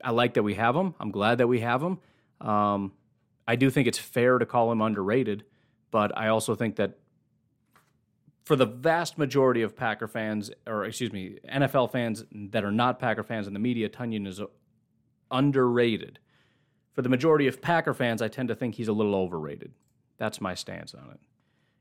I 0.02 0.10
like 0.10 0.34
that 0.34 0.42
we 0.42 0.54
have 0.54 0.74
him. 0.74 0.94
I'm 0.98 1.12
glad 1.12 1.38
that 1.38 1.46
we 1.46 1.60
have 1.60 1.82
him. 1.82 1.98
Um, 2.40 2.92
I 3.48 3.56
do 3.56 3.68
think 3.68 3.88
it's 3.88 3.98
fair 3.98 4.38
to 4.38 4.46
call 4.46 4.70
him 4.70 4.80
underrated, 4.80 5.44
but 5.90 6.16
I 6.16 6.28
also 6.28 6.54
think 6.54 6.76
that 6.76 6.98
for 8.44 8.54
the 8.54 8.66
vast 8.66 9.18
majority 9.18 9.62
of 9.62 9.74
Packer 9.74 10.06
fans, 10.06 10.52
or 10.68 10.84
excuse 10.84 11.12
me, 11.12 11.38
NFL 11.52 11.90
fans 11.90 12.24
that 12.30 12.64
are 12.64 12.70
not 12.70 13.00
Packer 13.00 13.24
fans 13.24 13.48
in 13.48 13.54
the 13.54 13.58
media, 13.58 13.88
Tonyan 13.88 14.28
is 14.28 14.40
underrated 15.30 16.20
for 16.98 17.02
the 17.02 17.08
majority 17.08 17.46
of 17.46 17.62
Packer 17.62 17.94
fans, 17.94 18.20
I 18.20 18.26
tend 18.26 18.48
to 18.48 18.56
think 18.56 18.74
he's 18.74 18.88
a 18.88 18.92
little 18.92 19.14
overrated. 19.14 19.70
That's 20.16 20.40
my 20.40 20.54
stance 20.54 20.94
on 20.94 21.12
it. 21.12 21.20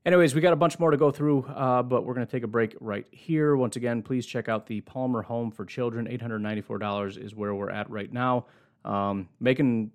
Anyways, 0.05 0.35
we 0.35 0.41
got 0.41 0.53
a 0.53 0.55
bunch 0.55 0.77
more 0.77 0.91
to 0.91 0.97
go 0.97 1.09
through, 1.09 1.43
uh, 1.45 1.81
but 1.81 2.05
we're 2.05 2.13
going 2.13 2.27
to 2.27 2.31
take 2.31 2.43
a 2.43 2.47
break 2.47 2.75
right 2.79 3.07
here. 3.09 3.55
Once 3.55 3.77
again, 3.77 4.03
please 4.03 4.27
check 4.27 4.47
out 4.47 4.67
the 4.67 4.81
Palmer 4.81 5.23
Home 5.23 5.49
for 5.49 5.65
Children. 5.65 6.07
$894 6.07 7.17
is 7.17 7.33
where 7.33 7.55
we're 7.55 7.71
at 7.71 7.89
right 7.89 8.13
now. 8.13 8.45
Um, 8.85 9.27
making 9.39 9.89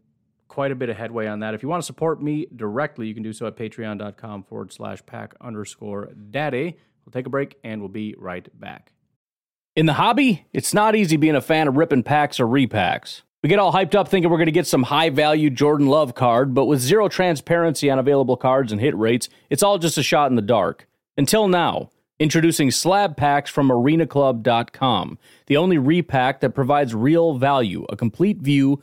quite 0.53 0.71
a 0.71 0.75
bit 0.75 0.91
of 0.91 0.99
headway 0.99 1.27
on 1.27 1.41
that. 1.41 1.55
If 1.55 1.63
you 1.63 1.69
want 1.71 1.83
to 1.83 1.87
support 1.87 2.23
me 2.23 2.47
directly, 2.55 3.07
you 3.07 3.15
can 3.15 3.23
do 3.23 3.33
so 3.33 3.47
at 3.47 3.57
patreon.com 3.57 4.43
forward 4.43 4.71
slash 4.71 5.05
pack 5.07 5.35
underscore 5.41 6.11
daddy. 6.31 6.77
We'll 7.07 7.11
take 7.11 7.25
a 7.25 7.31
break 7.31 7.57
and 7.65 7.81
we'll 7.81 7.89
be 7.89 8.15
right 8.19 8.47
back. 8.61 8.93
In 9.75 9.87
the 9.87 9.95
hobby, 9.95 10.45
it's 10.53 10.75
not 10.75 10.95
easy 10.95 11.17
being 11.17 11.37
a 11.37 11.41
fan 11.41 11.69
of 11.69 11.79
ripping 11.79 12.03
packs 12.03 12.39
or 12.39 12.47
repacks. 12.47 13.23
We 13.43 13.49
get 13.49 13.59
all 13.61 13.73
hyped 13.73 13.95
up 13.95 14.09
thinking 14.09 14.31
we're 14.31 14.37
going 14.37 14.45
to 14.45 14.53
get 14.53 14.67
some 14.67 14.83
high 14.83 15.09
value 15.09 15.49
Jordan 15.49 15.87
Love 15.87 16.15
card, 16.15 16.53
but 16.53 16.67
with 16.67 16.81
zero 16.81 17.09
transparency 17.09 17.89
on 17.89 17.99
available 17.99 18.37
cards 18.37 18.73
and 18.73 18.81
hit 18.81 18.95
rates, 18.95 19.31
it's 19.49 19.63
all 19.63 19.79
just 19.79 19.97
a 19.97 20.03
shot 20.03 20.29
in 20.29 20.37
the 20.37 20.43
dark. 20.43 20.87
Until 21.17 21.49
now, 21.49 21.89
introducing 22.19 22.71
slab 22.71 23.17
packs 23.17 23.51
from 23.51 23.71
arenaclub.com, 23.71 25.19
the 25.47 25.57
only 25.57 25.79
repack 25.79 26.41
that 26.41 26.51
provides 26.51 26.95
real 26.95 27.39
value, 27.39 27.87
a 27.89 27.97
complete 27.97 28.37
view 28.37 28.83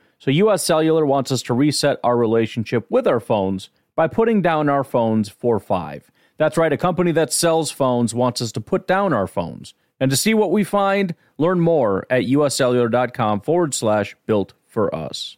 So, 0.21 0.29
US 0.29 0.63
Cellular 0.63 1.03
wants 1.03 1.31
us 1.31 1.41
to 1.43 1.55
reset 1.55 1.99
our 2.03 2.15
relationship 2.15 2.85
with 2.91 3.07
our 3.07 3.19
phones 3.19 3.71
by 3.95 4.07
putting 4.07 4.43
down 4.43 4.69
our 4.69 4.83
phones 4.83 5.29
for 5.29 5.59
five. 5.59 6.11
That's 6.37 6.57
right, 6.57 6.71
a 6.71 6.77
company 6.77 7.11
that 7.13 7.33
sells 7.33 7.71
phones 7.71 8.13
wants 8.13 8.39
us 8.39 8.51
to 8.51 8.61
put 8.61 8.87
down 8.87 9.13
our 9.13 9.25
phones. 9.25 9.73
And 9.99 10.11
to 10.11 10.17
see 10.17 10.35
what 10.35 10.51
we 10.51 10.63
find, 10.63 11.15
learn 11.39 11.59
more 11.59 12.05
at 12.11 12.25
uscellular.com 12.25 13.41
forward 13.41 13.73
slash 13.73 14.15
built 14.27 14.53
for 14.67 14.93
us. 14.93 15.37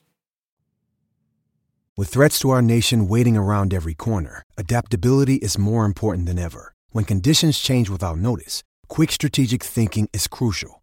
With 1.96 2.10
threats 2.10 2.38
to 2.40 2.50
our 2.50 2.62
nation 2.62 3.08
waiting 3.08 3.38
around 3.38 3.74
every 3.74 3.94
corner, 3.94 4.44
adaptability 4.58 5.36
is 5.36 5.58
more 5.58 5.86
important 5.86 6.26
than 6.26 6.40
ever. 6.40 6.74
When 6.92 7.06
conditions 7.06 7.58
change 7.58 7.90
without 7.90 8.18
notice, 8.18 8.64
quick 8.90 9.14
strategic 9.14 9.64
thinking 9.64 10.10
is 10.12 10.28
crucial. 10.28 10.83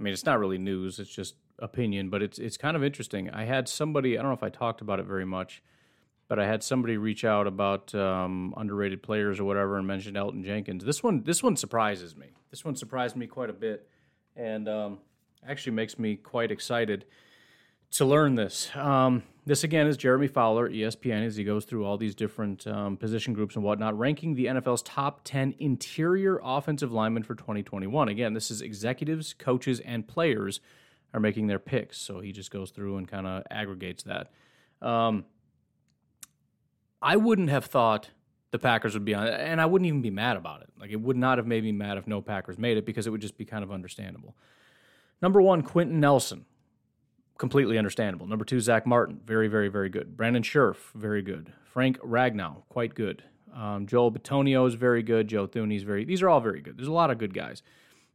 I 0.00 0.02
mean, 0.02 0.14
it's 0.14 0.24
not 0.24 0.38
really 0.38 0.56
news; 0.56 0.98
it's 0.98 1.10
just 1.10 1.34
opinion, 1.58 2.08
but 2.08 2.22
it's 2.22 2.38
it's 2.38 2.56
kind 2.56 2.74
of 2.74 2.82
interesting. 2.82 3.28
I 3.30 3.44
had 3.44 3.68
somebody 3.68 4.18
I 4.18 4.22
don't 4.22 4.30
know 4.30 4.36
if 4.36 4.42
I 4.42 4.48
talked 4.48 4.80
about 4.80 4.98
it 4.98 5.04
very 5.04 5.26
much, 5.26 5.62
but 6.26 6.38
I 6.38 6.46
had 6.46 6.62
somebody 6.62 6.96
reach 6.96 7.22
out 7.22 7.46
about 7.46 7.94
um, 7.94 8.54
underrated 8.56 9.02
players 9.02 9.38
or 9.38 9.44
whatever 9.44 9.76
and 9.76 9.86
mentioned 9.86 10.16
Elgton 10.16 10.42
Jenkins. 10.42 10.84
This 10.84 11.02
one 11.02 11.22
this 11.22 11.42
one 11.42 11.54
surprises 11.54 12.16
me. 12.16 12.28
This 12.50 12.64
one 12.64 12.76
surprised 12.76 13.14
me 13.14 13.26
quite 13.26 13.50
a 13.50 13.52
bit, 13.52 13.90
and 14.36 14.68
um, 14.70 14.98
actually 15.46 15.72
makes 15.72 15.98
me 15.98 16.16
quite 16.16 16.50
excited 16.50 17.04
to 17.92 18.06
learn 18.06 18.36
this. 18.36 18.74
Um, 18.74 19.22
this 19.46 19.64
again 19.64 19.86
is 19.86 19.96
Jeremy 19.96 20.26
Fowler, 20.26 20.68
ESPN, 20.68 21.26
as 21.26 21.36
he 21.36 21.44
goes 21.44 21.64
through 21.64 21.84
all 21.84 21.96
these 21.96 22.14
different 22.14 22.66
um, 22.66 22.96
position 22.96 23.32
groups 23.32 23.56
and 23.56 23.64
whatnot, 23.64 23.98
ranking 23.98 24.34
the 24.34 24.46
NFL's 24.46 24.82
top 24.82 25.22
10 25.24 25.54
interior 25.58 26.40
offensive 26.42 26.92
linemen 26.92 27.22
for 27.22 27.34
2021. 27.34 28.08
Again, 28.08 28.34
this 28.34 28.50
is 28.50 28.60
executives, 28.60 29.34
coaches, 29.34 29.80
and 29.80 30.06
players 30.06 30.60
are 31.14 31.20
making 31.20 31.46
their 31.46 31.58
picks. 31.58 31.98
So 31.98 32.20
he 32.20 32.32
just 32.32 32.50
goes 32.50 32.70
through 32.70 32.98
and 32.98 33.08
kind 33.08 33.26
of 33.26 33.42
aggregates 33.50 34.02
that. 34.04 34.30
Um, 34.82 35.24
I 37.02 37.16
wouldn't 37.16 37.48
have 37.48 37.64
thought 37.64 38.10
the 38.50 38.58
Packers 38.58 38.94
would 38.94 39.04
be 39.04 39.14
on 39.14 39.26
it, 39.26 39.34
and 39.40 39.60
I 39.60 39.66
wouldn't 39.66 39.86
even 39.86 40.02
be 40.02 40.10
mad 40.10 40.36
about 40.36 40.62
it. 40.62 40.68
Like, 40.78 40.90
it 40.90 41.00
would 41.00 41.16
not 41.16 41.38
have 41.38 41.46
made 41.46 41.64
me 41.64 41.72
mad 41.72 41.96
if 41.96 42.06
no 42.06 42.20
Packers 42.20 42.58
made 42.58 42.76
it 42.76 42.84
because 42.84 43.06
it 43.06 43.10
would 43.10 43.20
just 43.20 43.38
be 43.38 43.44
kind 43.44 43.64
of 43.64 43.72
understandable. 43.72 44.36
Number 45.22 45.40
one, 45.40 45.62
Quenton 45.62 46.00
Nelson 46.00 46.46
completely 47.40 47.78
understandable. 47.78 48.26
Number 48.26 48.44
two, 48.44 48.60
Zach 48.60 48.86
Martin, 48.86 49.18
very, 49.24 49.48
very, 49.48 49.68
very 49.68 49.88
good. 49.88 50.14
Brandon 50.14 50.42
Scherff, 50.42 50.92
very 50.94 51.22
good. 51.22 51.50
Frank 51.64 51.98
Ragnow, 52.00 52.64
quite 52.68 52.94
good. 52.94 53.24
Um, 53.54 53.86
Joel 53.86 54.12
Bitonio 54.12 54.68
is 54.68 54.74
very 54.74 55.02
good. 55.02 55.26
Joe 55.26 55.46
Thune 55.46 55.72
is 55.72 55.82
very. 55.82 56.04
These 56.04 56.22
are 56.22 56.28
all 56.28 56.40
very 56.40 56.60
good. 56.60 56.76
There's 56.76 56.86
a 56.86 56.92
lot 56.92 57.10
of 57.10 57.16
good 57.16 57.32
guys. 57.32 57.62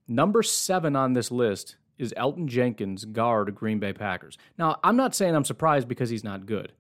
Number 0.08 0.44
seven 0.44 0.96
on 0.96 1.14
this 1.14 1.32
list 1.32 1.76
is 1.98 2.14
Elgton 2.16 2.46
Jenkins, 2.46 3.04
guard 3.04 3.56
Green 3.56 3.80
Bay 3.80 3.94
Packers. 3.94 4.38
Now, 4.60 4.80
I'm 4.84 4.96
not 4.96 5.16
saying 5.16 5.36
I'm 5.36 5.44
surprised 5.44 5.88
because 5.88 6.12
he's 6.12 6.24
not 6.24 6.46
good. 6.46 6.74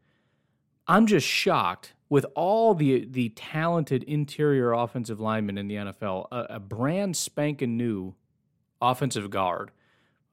I'm 0.87 1.07
just 1.07 1.25
shocked 1.25 1.93
with 2.09 2.27
all 2.35 2.75
the 2.75 3.05
the 3.09 3.29
talented 3.29 4.03
interior 4.03 4.71
offensive 4.71 5.19
linemen 5.19 5.57
in 5.57 5.67
the 5.67 5.75
NFL, 5.75 6.27
a, 6.31 6.55
a 6.55 6.59
brand 6.59 7.17
spanking 7.17 7.75
new 7.75 8.13
offensive 8.79 9.31
guard. 9.31 9.71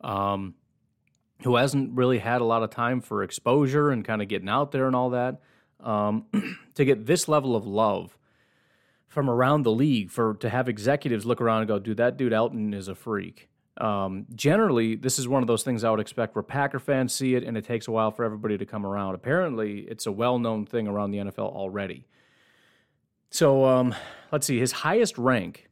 Um, 0.03 0.57
who 1.45 1.57
hasn't 1.57 1.97
really 1.97 2.19
had 2.19 2.41
a 2.41 2.45
lot 2.45 2.63
of 2.63 2.71
time 2.71 3.01
for 3.01 3.23
exposure 3.23 3.91
and 3.91 4.05
kind 4.05 4.23
of 4.23 4.29
getting 4.29 4.49
out 4.49 4.73
there 4.73 4.87
and 4.87 4.97
all 4.97 5.11
that, 5.11 5.41
um, 5.81 6.27
to 6.75 6.85
get 6.85 7.07
this 7.07 7.29
level 7.29 7.57
of 7.57 7.67
love 7.67 8.17
from 9.09 9.29
around 9.29 9.63
the 9.63 9.73
league, 9.73 10.11
for 10.11 10.35
to 10.35 10.49
have 10.49 10.69
executives 10.69 11.27
look 11.27 11.41
around 11.41 11.61
and 11.61 11.69
go, 11.69 11.79
dude, 11.79 11.99
that 11.99 12.17
dude 12.17 12.33
Elgton 12.33 12.75
is 12.75 12.89
a 12.89 12.95
freak. 12.95 13.51
Um, 13.79 14.27
generally, 14.35 14.97
this 14.97 15.19
is 15.19 15.27
one 15.27 15.43
of 15.43 15.47
those 15.47 15.63
things 15.63 15.83
I 15.83 15.91
would 15.91 16.01
expect 16.01 16.35
where 16.35 16.43
Packer 16.43 16.79
fans 16.79 17.15
see 17.15 17.35
it 17.35 17.43
and 17.43 17.57
it 17.57 17.65
takes 17.65 17.89
a 17.89 17.91
while 17.91 18.11
for 18.11 18.25
everybody 18.25 18.59
to 18.59 18.67
come 18.67 18.87
around. 18.87 19.15
Apparently, 19.15 19.81
it's 19.81 20.07
a 20.07 20.13
well 20.13 20.39
known 20.39 20.67
thing 20.67 20.87
around 20.87 21.11
the 21.11 21.19
NFL 21.19 21.53
already. 21.53 22.07
So 23.31 23.65
um, 23.65 23.95
let's 24.31 24.47
see, 24.47 24.59
his 24.59 24.73
highest 24.73 25.17
rank 25.17 25.69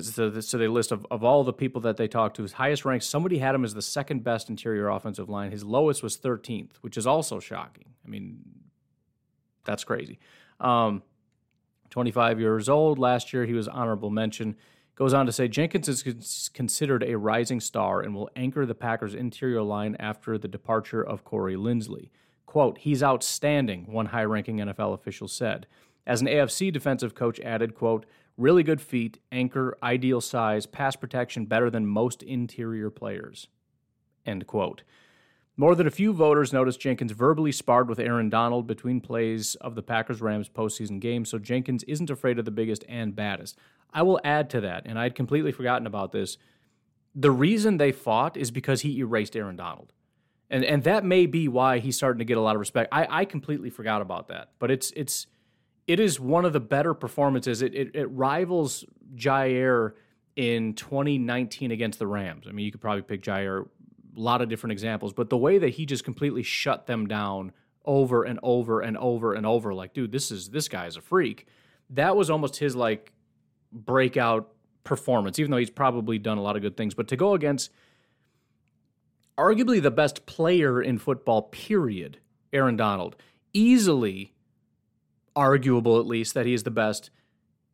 so, 0.00 0.40
so 0.40 0.58
they 0.58 0.68
list 0.68 0.92
of, 0.92 1.06
of 1.10 1.22
all 1.22 1.44
the 1.44 1.52
people 1.52 1.80
that 1.82 1.96
they 1.96 2.08
talked 2.08 2.36
to, 2.36 2.42
his 2.42 2.52
highest 2.52 2.84
rank, 2.84 3.02
somebody 3.02 3.38
had 3.38 3.54
him 3.54 3.64
as 3.64 3.74
the 3.74 3.82
second 3.82 4.24
best 4.24 4.48
interior 4.48 4.88
offensive 4.88 5.28
line. 5.28 5.50
His 5.50 5.64
lowest 5.64 6.02
was 6.02 6.16
13th, 6.16 6.72
which 6.80 6.96
is 6.96 7.06
also 7.06 7.40
shocking. 7.40 7.94
I 8.04 8.08
mean, 8.08 8.38
that's 9.64 9.84
crazy. 9.84 10.18
Um, 10.60 11.02
25 11.90 12.40
years 12.40 12.68
old. 12.68 12.98
Last 12.98 13.32
year, 13.32 13.46
he 13.46 13.52
was 13.52 13.68
honorable 13.68 14.10
mention. 14.10 14.56
Goes 14.96 15.12
on 15.12 15.26
to 15.26 15.32
say 15.32 15.46
Jenkins 15.46 15.88
is 15.88 16.50
considered 16.54 17.04
a 17.04 17.18
rising 17.18 17.60
star 17.60 18.00
and 18.00 18.14
will 18.14 18.30
anchor 18.34 18.64
the 18.64 18.74
Packers' 18.74 19.14
interior 19.14 19.62
line 19.62 19.94
after 20.00 20.38
the 20.38 20.48
departure 20.48 21.02
of 21.02 21.22
Corey 21.22 21.54
Linsley. 21.54 22.10
Quote, 22.46 22.78
he's 22.78 23.02
outstanding, 23.02 23.92
one 23.92 24.06
high 24.06 24.24
ranking 24.24 24.58
NFL 24.58 24.94
official 24.94 25.28
said. 25.28 25.66
As 26.06 26.22
an 26.22 26.28
AFC 26.28 26.72
defensive 26.72 27.14
coach 27.14 27.38
added, 27.40 27.74
quote, 27.74 28.06
Really 28.36 28.62
good 28.62 28.80
feet, 28.80 29.18
anchor, 29.32 29.76
ideal 29.82 30.20
size, 30.20 30.66
pass 30.66 30.94
protection 30.94 31.46
better 31.46 31.70
than 31.70 31.86
most 31.86 32.22
interior 32.22 32.90
players. 32.90 33.48
End 34.26 34.46
quote. 34.46 34.82
More 35.56 35.74
than 35.74 35.86
a 35.86 35.90
few 35.90 36.12
voters 36.12 36.52
noticed 36.52 36.80
Jenkins 36.80 37.12
verbally 37.12 37.50
sparred 37.50 37.88
with 37.88 37.98
Aaron 37.98 38.28
Donald 38.28 38.66
between 38.66 39.00
plays 39.00 39.54
of 39.56 39.74
the 39.74 39.82
Packers 39.82 40.20
Rams 40.20 40.50
postseason 40.50 41.00
game, 41.00 41.24
so 41.24 41.38
Jenkins 41.38 41.82
isn't 41.84 42.10
afraid 42.10 42.38
of 42.38 42.44
the 42.44 42.50
biggest 42.50 42.84
and 42.88 43.16
baddest. 43.16 43.56
I 43.94 44.02
will 44.02 44.20
add 44.22 44.50
to 44.50 44.60
that, 44.60 44.82
and 44.84 44.98
I'd 44.98 45.14
completely 45.14 45.52
forgotten 45.52 45.86
about 45.86 46.12
this. 46.12 46.36
The 47.14 47.30
reason 47.30 47.78
they 47.78 47.92
fought 47.92 48.36
is 48.36 48.50
because 48.50 48.82
he 48.82 48.98
erased 48.98 49.34
Aaron 49.34 49.56
Donald. 49.56 49.94
And 50.50 50.62
and 50.62 50.84
that 50.84 51.04
may 51.04 51.26
be 51.26 51.48
why 51.48 51.78
he's 51.78 51.96
starting 51.96 52.18
to 52.18 52.24
get 52.24 52.36
a 52.36 52.40
lot 52.42 52.54
of 52.54 52.60
respect. 52.60 52.90
I, 52.92 53.22
I 53.22 53.24
completely 53.24 53.70
forgot 53.70 54.02
about 54.02 54.28
that. 54.28 54.50
But 54.58 54.70
it's 54.70 54.92
it's 54.92 55.26
it 55.86 56.00
is 56.00 56.18
one 56.18 56.44
of 56.44 56.52
the 56.52 56.60
better 56.60 56.94
performances. 56.94 57.62
It, 57.62 57.74
it, 57.74 57.94
it 57.94 58.06
rivals 58.06 58.84
Jaire 59.14 59.92
in 60.34 60.74
2019 60.74 61.70
against 61.70 61.98
the 61.98 62.06
Rams. 62.06 62.46
I 62.48 62.52
mean, 62.52 62.66
you 62.66 62.72
could 62.72 62.80
probably 62.80 63.02
pick 63.02 63.22
Jaire, 63.22 63.66
a 64.16 64.20
lot 64.20 64.42
of 64.42 64.48
different 64.48 64.72
examples, 64.72 65.12
but 65.12 65.30
the 65.30 65.36
way 65.36 65.58
that 65.58 65.70
he 65.70 65.86
just 65.86 66.04
completely 66.04 66.42
shut 66.42 66.86
them 66.86 67.06
down 67.06 67.52
over 67.84 68.24
and 68.24 68.40
over 68.42 68.80
and 68.80 68.96
over 68.98 69.34
and 69.34 69.46
over, 69.46 69.72
like, 69.72 69.94
dude, 69.94 70.12
this 70.12 70.30
is 70.30 70.48
this 70.48 70.68
guy's 70.68 70.96
a 70.96 71.00
freak. 71.00 71.46
That 71.90 72.16
was 72.16 72.30
almost 72.30 72.56
his 72.56 72.74
like 72.74 73.12
breakout 73.72 74.52
performance, 74.84 75.38
even 75.38 75.50
though 75.50 75.56
he's 75.56 75.70
probably 75.70 76.18
done 76.18 76.38
a 76.38 76.42
lot 76.42 76.56
of 76.56 76.62
good 76.62 76.76
things. 76.76 76.94
But 76.94 77.08
to 77.08 77.16
go 77.16 77.34
against 77.34 77.70
arguably 79.38 79.80
the 79.80 79.90
best 79.90 80.26
player 80.26 80.82
in 80.82 80.98
football, 80.98 81.42
period, 81.42 82.18
Aaron 82.52 82.76
Donald, 82.76 83.16
easily 83.52 84.34
arguable 85.36 86.00
at 86.00 86.06
least 86.06 86.34
that 86.34 86.46
he 86.46 86.54
is 86.54 86.62
the 86.64 86.70
best 86.70 87.10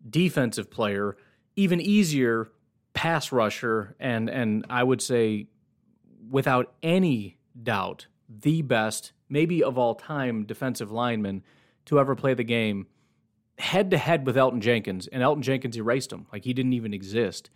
defensive 0.09 0.71
player, 0.71 1.17
even 1.57 1.81
easier 1.81 2.51
pass 2.93 3.33
rusher, 3.33 3.95
and 3.99 4.29
and 4.29 4.67
I 4.69 4.83
would 4.83 5.01
say 5.01 5.47
without 6.29 6.75
any 6.83 7.39
doubt 7.63 8.07
the 8.29 8.63
best, 8.63 9.13
maybe 9.29 9.63
of 9.63 9.79
all 9.79 9.95
time, 9.95 10.45
defensive 10.45 10.91
lineman 10.91 11.43
to 11.87 11.99
ever 11.99 12.15
play 12.15 12.35
the 12.35 12.45
game, 12.45 12.87
head 13.59 13.91
to 13.91 13.99
head 13.99 14.27
with 14.27 14.37
Elgton 14.37 14.61
Jenkins, 14.61 15.07
and 15.07 15.23
Elgton 15.23 15.43
Jenkins 15.43 15.77
erased 15.77 16.13
him 16.13 16.27
like 16.33 16.45
he 16.45 16.53
didn't 16.53 16.73
even 16.73 16.95
exist. 16.95 17.51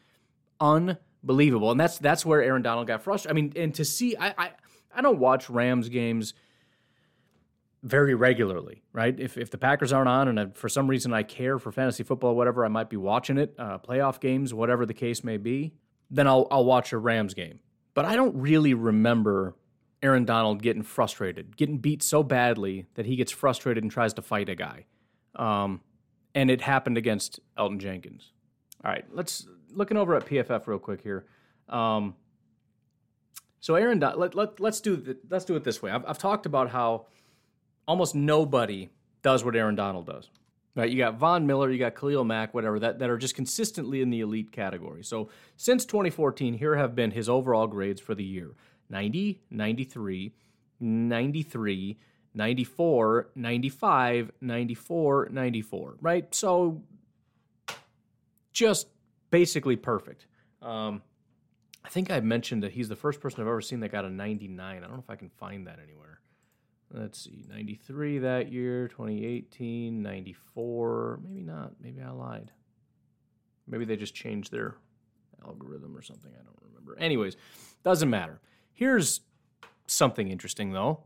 Unbelievable, 0.61 1.70
and 1.70 1.80
that's 1.80 1.98
that's 1.98 2.24
where 2.24 2.42
Aaron 2.42 2.62
Donald 2.62 2.86
got 2.86 3.02
frustrated. 3.02 3.30
I 3.30 3.40
mean, 3.40 3.52
and 3.57 3.74
to 3.74 3.84
see, 3.84 4.16
I 4.16 4.34
I, 4.38 4.50
I 4.94 5.02
don't 5.02 5.18
watch 5.18 5.50
Rams 5.50 5.88
games 5.88 6.34
very 7.87 8.14
regularly, 8.14 8.82
right? 8.93 9.18
If, 9.18 9.39
if 9.39 9.51
the 9.51 9.59
Packers 9.59 9.93
aren't 9.93 10.09
on 10.09 10.26
and 10.26 10.57
for 10.57 10.68
some 10.68 10.89
reason 10.89 11.12
I 11.12 11.22
care 11.22 11.59
for 11.59 11.70
fantasy 11.70 12.03
football, 12.03 12.34
whatever, 12.34 12.64
I 12.64 12.68
might 12.68 12.91
be 12.91 12.97
watching 12.97 13.39
it, 13.39 13.55
uh, 13.59 13.78
playoff 13.78 14.20
games, 14.20 14.53
whatever 14.53 14.84
the 14.84 14.95
case 14.95 15.22
may 15.22 15.37
be, 15.37 15.72
then 16.11 16.26
I'll, 16.26 16.49
I'll 16.51 16.64
watch 16.64 16.93
a 16.93 16.99
Rams 16.99 17.32
game. 17.32 17.61
But 17.95 18.05
I 18.05 18.16
don't 18.16 18.34
really 18.34 18.74
remember 18.74 19.55
Aaron 20.03 20.24
Donald 20.24 20.62
getting 20.62 20.82
frustrated, 20.82 21.57
getting 21.57 21.78
beat 21.78 22.03
so 22.03 22.24
badly 22.24 22.87
that 22.95 23.07
he 23.07 23.14
gets 23.14 23.30
frustrated 23.30 23.84
and 23.84 23.91
tries 23.91 24.12
to 24.14 24.22
fight 24.22 24.49
a 24.49 24.57
guy. 24.57 24.87
Um, 25.37 25.80
and 26.34 26.51
it 26.51 26.62
happened 26.62 26.99
against 26.99 27.39
Elgton 27.57 27.78
Jenkins. 27.78 28.32
All 28.84 28.91
right, 28.91 29.05
let's 29.12 29.47
looking 29.70 29.97
over 29.97 30.16
at 30.16 30.26
PFF 30.26 30.66
real 30.66 30.78
quick 30.78 31.03
here. 31.03 31.24
Um, 31.68 32.16
so 33.61 33.76
Aaron, 33.76 34.01
let, 34.01 34.34
let, 34.34 34.61
let's 34.61 34.80
do 34.80 34.97
the, 34.97 35.16
let's 35.30 35.45
do 35.45 35.55
it 35.55 35.64
this 35.64 35.80
way. 35.80 35.91
I've, 35.91 36.05
I've 36.07 36.18
talked 36.18 36.47
about 36.47 36.70
how 36.70 37.07
almost 37.87 38.14
nobody 38.14 38.91
does 39.22 39.45
what 39.45 39.57
Aaron 39.57 39.74
Donald 39.74 40.07
does. 40.07 40.30
Right, 40.74 40.91
you 40.91 40.99
got 40.99 41.14
Von 41.14 41.47
Miller, 41.47 41.70
you 41.70 41.78
got 41.78 41.95
Khalil 41.95 42.22
Mack, 42.22 42.53
whatever 42.53 42.78
that, 42.80 42.99
that 42.99 43.09
are 43.09 43.16
just 43.16 43.34
consistently 43.34 44.03
in 44.03 44.11
the 44.11 44.20
elite 44.20 44.53
category. 44.53 45.03
So 45.03 45.30
since 45.57 45.87
2014, 45.87 46.53
here 46.53 46.76
have 46.76 46.95
been 46.95 47.12
his 47.12 47.30
overall 47.30 47.66
grades 47.66 47.99
for 48.01 48.14
the 48.14 48.22
year 48.22 48.51
90, 48.91 49.41
93, 49.51 50.34
93, 50.78 51.99
94, 52.34 53.28
95, 53.34 54.32
94, 54.43 55.28
94. 55.32 55.97
Right, 56.03 56.34
so 56.34 56.82
just 58.53 58.89
basically 59.30 59.76
perfect. 59.76 60.26
Um, 60.61 61.01
I 61.87 61.89
think 61.89 62.11
I 62.11 62.20
mentioned 62.20 62.62
that 62.64 62.72
he's 62.72 62.91
the 62.91 62.97
first 62.97 63.20
person 63.20 63.41
I've 63.41 63.47
ever 63.47 63.62
seen 63.62 63.80
that 63.80 63.93
got 63.93 64.05
a 64.05 64.11
99. 64.11 64.76
I 64.76 64.78
don't 64.78 64.93
know 64.93 64.99
if 64.99 65.09
I 65.09 65.16
can 65.16 65.30
find 65.30 65.66
that 65.68 65.78
anywhere 65.82 66.15
let's 66.93 67.24
see, 67.24 67.45
93 67.49 68.18
that 68.20 68.53
year, 68.53 68.89
2018, 68.89 70.03
94. 70.03 71.20
Maybe 71.22 71.43
not. 71.43 71.72
Maybe 71.80 72.03
I 72.03 72.11
lied. 72.11 72.53
Maybe 73.66 73.84
they 73.84 73.97
just 73.97 74.14
changed 74.14 74.53
their 74.53 74.76
algorithm 75.45 75.97
or 75.97 76.03
something. 76.03 76.30
I 76.32 76.43
don't 76.45 76.59
remember. 76.62 76.97
Anyways, 76.99 77.37
doesn't 77.82 78.11
matter. 78.11 78.41
Here's 78.72 79.20
something 79.87 80.28
interesting, 80.28 80.72
though. 80.72 81.05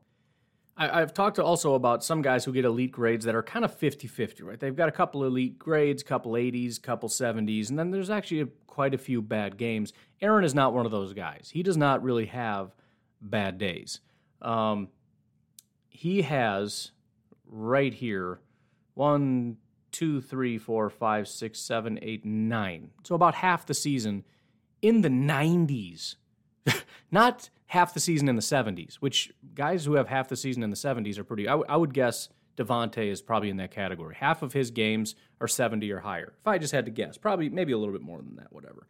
I, 0.76 1.00
have 1.00 1.12
talked 1.12 1.38
also 1.38 1.74
about 1.74 2.02
some 2.02 2.22
guys 2.22 2.44
who 2.44 2.52
get 2.52 2.64
elite 2.64 2.92
grades 2.92 3.26
that 3.26 3.34
are 3.34 3.42
kind 3.42 3.66
of 3.66 3.74
50 3.74 4.08
50, 4.08 4.42
right? 4.42 4.58
They've 4.58 4.74
got 4.74 4.88
a 4.88 4.92
couple 4.92 5.24
elite 5.24 5.58
grades, 5.58 6.02
couple 6.02 6.32
80s, 6.32 6.80
couple 6.80 7.10
70s, 7.10 7.68
and 7.68 7.78
then 7.78 7.90
there's 7.90 8.08
actually 8.08 8.40
a, 8.40 8.46
quite 8.66 8.94
a 8.94 8.98
few 8.98 9.20
bad 9.20 9.58
games. 9.58 9.92
Aaron 10.22 10.42
is 10.42 10.54
not 10.54 10.72
one 10.72 10.86
of 10.86 10.92
those 10.92 11.12
guys. 11.12 11.50
He 11.52 11.62
does 11.62 11.76
not 11.76 12.02
really 12.02 12.26
have 12.26 12.74
bad 13.20 13.58
days. 13.58 14.00
Um, 14.40 14.88
he 16.00 16.22
has 16.22 16.92
right 17.46 17.92
here 17.92 18.40
one, 18.94 19.58
two, 19.92 20.22
three, 20.22 20.56
four, 20.56 20.88
five, 20.88 21.28
six, 21.28 21.60
seven, 21.60 21.98
eight, 22.00 22.24
nine. 22.24 22.88
So 23.04 23.14
about 23.14 23.34
half 23.34 23.66
the 23.66 23.74
season 23.74 24.24
in 24.80 25.02
the 25.02 25.10
90s. 25.10 26.14
Not 27.10 27.50
half 27.66 27.92
the 27.92 28.00
season 28.00 28.30
in 28.30 28.36
the 28.36 28.40
70s, 28.40 28.94
which 28.94 29.30
guys 29.54 29.84
who 29.84 29.92
have 29.92 30.08
half 30.08 30.30
the 30.30 30.36
season 30.36 30.62
in 30.62 30.70
the 30.70 30.76
70s 30.76 31.18
are 31.18 31.24
pretty. 31.24 31.46
I, 31.46 31.52
w- 31.52 31.66
I 31.68 31.76
would 31.76 31.92
guess 31.92 32.30
Davante 32.56 33.12
is 33.12 33.20
probably 33.20 33.50
in 33.50 33.58
that 33.58 33.70
category. 33.70 34.14
Half 34.18 34.40
of 34.40 34.54
his 34.54 34.70
games 34.70 35.14
are 35.38 35.48
70 35.48 35.92
or 35.92 36.00
higher. 36.00 36.32
If 36.40 36.46
I 36.46 36.56
just 36.56 36.72
had 36.72 36.86
to 36.86 36.90
guess, 36.90 37.18
probably 37.18 37.50
maybe 37.50 37.72
a 37.72 37.78
little 37.78 37.92
bit 37.92 38.00
more 38.00 38.22
than 38.22 38.36
that, 38.36 38.50
whatever. 38.54 38.86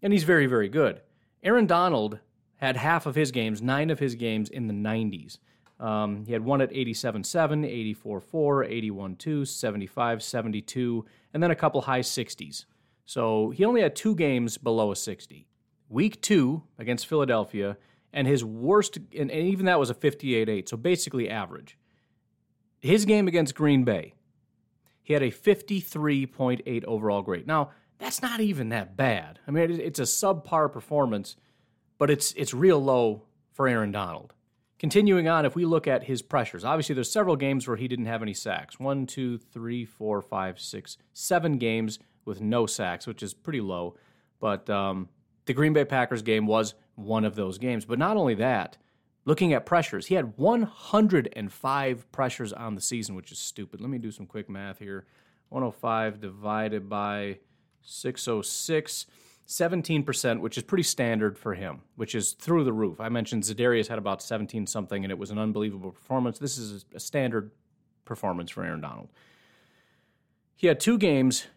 And 0.00 0.14
he's 0.14 0.24
very, 0.24 0.46
very 0.46 0.70
good. 0.70 1.02
Aaron 1.42 1.66
Donald 1.66 2.20
had 2.56 2.78
half 2.78 3.04
of 3.04 3.16
his 3.16 3.32
games, 3.32 3.60
nine 3.60 3.90
of 3.90 3.98
his 3.98 4.14
games 4.14 4.48
in 4.48 4.66
the 4.66 4.72
90s. 4.72 5.36
Um, 5.82 6.24
he 6.26 6.32
had 6.32 6.44
one 6.44 6.60
at 6.60 6.70
87.7, 6.70 7.96
84.4, 8.04 8.22
81.2, 9.18 9.48
75, 9.48 10.22
72, 10.22 11.04
and 11.34 11.42
then 11.42 11.50
a 11.50 11.56
couple 11.56 11.80
high 11.80 12.00
60s. 12.00 12.66
So 13.04 13.50
he 13.50 13.64
only 13.64 13.82
had 13.82 13.96
two 13.96 14.14
games 14.14 14.58
below 14.58 14.92
a 14.92 14.96
60. 14.96 15.48
Week 15.88 16.22
two 16.22 16.62
against 16.78 17.08
Philadelphia, 17.08 17.76
and 18.12 18.28
his 18.28 18.44
worst, 18.44 18.96
and, 18.96 19.28
and 19.28 19.48
even 19.48 19.66
that 19.66 19.80
was 19.80 19.90
a 19.90 19.94
58 19.94 20.48
8, 20.48 20.68
so 20.68 20.76
basically 20.76 21.28
average. 21.28 21.76
His 22.78 23.04
game 23.04 23.26
against 23.26 23.56
Green 23.56 23.82
Bay, 23.82 24.14
he 25.02 25.14
had 25.14 25.22
a 25.22 25.32
53.8 25.32 26.84
overall 26.84 27.22
grade. 27.22 27.48
Now, 27.48 27.70
that's 27.98 28.22
not 28.22 28.40
even 28.40 28.68
that 28.68 28.96
bad. 28.96 29.40
I 29.48 29.50
mean, 29.50 29.80
it's 29.80 29.98
a 29.98 30.02
subpar 30.02 30.72
performance, 30.72 31.34
but 31.98 32.08
it's, 32.08 32.32
it's 32.34 32.54
real 32.54 32.82
low 32.82 33.22
for 33.52 33.66
Aaron 33.66 33.90
Donald. 33.90 34.32
Continuing 34.82 35.28
on, 35.28 35.46
if 35.46 35.54
we 35.54 35.64
look 35.64 35.86
at 35.86 36.02
his 36.02 36.22
pressures, 36.22 36.64
obviously 36.64 36.92
there's 36.92 37.08
several 37.08 37.36
games 37.36 37.68
where 37.68 37.76
he 37.76 37.86
didn't 37.86 38.06
have 38.06 38.20
any 38.20 38.34
sacks. 38.34 38.80
One, 38.80 39.06
two, 39.06 39.38
three, 39.38 39.84
four, 39.84 40.20
five, 40.20 40.58
six, 40.58 40.98
seven 41.12 41.56
games 41.56 42.00
with 42.24 42.40
no 42.40 42.66
sacks, 42.66 43.06
which 43.06 43.22
is 43.22 43.32
pretty 43.32 43.60
low. 43.60 43.94
But 44.40 44.68
um, 44.68 45.08
the 45.46 45.54
Green 45.54 45.72
Bay 45.72 45.84
Packers 45.84 46.22
game 46.22 46.48
was 46.48 46.74
one 46.96 47.24
of 47.24 47.36
those 47.36 47.58
games. 47.58 47.84
But 47.84 48.00
not 48.00 48.16
only 48.16 48.34
that, 48.34 48.76
looking 49.24 49.52
at 49.52 49.66
pressures, 49.66 50.08
he 50.08 50.16
had 50.16 50.36
105 50.36 52.10
pressures 52.10 52.52
on 52.52 52.74
the 52.74 52.80
season, 52.80 53.14
which 53.14 53.30
is 53.30 53.38
stupid. 53.38 53.80
Let 53.80 53.88
me 53.88 53.98
do 53.98 54.10
some 54.10 54.26
quick 54.26 54.50
math 54.50 54.80
here 54.80 55.06
105 55.50 56.20
divided 56.20 56.88
by 56.88 57.38
606. 57.82 59.06
17%, 59.52 60.40
which 60.40 60.56
is 60.56 60.64
pretty 60.64 60.82
standard 60.82 61.36
for 61.36 61.52
him, 61.52 61.82
which 61.96 62.14
is 62.14 62.32
through 62.32 62.64
the 62.64 62.72
roof. 62.72 63.00
I 63.00 63.10
mentioned 63.10 63.42
Za'Darius 63.42 63.86
had 63.86 63.98
about 63.98 64.22
17 64.22 64.66
something, 64.66 65.04
and 65.04 65.12
it 65.12 65.18
was 65.18 65.30
an 65.30 65.38
unbelievable 65.38 65.90
performance. 65.90 66.38
This 66.38 66.56
is 66.56 66.86
a 66.94 67.00
standard 67.00 67.50
performance 68.06 68.50
for 68.50 68.64
Aaron 68.64 68.80
Donald. 68.80 69.10
He 70.56 70.68
had 70.68 70.80
two 70.80 70.96
games 70.96 71.48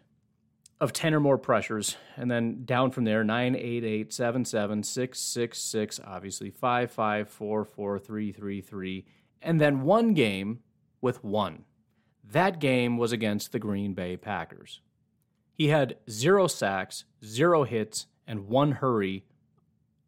of 0.78 0.92
10 0.92 1.14
or 1.14 1.20
more 1.20 1.38
pressures, 1.38 1.96
and 2.16 2.30
then 2.30 2.66
down 2.66 2.90
from 2.90 3.04
there 3.04 3.24
9, 3.24 3.56
8, 3.56 3.84
8, 3.84 4.12
7, 4.12 4.44
7, 4.44 4.82
6, 4.82 5.18
6, 5.18 5.58
6, 5.58 6.00
obviously 6.04 6.50
5, 6.50 6.90
5, 6.90 7.28
4, 7.30 7.64
4, 7.64 7.98
3, 7.98 8.32
3, 8.32 8.60
3, 8.60 9.06
and 9.40 9.58
then 9.58 9.82
one 9.82 10.12
game 10.12 10.58
with 11.00 11.24
one. 11.24 11.64
That 12.22 12.60
game 12.60 12.98
was 12.98 13.12
against 13.12 13.52
the 13.52 13.58
Green 13.58 13.94
Bay 13.94 14.18
Packers. 14.18 14.82
He 15.56 15.68
had 15.68 15.96
zero 16.10 16.46
sacks, 16.48 17.04
zero 17.24 17.64
hits, 17.64 18.06
and 18.26 18.48
one 18.48 18.72
hurry 18.72 19.24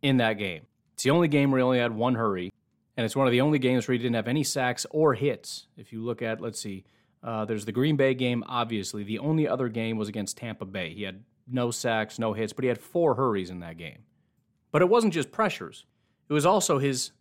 in 0.03 0.19
that 0.19 0.35
game. 0.35 0.67
It's 0.93 1.05
the 1.05 1.11
only 1.11 1.29
game 1.29 1.51
where 1.51 1.59
he 1.59 1.65
only 1.65 1.79
had 1.79 1.95
one 1.95 2.17
hurry, 2.17 2.53
and 2.97 3.05
it's 3.05 3.17
one 3.17 3.27
of 3.27 3.31
the 3.31 3.41
only 3.41 3.59
games 3.59 3.89
where 3.89 3.95
he 3.95 3.99
didn't 3.99 4.17
have 4.17 4.29
any 4.29 4.45
sacks 4.45 4.85
or 4.91 5.15
hits. 5.15 5.67
If 5.77 5.93
you 5.93 6.05
look 6.05 6.21
at, 6.21 6.41
let's 6.41 6.61
see, 6.61 6.85
uh, 7.23 7.47
there's 7.47 7.65
the 7.65 7.73
Green 7.73 7.97
Bay 7.97 8.15
game, 8.15 8.45
obviously. 8.47 9.05
The 9.05 9.21
only 9.21 9.49
other 9.49 9.69
game 9.69 9.97
was 9.97 10.09
against 10.09 10.37
Tampa 10.37 10.67
Bay. 10.67 10.93
He 10.93 11.05
had 11.05 11.23
no 11.47 11.71
sacks, 11.71 12.19
no 12.19 12.35
hits, 12.35 12.53
but 12.53 12.65
he 12.65 12.69
had 12.69 12.79
four 12.79 13.15
hurries 13.15 13.51
in 13.51 13.61
that 13.61 13.79
game. 13.79 14.01
But 14.71 14.83
it 14.83 14.89
wasn't 14.89 15.15
just 15.15 15.33
pressures, 15.33 15.87
it 16.29 16.33
was 16.33 16.45
also 16.45 16.79
his 16.79 17.13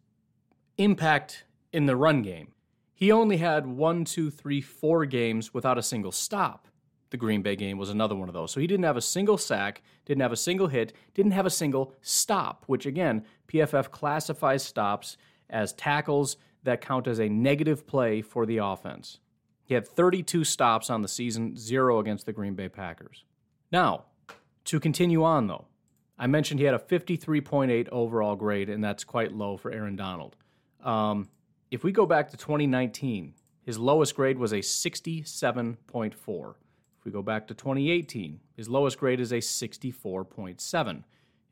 impact 0.78 1.46
in 1.72 1.86
the 1.86 1.96
run 1.96 2.22
game. 2.22 2.50
He 2.94 3.12
only 3.12 3.38
had 3.38 3.68
one, 3.68 4.06
two, 4.06 4.32
three, 4.32 4.60
four 4.60 5.06
games 5.06 5.54
without 5.54 5.78
a 5.78 5.84
single 5.84 6.12
stop. 6.12 6.67
The 7.10 7.18
Green 7.18 7.42
Bay 7.42 7.56
game 7.56 7.78
was 7.78 7.90
another 7.90 8.16
one 8.16 8.28
of 8.28 8.34
those. 8.34 8.52
So 8.52 8.60
he 8.60 8.68
didn't 8.68 8.86
have 8.86 8.98
a 8.98 9.02
single 9.02 9.38
sack, 9.38 9.82
didn't 10.06 10.22
have 10.22 10.32
a 10.32 10.38
single 10.38 10.68
hit, 10.68 10.94
didn't 11.14 11.32
have 11.32 11.46
a 11.46 11.52
single 11.52 11.94
stop, 12.02 12.64
which 12.68 12.86
again, 12.86 13.24
PFF 13.48 13.92
classifies 13.92 14.64
stops 14.64 15.18
as 15.50 15.74
tackles 15.74 16.38
that 16.64 16.82
count 16.82 17.08
as 17.08 17.20
a 17.20 17.30
negative 17.30 17.88
play 17.88 18.22
for 18.22 18.46
the 18.46 18.58
offense. 18.58 19.20
He 19.64 19.74
had 19.74 19.88
32 19.88 20.44
stops 20.44 20.90
on 20.90 21.02
the 21.02 21.08
season, 21.08 21.56
zero 21.58 22.00
against 22.00 22.26
the 22.26 22.34
Green 22.34 22.56
Bay 22.56 22.70
Packers. 22.70 23.24
Now, 23.72 24.06
to 24.66 24.80
continue 24.80 25.24
on 25.24 25.48
though, 25.48 25.66
I 26.20 26.28
mentioned 26.28 26.60
he 26.60 26.66
had 26.66 26.76
a 26.76 26.80
53.8 26.80 27.90
overall 27.90 28.36
grade, 28.36 28.70
and 28.70 28.84
that's 28.84 29.04
quite 29.04 29.32
low 29.34 29.56
for 29.56 29.72
Aaron 29.72 29.96
Donald. 29.96 30.36
Um, 30.84 31.30
if 31.70 31.84
we 31.84 31.92
go 31.92 32.06
back 32.06 32.30
to 32.32 32.38
2019, 32.38 33.34
his 33.62 33.78
lowest 33.78 34.16
grade 34.16 34.38
was 34.38 34.54
a 34.54 34.60
67.4. 34.60 36.56
We 37.08 37.14
go 37.14 37.22
back 37.22 37.48
to 37.48 37.54
2018, 37.54 38.42
his 38.58 38.68
lowest 38.68 39.00
grade 39.00 39.22
is 39.22 39.32
a 39.32 39.38
64.7. 39.38 41.04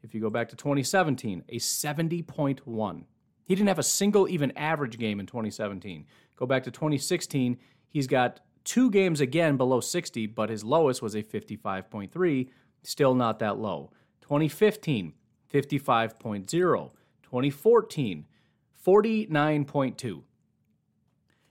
If 0.04 0.14
you 0.14 0.20
go 0.20 0.30
back 0.30 0.50
to 0.50 0.56
2017, 0.58 1.46
a 1.48 1.56
70.1. 1.56 3.04
He 3.46 3.56
didn't 3.56 3.70
have 3.70 3.80
a 3.80 3.84
single 3.84 4.28
even 4.28 4.52
average 4.58 4.98
game 4.98 5.22
in 5.22 5.26
2017. 5.26 6.08
Go 6.36 6.46
back 6.46 6.64
to 6.64 6.72
2016, 6.72 7.58
He's 7.88 8.08
got 8.08 8.42
two 8.66 8.92
games 8.92 9.22
again 9.22 9.56
below 9.56 9.80
60, 9.80 10.28
but 10.28 10.50
his 10.50 10.66
lowest 10.66 11.02
was 11.02 11.16
a 11.16 11.24
55.3, 11.24 12.50
still 12.84 13.16
not 13.16 13.40
that 13.40 13.58
low. 13.58 13.94
2015, 14.24 15.14
55.0. 15.54 16.48
2014, 17.24 18.26
49.2. 18.86 20.22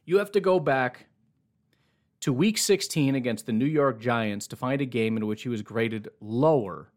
You 0.05 0.18
have 0.18 0.30
to 0.32 0.40
go 0.40 0.61
back 0.61 1.07
to 2.25 2.33
week 2.33 2.57
16 2.57 3.16
against 3.16 3.45
the 3.45 3.53
New 3.53 3.66
York 3.66 4.01
Giants 4.01 4.47
to 4.47 4.57
find 4.57 4.81
a 4.81 4.87
game 4.87 5.18
in 5.18 5.27
which 5.27 5.43
he 5.43 5.51
was 5.51 5.61
graded 5.61 6.09
lower, 6.22 6.91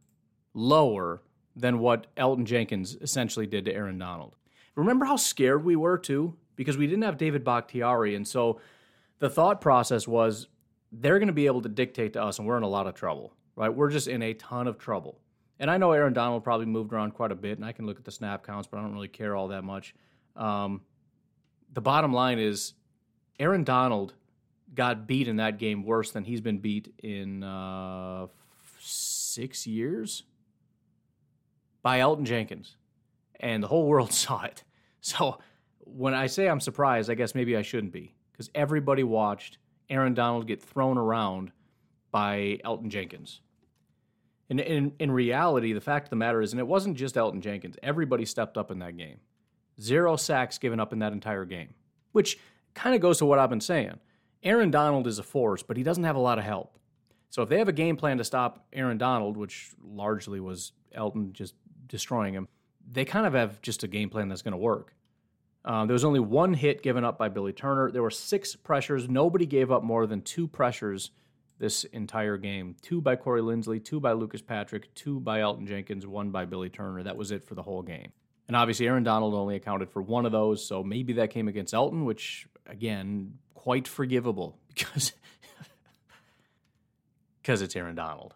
lower 0.53 1.21
than 1.53 1.79
what 1.79 2.07
Elgton 2.15 2.45
Jenkins 2.45 2.95
essentially 3.01 3.45
did 3.45 3.65
to 3.65 3.73
Aaron 3.73 3.97
Donald. 3.97 4.37
Remember 4.75 5.03
how 5.03 5.17
scared 5.17 5.65
we 5.65 5.75
were 5.75 5.97
too? 5.97 6.37
Because 6.55 6.77
we 6.77 6.87
didn't 6.87 7.03
have 7.03 7.17
David 7.17 7.43
Bakhtiari, 7.43 8.15
and 8.15 8.25
so 8.25 8.61
the 9.19 9.29
thought 9.29 9.59
process 9.59 10.07
was 10.07 10.47
they're 10.93 11.19
going 11.19 11.27
to 11.27 11.33
be 11.33 11.47
able 11.47 11.61
to 11.61 11.67
dictate 11.67 12.13
to 12.13 12.23
us, 12.23 12.39
and 12.39 12.47
we're 12.47 12.55
in 12.55 12.63
a 12.63 12.69
lot 12.69 12.87
of 12.87 12.95
trouble, 12.95 13.33
right? 13.57 13.67
We're 13.67 13.91
just 13.91 14.07
in 14.07 14.21
a 14.21 14.33
ton 14.33 14.65
of 14.65 14.77
trouble. 14.77 15.19
And 15.59 15.69
I 15.69 15.75
know 15.75 15.91
Aaron 15.91 16.13
Donald 16.13 16.45
probably 16.45 16.67
moved 16.67 16.93
around 16.93 17.11
quite 17.11 17.33
a 17.33 17.35
bit, 17.35 17.57
and 17.57 17.65
I 17.65 17.73
can 17.73 17.85
look 17.85 17.97
at 17.97 18.05
the 18.05 18.11
snap 18.11 18.47
counts, 18.47 18.69
but 18.71 18.77
I 18.77 18.81
don't 18.81 18.93
really 18.93 19.09
care 19.09 19.35
all 19.35 19.49
that 19.49 19.65
much. 19.65 19.93
Um, 20.37 20.83
the 21.73 21.81
bottom 21.81 22.13
line 22.13 22.39
is 22.39 22.75
Aaron 23.41 23.65
Donald 23.65 24.13
got 24.77 25.07
beat 25.07 25.27
in 25.27 25.37
that 25.37 25.57
game 25.57 25.83
worse 25.83 26.11
than 26.11 26.23
he's 26.23 26.39
been 26.39 26.59
beat 26.59 26.93
in 27.03 27.43
uh, 27.43 28.27
six 28.79 29.67
years 29.67 30.23
by 31.81 31.99
Elgton 31.99 32.25
Jenkins. 32.25 32.77
And 33.39 33.61
the 33.61 33.67
whole 33.67 33.87
world 33.87 34.13
saw 34.23 34.43
it. 34.43 34.63
So 35.01 35.39
when 35.79 36.13
I 36.13 36.27
say 36.27 36.47
I'm 36.47 36.61
surprised, 36.61 37.09
I 37.09 37.15
guess 37.15 37.35
maybe 37.35 37.57
I 37.57 37.61
shouldn't 37.61 37.91
be 37.91 38.13
because 38.31 38.49
everybody 38.55 39.03
watched 39.03 39.57
Aaron 39.89 40.13
Donald 40.13 40.47
get 40.47 40.61
thrown 40.61 40.97
around 40.97 41.51
by 42.11 42.59
Elgton 42.63 42.89
Jenkins. 42.89 43.41
And 44.49 44.59
in, 44.61 44.93
in 44.99 45.11
reality, 45.11 45.73
the 45.73 45.81
fact 45.81 46.05
of 46.05 46.09
the 46.11 46.15
matter 46.15 46.41
is, 46.41 46.53
and 46.53 46.59
it 46.59 46.67
wasn't 46.67 46.95
just 46.95 47.17
Elton 47.17 47.41
Jenkins, 47.41 47.75
everybody 47.83 48.25
stepped 48.25 48.57
up 48.57 48.71
in 48.71 48.79
that 48.79 48.95
game. 48.95 49.17
Zero 49.81 50.15
sacks 50.15 50.57
given 50.57 50.79
up 50.79 50.93
in 50.93 50.99
that 50.99 51.11
entire 51.11 51.45
game, 51.45 51.73
which 52.13 52.37
kind 52.73 52.95
of 52.95 53.01
goes 53.01 53.17
to 53.17 53.25
what 53.25 53.39
I've 53.39 53.49
been 53.49 53.59
saying. 53.59 53.99
Aaron 54.43 54.71
Donald 54.71 55.07
is 55.07 55.19
a 55.19 55.23
force, 55.23 55.63
but 55.63 55.77
he 55.77 55.83
doesn't 55.83 56.03
have 56.03 56.15
a 56.15 56.19
lot 56.19 56.37
of 56.37 56.43
help. 56.43 56.77
So 57.29 57.41
if 57.41 57.49
they 57.49 57.57
have 57.57 57.67
a 57.67 57.73
game 57.73 57.97
plan 57.97 58.17
to 58.17 58.23
stop 58.23 58.65
Aaron 58.71 58.97
Donald, 58.97 59.37
which 59.37 59.71
largely 59.83 60.39
was 60.39 60.71
Elgton 60.95 61.33
just 61.33 61.55
destroying 61.87 62.33
him, 62.33 62.47
they 62.89 63.05
kind 63.05 63.25
of 63.25 63.33
have 63.33 63.61
just 63.61 63.83
a 63.83 63.87
game 63.87 64.09
plan 64.09 64.29
that's 64.29 64.41
going 64.41 64.53
to 64.53 64.57
work. 64.57 64.93
Uh, 65.65 65.85
there 65.85 65.93
was 65.93 66.05
only 66.05 66.21
one 66.21 66.53
hit 66.53 66.81
given 66.81 67.03
up 67.03 67.17
by 67.17 67.27
Billy 67.27 67.51
Turner. 67.51 67.91
There 67.91 68.01
were 68.01 68.09
six 68.09 68.55
pressures. 68.55 69.09
Nobody 69.09 69.45
gave 69.45 69.69
up 69.71 69.83
more 69.83 70.07
than 70.07 70.21
two 70.21 70.47
pressures 70.47 71.11
this 71.59 71.83
entire 71.85 72.37
game 72.37 72.75
two 72.81 73.01
by 73.01 73.15
Corey 73.15 73.41
Linsley, 73.41 73.83
two 73.83 73.99
by 73.99 74.13
Lucas 74.13 74.41
Patrick, 74.41 74.93
two 74.93 75.19
by 75.19 75.39
Elgton 75.39 75.67
Jenkins, 75.67 76.07
one 76.07 76.29
by 76.29 76.45
Billy 76.45 76.69
Turner. 76.69 77.03
That 77.03 77.17
was 77.17 77.31
it 77.31 77.43
for 77.43 77.55
the 77.55 77.63
whole 77.63 77.81
game. 77.81 78.11
And 78.47 78.55
obviously, 78.55 78.87
Aaron 78.87 79.03
Donald 79.03 79.33
only 79.33 79.57
accounted 79.57 79.89
for 79.89 80.01
one 80.01 80.25
of 80.25 80.31
those, 80.31 80.65
so 80.65 80.81
maybe 80.83 81.13
that 81.13 81.31
came 81.31 81.49
against 81.49 81.73
Elgton, 81.73 82.05
which, 82.05 82.47
again, 82.65 83.33
quite 83.67 83.85
forgivable 83.85 84.57
because 84.69 85.11
because 87.41 87.61
it's 87.61 87.75
Aaron 87.75 87.95
Donald. 87.95 88.33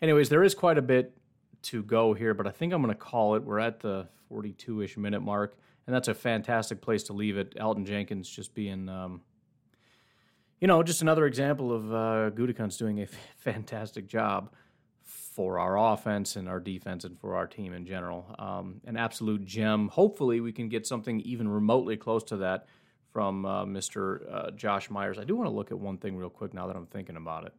Anyways, 0.00 0.30
there 0.30 0.42
is 0.42 0.54
quite 0.54 0.78
a 0.78 0.82
bit 0.82 1.14
to 1.64 1.82
go 1.82 2.14
here, 2.14 2.32
but 2.32 2.46
I 2.46 2.50
think 2.50 2.72
I'm 2.72 2.80
going 2.80 2.94
to 2.94 2.98
call 2.98 3.34
it. 3.34 3.42
We're 3.42 3.58
at 3.58 3.80
the 3.80 4.08
42 4.30 4.80
ish 4.80 4.96
minute 4.96 5.20
mark, 5.20 5.58
and 5.86 5.94
that's 5.94 6.08
a 6.08 6.14
fantastic 6.14 6.80
place 6.80 7.02
to 7.04 7.12
leave 7.12 7.36
it. 7.36 7.54
Elgton 7.56 7.84
Jenkins 7.84 8.26
just 8.26 8.54
being, 8.54 8.88
um, 8.88 9.20
you 10.62 10.66
know, 10.66 10.82
just 10.82 11.02
another 11.02 11.26
example 11.26 11.74
of 11.74 11.92
uh, 11.92 12.30
Gutekunst 12.30 12.78
doing 12.78 13.00
a 13.00 13.02
f- 13.02 13.10
fantastic 13.36 14.06
job 14.06 14.50
for 15.02 15.58
our 15.58 15.92
offense 15.92 16.36
and 16.36 16.48
our 16.48 16.58
defense 16.58 17.04
and 17.04 17.18
for 17.20 17.36
our 17.36 17.46
team 17.46 17.74
in 17.74 17.84
general. 17.84 18.34
Um, 18.38 18.80
an 18.86 18.96
absolute 18.96 19.44
gem. 19.44 19.88
Hopefully, 19.88 20.40
we 20.40 20.52
can 20.52 20.70
get 20.70 20.86
something 20.86 21.20
even 21.20 21.48
remotely 21.48 21.98
close 21.98 22.24
to 22.24 22.38
that 22.38 22.64
from 23.12 23.44
uh, 23.44 23.64
Mr. 23.64 24.22
Uh, 24.32 24.50
Josh 24.52 24.90
Myers. 24.90 25.18
I 25.18 25.24
do 25.24 25.36
want 25.36 25.48
to 25.48 25.54
look 25.54 25.70
at 25.70 25.78
one 25.78 25.98
thing 25.98 26.16
real 26.16 26.30
quick 26.30 26.54
now 26.54 26.66
that 26.66 26.76
I'm 26.76 26.86
thinking 26.86 27.16
about 27.16 27.44
it. 27.46 27.54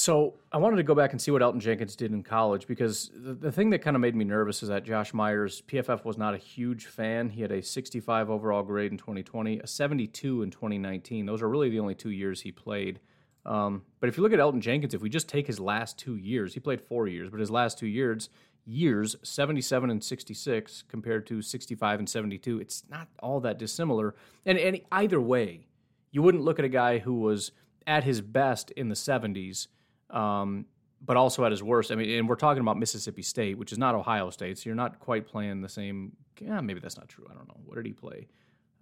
So 0.00 0.36
I 0.50 0.56
wanted 0.56 0.76
to 0.76 0.82
go 0.82 0.94
back 0.94 1.12
and 1.12 1.20
see 1.20 1.30
what 1.30 1.42
Elgton 1.42 1.60
Jenkins 1.60 1.94
did 1.94 2.10
in 2.10 2.22
college 2.22 2.66
because 2.66 3.10
the, 3.14 3.34
the 3.34 3.52
thing 3.52 3.68
that 3.70 3.80
kind 3.80 3.94
of 3.94 4.00
made 4.00 4.16
me 4.16 4.24
nervous 4.24 4.62
is 4.62 4.70
that 4.70 4.82
Josh 4.82 5.12
Myers, 5.12 5.62
PFF 5.68 6.06
was 6.06 6.16
not 6.16 6.32
a 6.32 6.38
huge 6.38 6.86
fan. 6.86 7.28
He 7.28 7.42
had 7.42 7.52
a 7.52 7.62
65 7.62 8.30
overall 8.30 8.62
grade 8.62 8.92
in 8.92 8.96
2020, 8.96 9.58
a 9.58 9.66
72 9.66 10.42
in 10.42 10.50
2019. 10.50 11.26
Those 11.26 11.42
are 11.42 11.50
really 11.50 11.68
the 11.68 11.80
only 11.80 11.94
two 11.94 12.08
years 12.08 12.40
he 12.40 12.50
played. 12.50 12.98
Um, 13.44 13.82
but 14.00 14.08
if 14.08 14.16
you 14.16 14.22
look 14.22 14.32
at 14.32 14.38
Elgton 14.38 14.60
Jenkins, 14.60 14.94
if 14.94 15.02
we 15.02 15.10
just 15.10 15.28
take 15.28 15.46
his 15.46 15.60
last 15.60 15.98
two 15.98 16.16
years, 16.16 16.54
he 16.54 16.60
played 16.60 16.80
four 16.80 17.06
years, 17.06 17.28
but 17.28 17.38
his 17.38 17.50
last 17.50 17.78
two 17.78 17.86
years, 17.86 18.30
years 18.70 19.16
77 19.22 19.90
and 19.90 20.02
66 20.02 20.84
compared 20.88 21.26
to 21.26 21.42
65 21.42 21.98
and 21.98 22.08
72, 22.08 22.60
it's 22.60 22.84
not 22.88 23.08
all 23.20 23.40
that 23.40 23.58
dissimilar. 23.58 24.14
And, 24.46 24.58
and 24.58 24.80
either 24.92 25.20
way, 25.20 25.66
you 26.12 26.22
wouldn't 26.22 26.44
look 26.44 26.58
at 26.58 26.64
a 26.64 26.68
guy 26.70 26.98
who 26.98 27.14
was 27.14 27.52
at 27.86 28.04
his 28.04 28.20
best 28.20 28.70
in 28.72 28.88
the 28.88 28.94
70s, 28.94 29.66
um, 30.10 30.66
but 31.04 31.16
also 31.16 31.44
at 31.44 31.50
his 31.50 31.62
worst. 31.62 31.90
I 31.90 31.96
mean, 31.96 32.10
and 32.10 32.28
we're 32.28 32.36
talking 32.36 32.60
about 32.60 32.78
Mississippi 32.78 33.22
State, 33.22 33.58
which 33.58 33.72
is 33.72 33.78
not 33.78 33.94
Ohio 33.94 34.30
State, 34.30 34.58
so 34.58 34.68
you're 34.68 34.76
not 34.76 35.00
quite 35.00 35.26
playing 35.26 35.62
the 35.62 35.68
same. 35.68 36.12
Yeah, 36.40 36.60
maybe 36.60 36.80
that's 36.80 36.96
not 36.96 37.08
true. 37.08 37.26
I 37.30 37.34
don't 37.34 37.48
know. 37.48 37.60
What 37.64 37.76
did 37.76 37.86
he 37.86 37.92
play? 37.92 38.28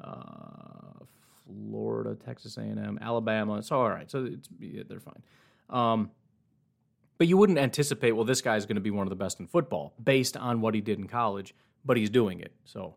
Uh, 0.02 1.04
Florida, 1.46 2.14
Texas 2.14 2.56
A&M, 2.56 2.98
Alabama. 3.00 3.62
So 3.62 3.80
all 3.80 3.88
right, 3.88 4.10
so 4.10 4.28
yeah, 4.60 4.82
they're 4.86 5.00
fine. 5.00 5.22
Um, 5.70 6.10
but 7.18 7.26
you 7.26 7.36
wouldn't 7.36 7.58
anticipate, 7.58 8.12
well, 8.12 8.24
this 8.24 8.40
guy's 8.40 8.64
going 8.64 8.76
to 8.76 8.80
be 8.80 8.90
one 8.90 9.06
of 9.06 9.10
the 9.10 9.16
best 9.16 9.40
in 9.40 9.46
football 9.46 9.92
based 10.02 10.36
on 10.36 10.60
what 10.60 10.74
he 10.74 10.80
did 10.80 10.98
in 10.98 11.08
college, 11.08 11.54
but 11.84 11.96
he's 11.96 12.10
doing 12.10 12.40
it. 12.40 12.52
So 12.64 12.94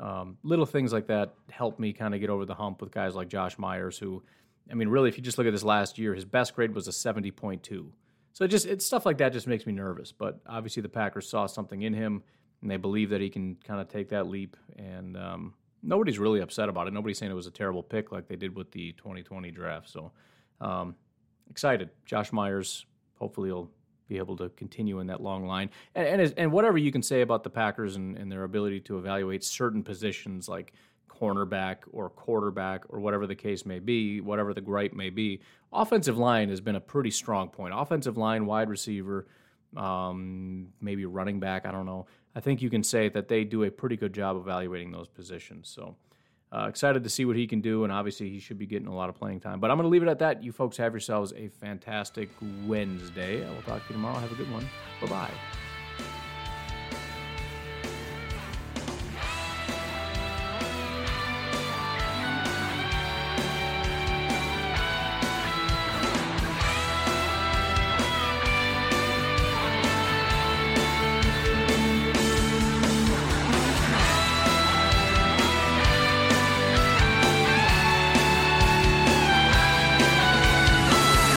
um, 0.00 0.38
little 0.42 0.66
things 0.66 0.92
like 0.92 1.08
that 1.08 1.34
help 1.50 1.78
me 1.78 1.92
kind 1.92 2.14
of 2.14 2.20
get 2.20 2.30
over 2.30 2.44
the 2.44 2.54
hump 2.54 2.80
with 2.80 2.92
guys 2.92 3.14
like 3.14 3.28
Josh 3.28 3.58
Myers, 3.58 3.98
who, 3.98 4.22
I 4.70 4.74
mean, 4.74 4.88
really, 4.88 5.08
if 5.08 5.16
you 5.16 5.22
just 5.22 5.38
look 5.38 5.46
at 5.46 5.52
this 5.52 5.64
last 5.64 5.98
year, 5.98 6.14
his 6.14 6.24
best 6.24 6.54
grade 6.54 6.74
was 6.74 6.88
a 6.88 6.92
70.2. 6.92 7.86
So 8.32 8.44
it 8.44 8.48
just 8.48 8.66
it's 8.66 8.84
stuff 8.84 9.06
like 9.06 9.18
that 9.18 9.32
just 9.32 9.46
makes 9.46 9.64
me 9.64 9.72
nervous. 9.72 10.10
But 10.10 10.40
obviously, 10.46 10.82
the 10.82 10.88
Packers 10.88 11.28
saw 11.28 11.46
something 11.46 11.82
in 11.82 11.94
him, 11.94 12.22
and 12.62 12.70
they 12.70 12.76
believe 12.76 13.10
that 13.10 13.20
he 13.20 13.30
can 13.30 13.56
kind 13.64 13.80
of 13.80 13.88
take 13.88 14.08
that 14.08 14.26
leap. 14.26 14.56
And 14.76 15.16
um, 15.16 15.54
nobody's 15.84 16.18
really 16.18 16.40
upset 16.40 16.68
about 16.68 16.88
it. 16.88 16.92
Nobody's 16.92 17.18
saying 17.18 17.30
it 17.30 17.36
was 17.36 17.46
a 17.46 17.52
terrible 17.52 17.82
pick 17.82 18.10
like 18.10 18.26
they 18.26 18.34
did 18.34 18.56
with 18.56 18.72
the 18.72 18.92
2020 18.92 19.52
draft. 19.52 19.88
So 19.88 20.10
um, 20.60 20.96
excited. 21.48 21.90
Josh 22.06 22.32
Myers, 22.32 22.86
hopefully, 23.24 23.48
he'll 23.48 23.70
be 24.06 24.18
able 24.18 24.36
to 24.36 24.50
continue 24.50 25.00
in 25.00 25.06
that 25.06 25.22
long 25.22 25.46
line. 25.46 25.70
And 25.94 26.20
and, 26.20 26.34
and 26.36 26.52
whatever 26.52 26.76
you 26.76 26.92
can 26.92 27.02
say 27.02 27.22
about 27.22 27.42
the 27.42 27.48
Packers 27.48 27.96
and, 27.96 28.18
and 28.18 28.30
their 28.30 28.44
ability 28.44 28.80
to 28.80 28.98
evaluate 28.98 29.42
certain 29.42 29.82
positions 29.82 30.46
like 30.46 30.74
cornerback 31.08 31.76
or 31.90 32.10
quarterback 32.10 32.84
or 32.90 33.00
whatever 33.00 33.26
the 33.26 33.34
case 33.34 33.64
may 33.64 33.78
be, 33.78 34.20
whatever 34.20 34.52
the 34.52 34.60
gripe 34.60 34.92
may 34.92 35.08
be, 35.08 35.40
offensive 35.72 36.18
line 36.18 36.50
has 36.50 36.60
been 36.60 36.76
a 36.76 36.80
pretty 36.80 37.10
strong 37.10 37.48
point. 37.48 37.72
Offensive 37.74 38.18
line, 38.18 38.44
wide 38.44 38.68
receiver, 38.68 39.26
um, 39.74 40.68
maybe 40.82 41.06
running 41.06 41.40
back, 41.40 41.64
I 41.64 41.72
don't 41.72 41.86
know. 41.86 42.06
I 42.36 42.40
think 42.40 42.60
you 42.60 42.68
can 42.68 42.82
say 42.82 43.08
that 43.08 43.28
they 43.28 43.44
do 43.44 43.64
a 43.64 43.70
pretty 43.70 43.96
good 43.96 44.12
job 44.12 44.36
evaluating 44.36 44.92
those 44.92 45.08
positions. 45.08 45.70
So 45.70 45.96
uh, 46.52 46.66
excited 46.68 47.02
to 47.02 47.10
see 47.10 47.24
what 47.24 47.36
he 47.36 47.46
can 47.46 47.60
do, 47.60 47.84
and 47.84 47.92
obviously 47.92 48.30
he 48.30 48.38
should 48.38 48.58
be 48.58 48.66
getting 48.66 48.88
a 48.88 48.94
lot 48.94 49.08
of 49.08 49.16
playing 49.16 49.40
time. 49.40 49.60
But 49.60 49.70
I'm 49.70 49.76
going 49.76 49.84
to 49.84 49.90
leave 49.90 50.02
it 50.02 50.08
at 50.08 50.20
that. 50.20 50.42
You 50.42 50.52
folks 50.52 50.76
have 50.76 50.92
yourselves 50.92 51.32
a 51.36 51.48
fantastic 51.48 52.30
Wednesday. 52.66 53.44
I 53.44 53.50
will 53.50 53.62
talk 53.62 53.82
to 53.82 53.88
you 53.88 53.94
tomorrow. 53.94 54.18
Have 54.18 54.32
a 54.32 54.36
good 54.36 54.50
one. 54.52 54.68
Bye 55.00 55.08
bye. 55.08 55.63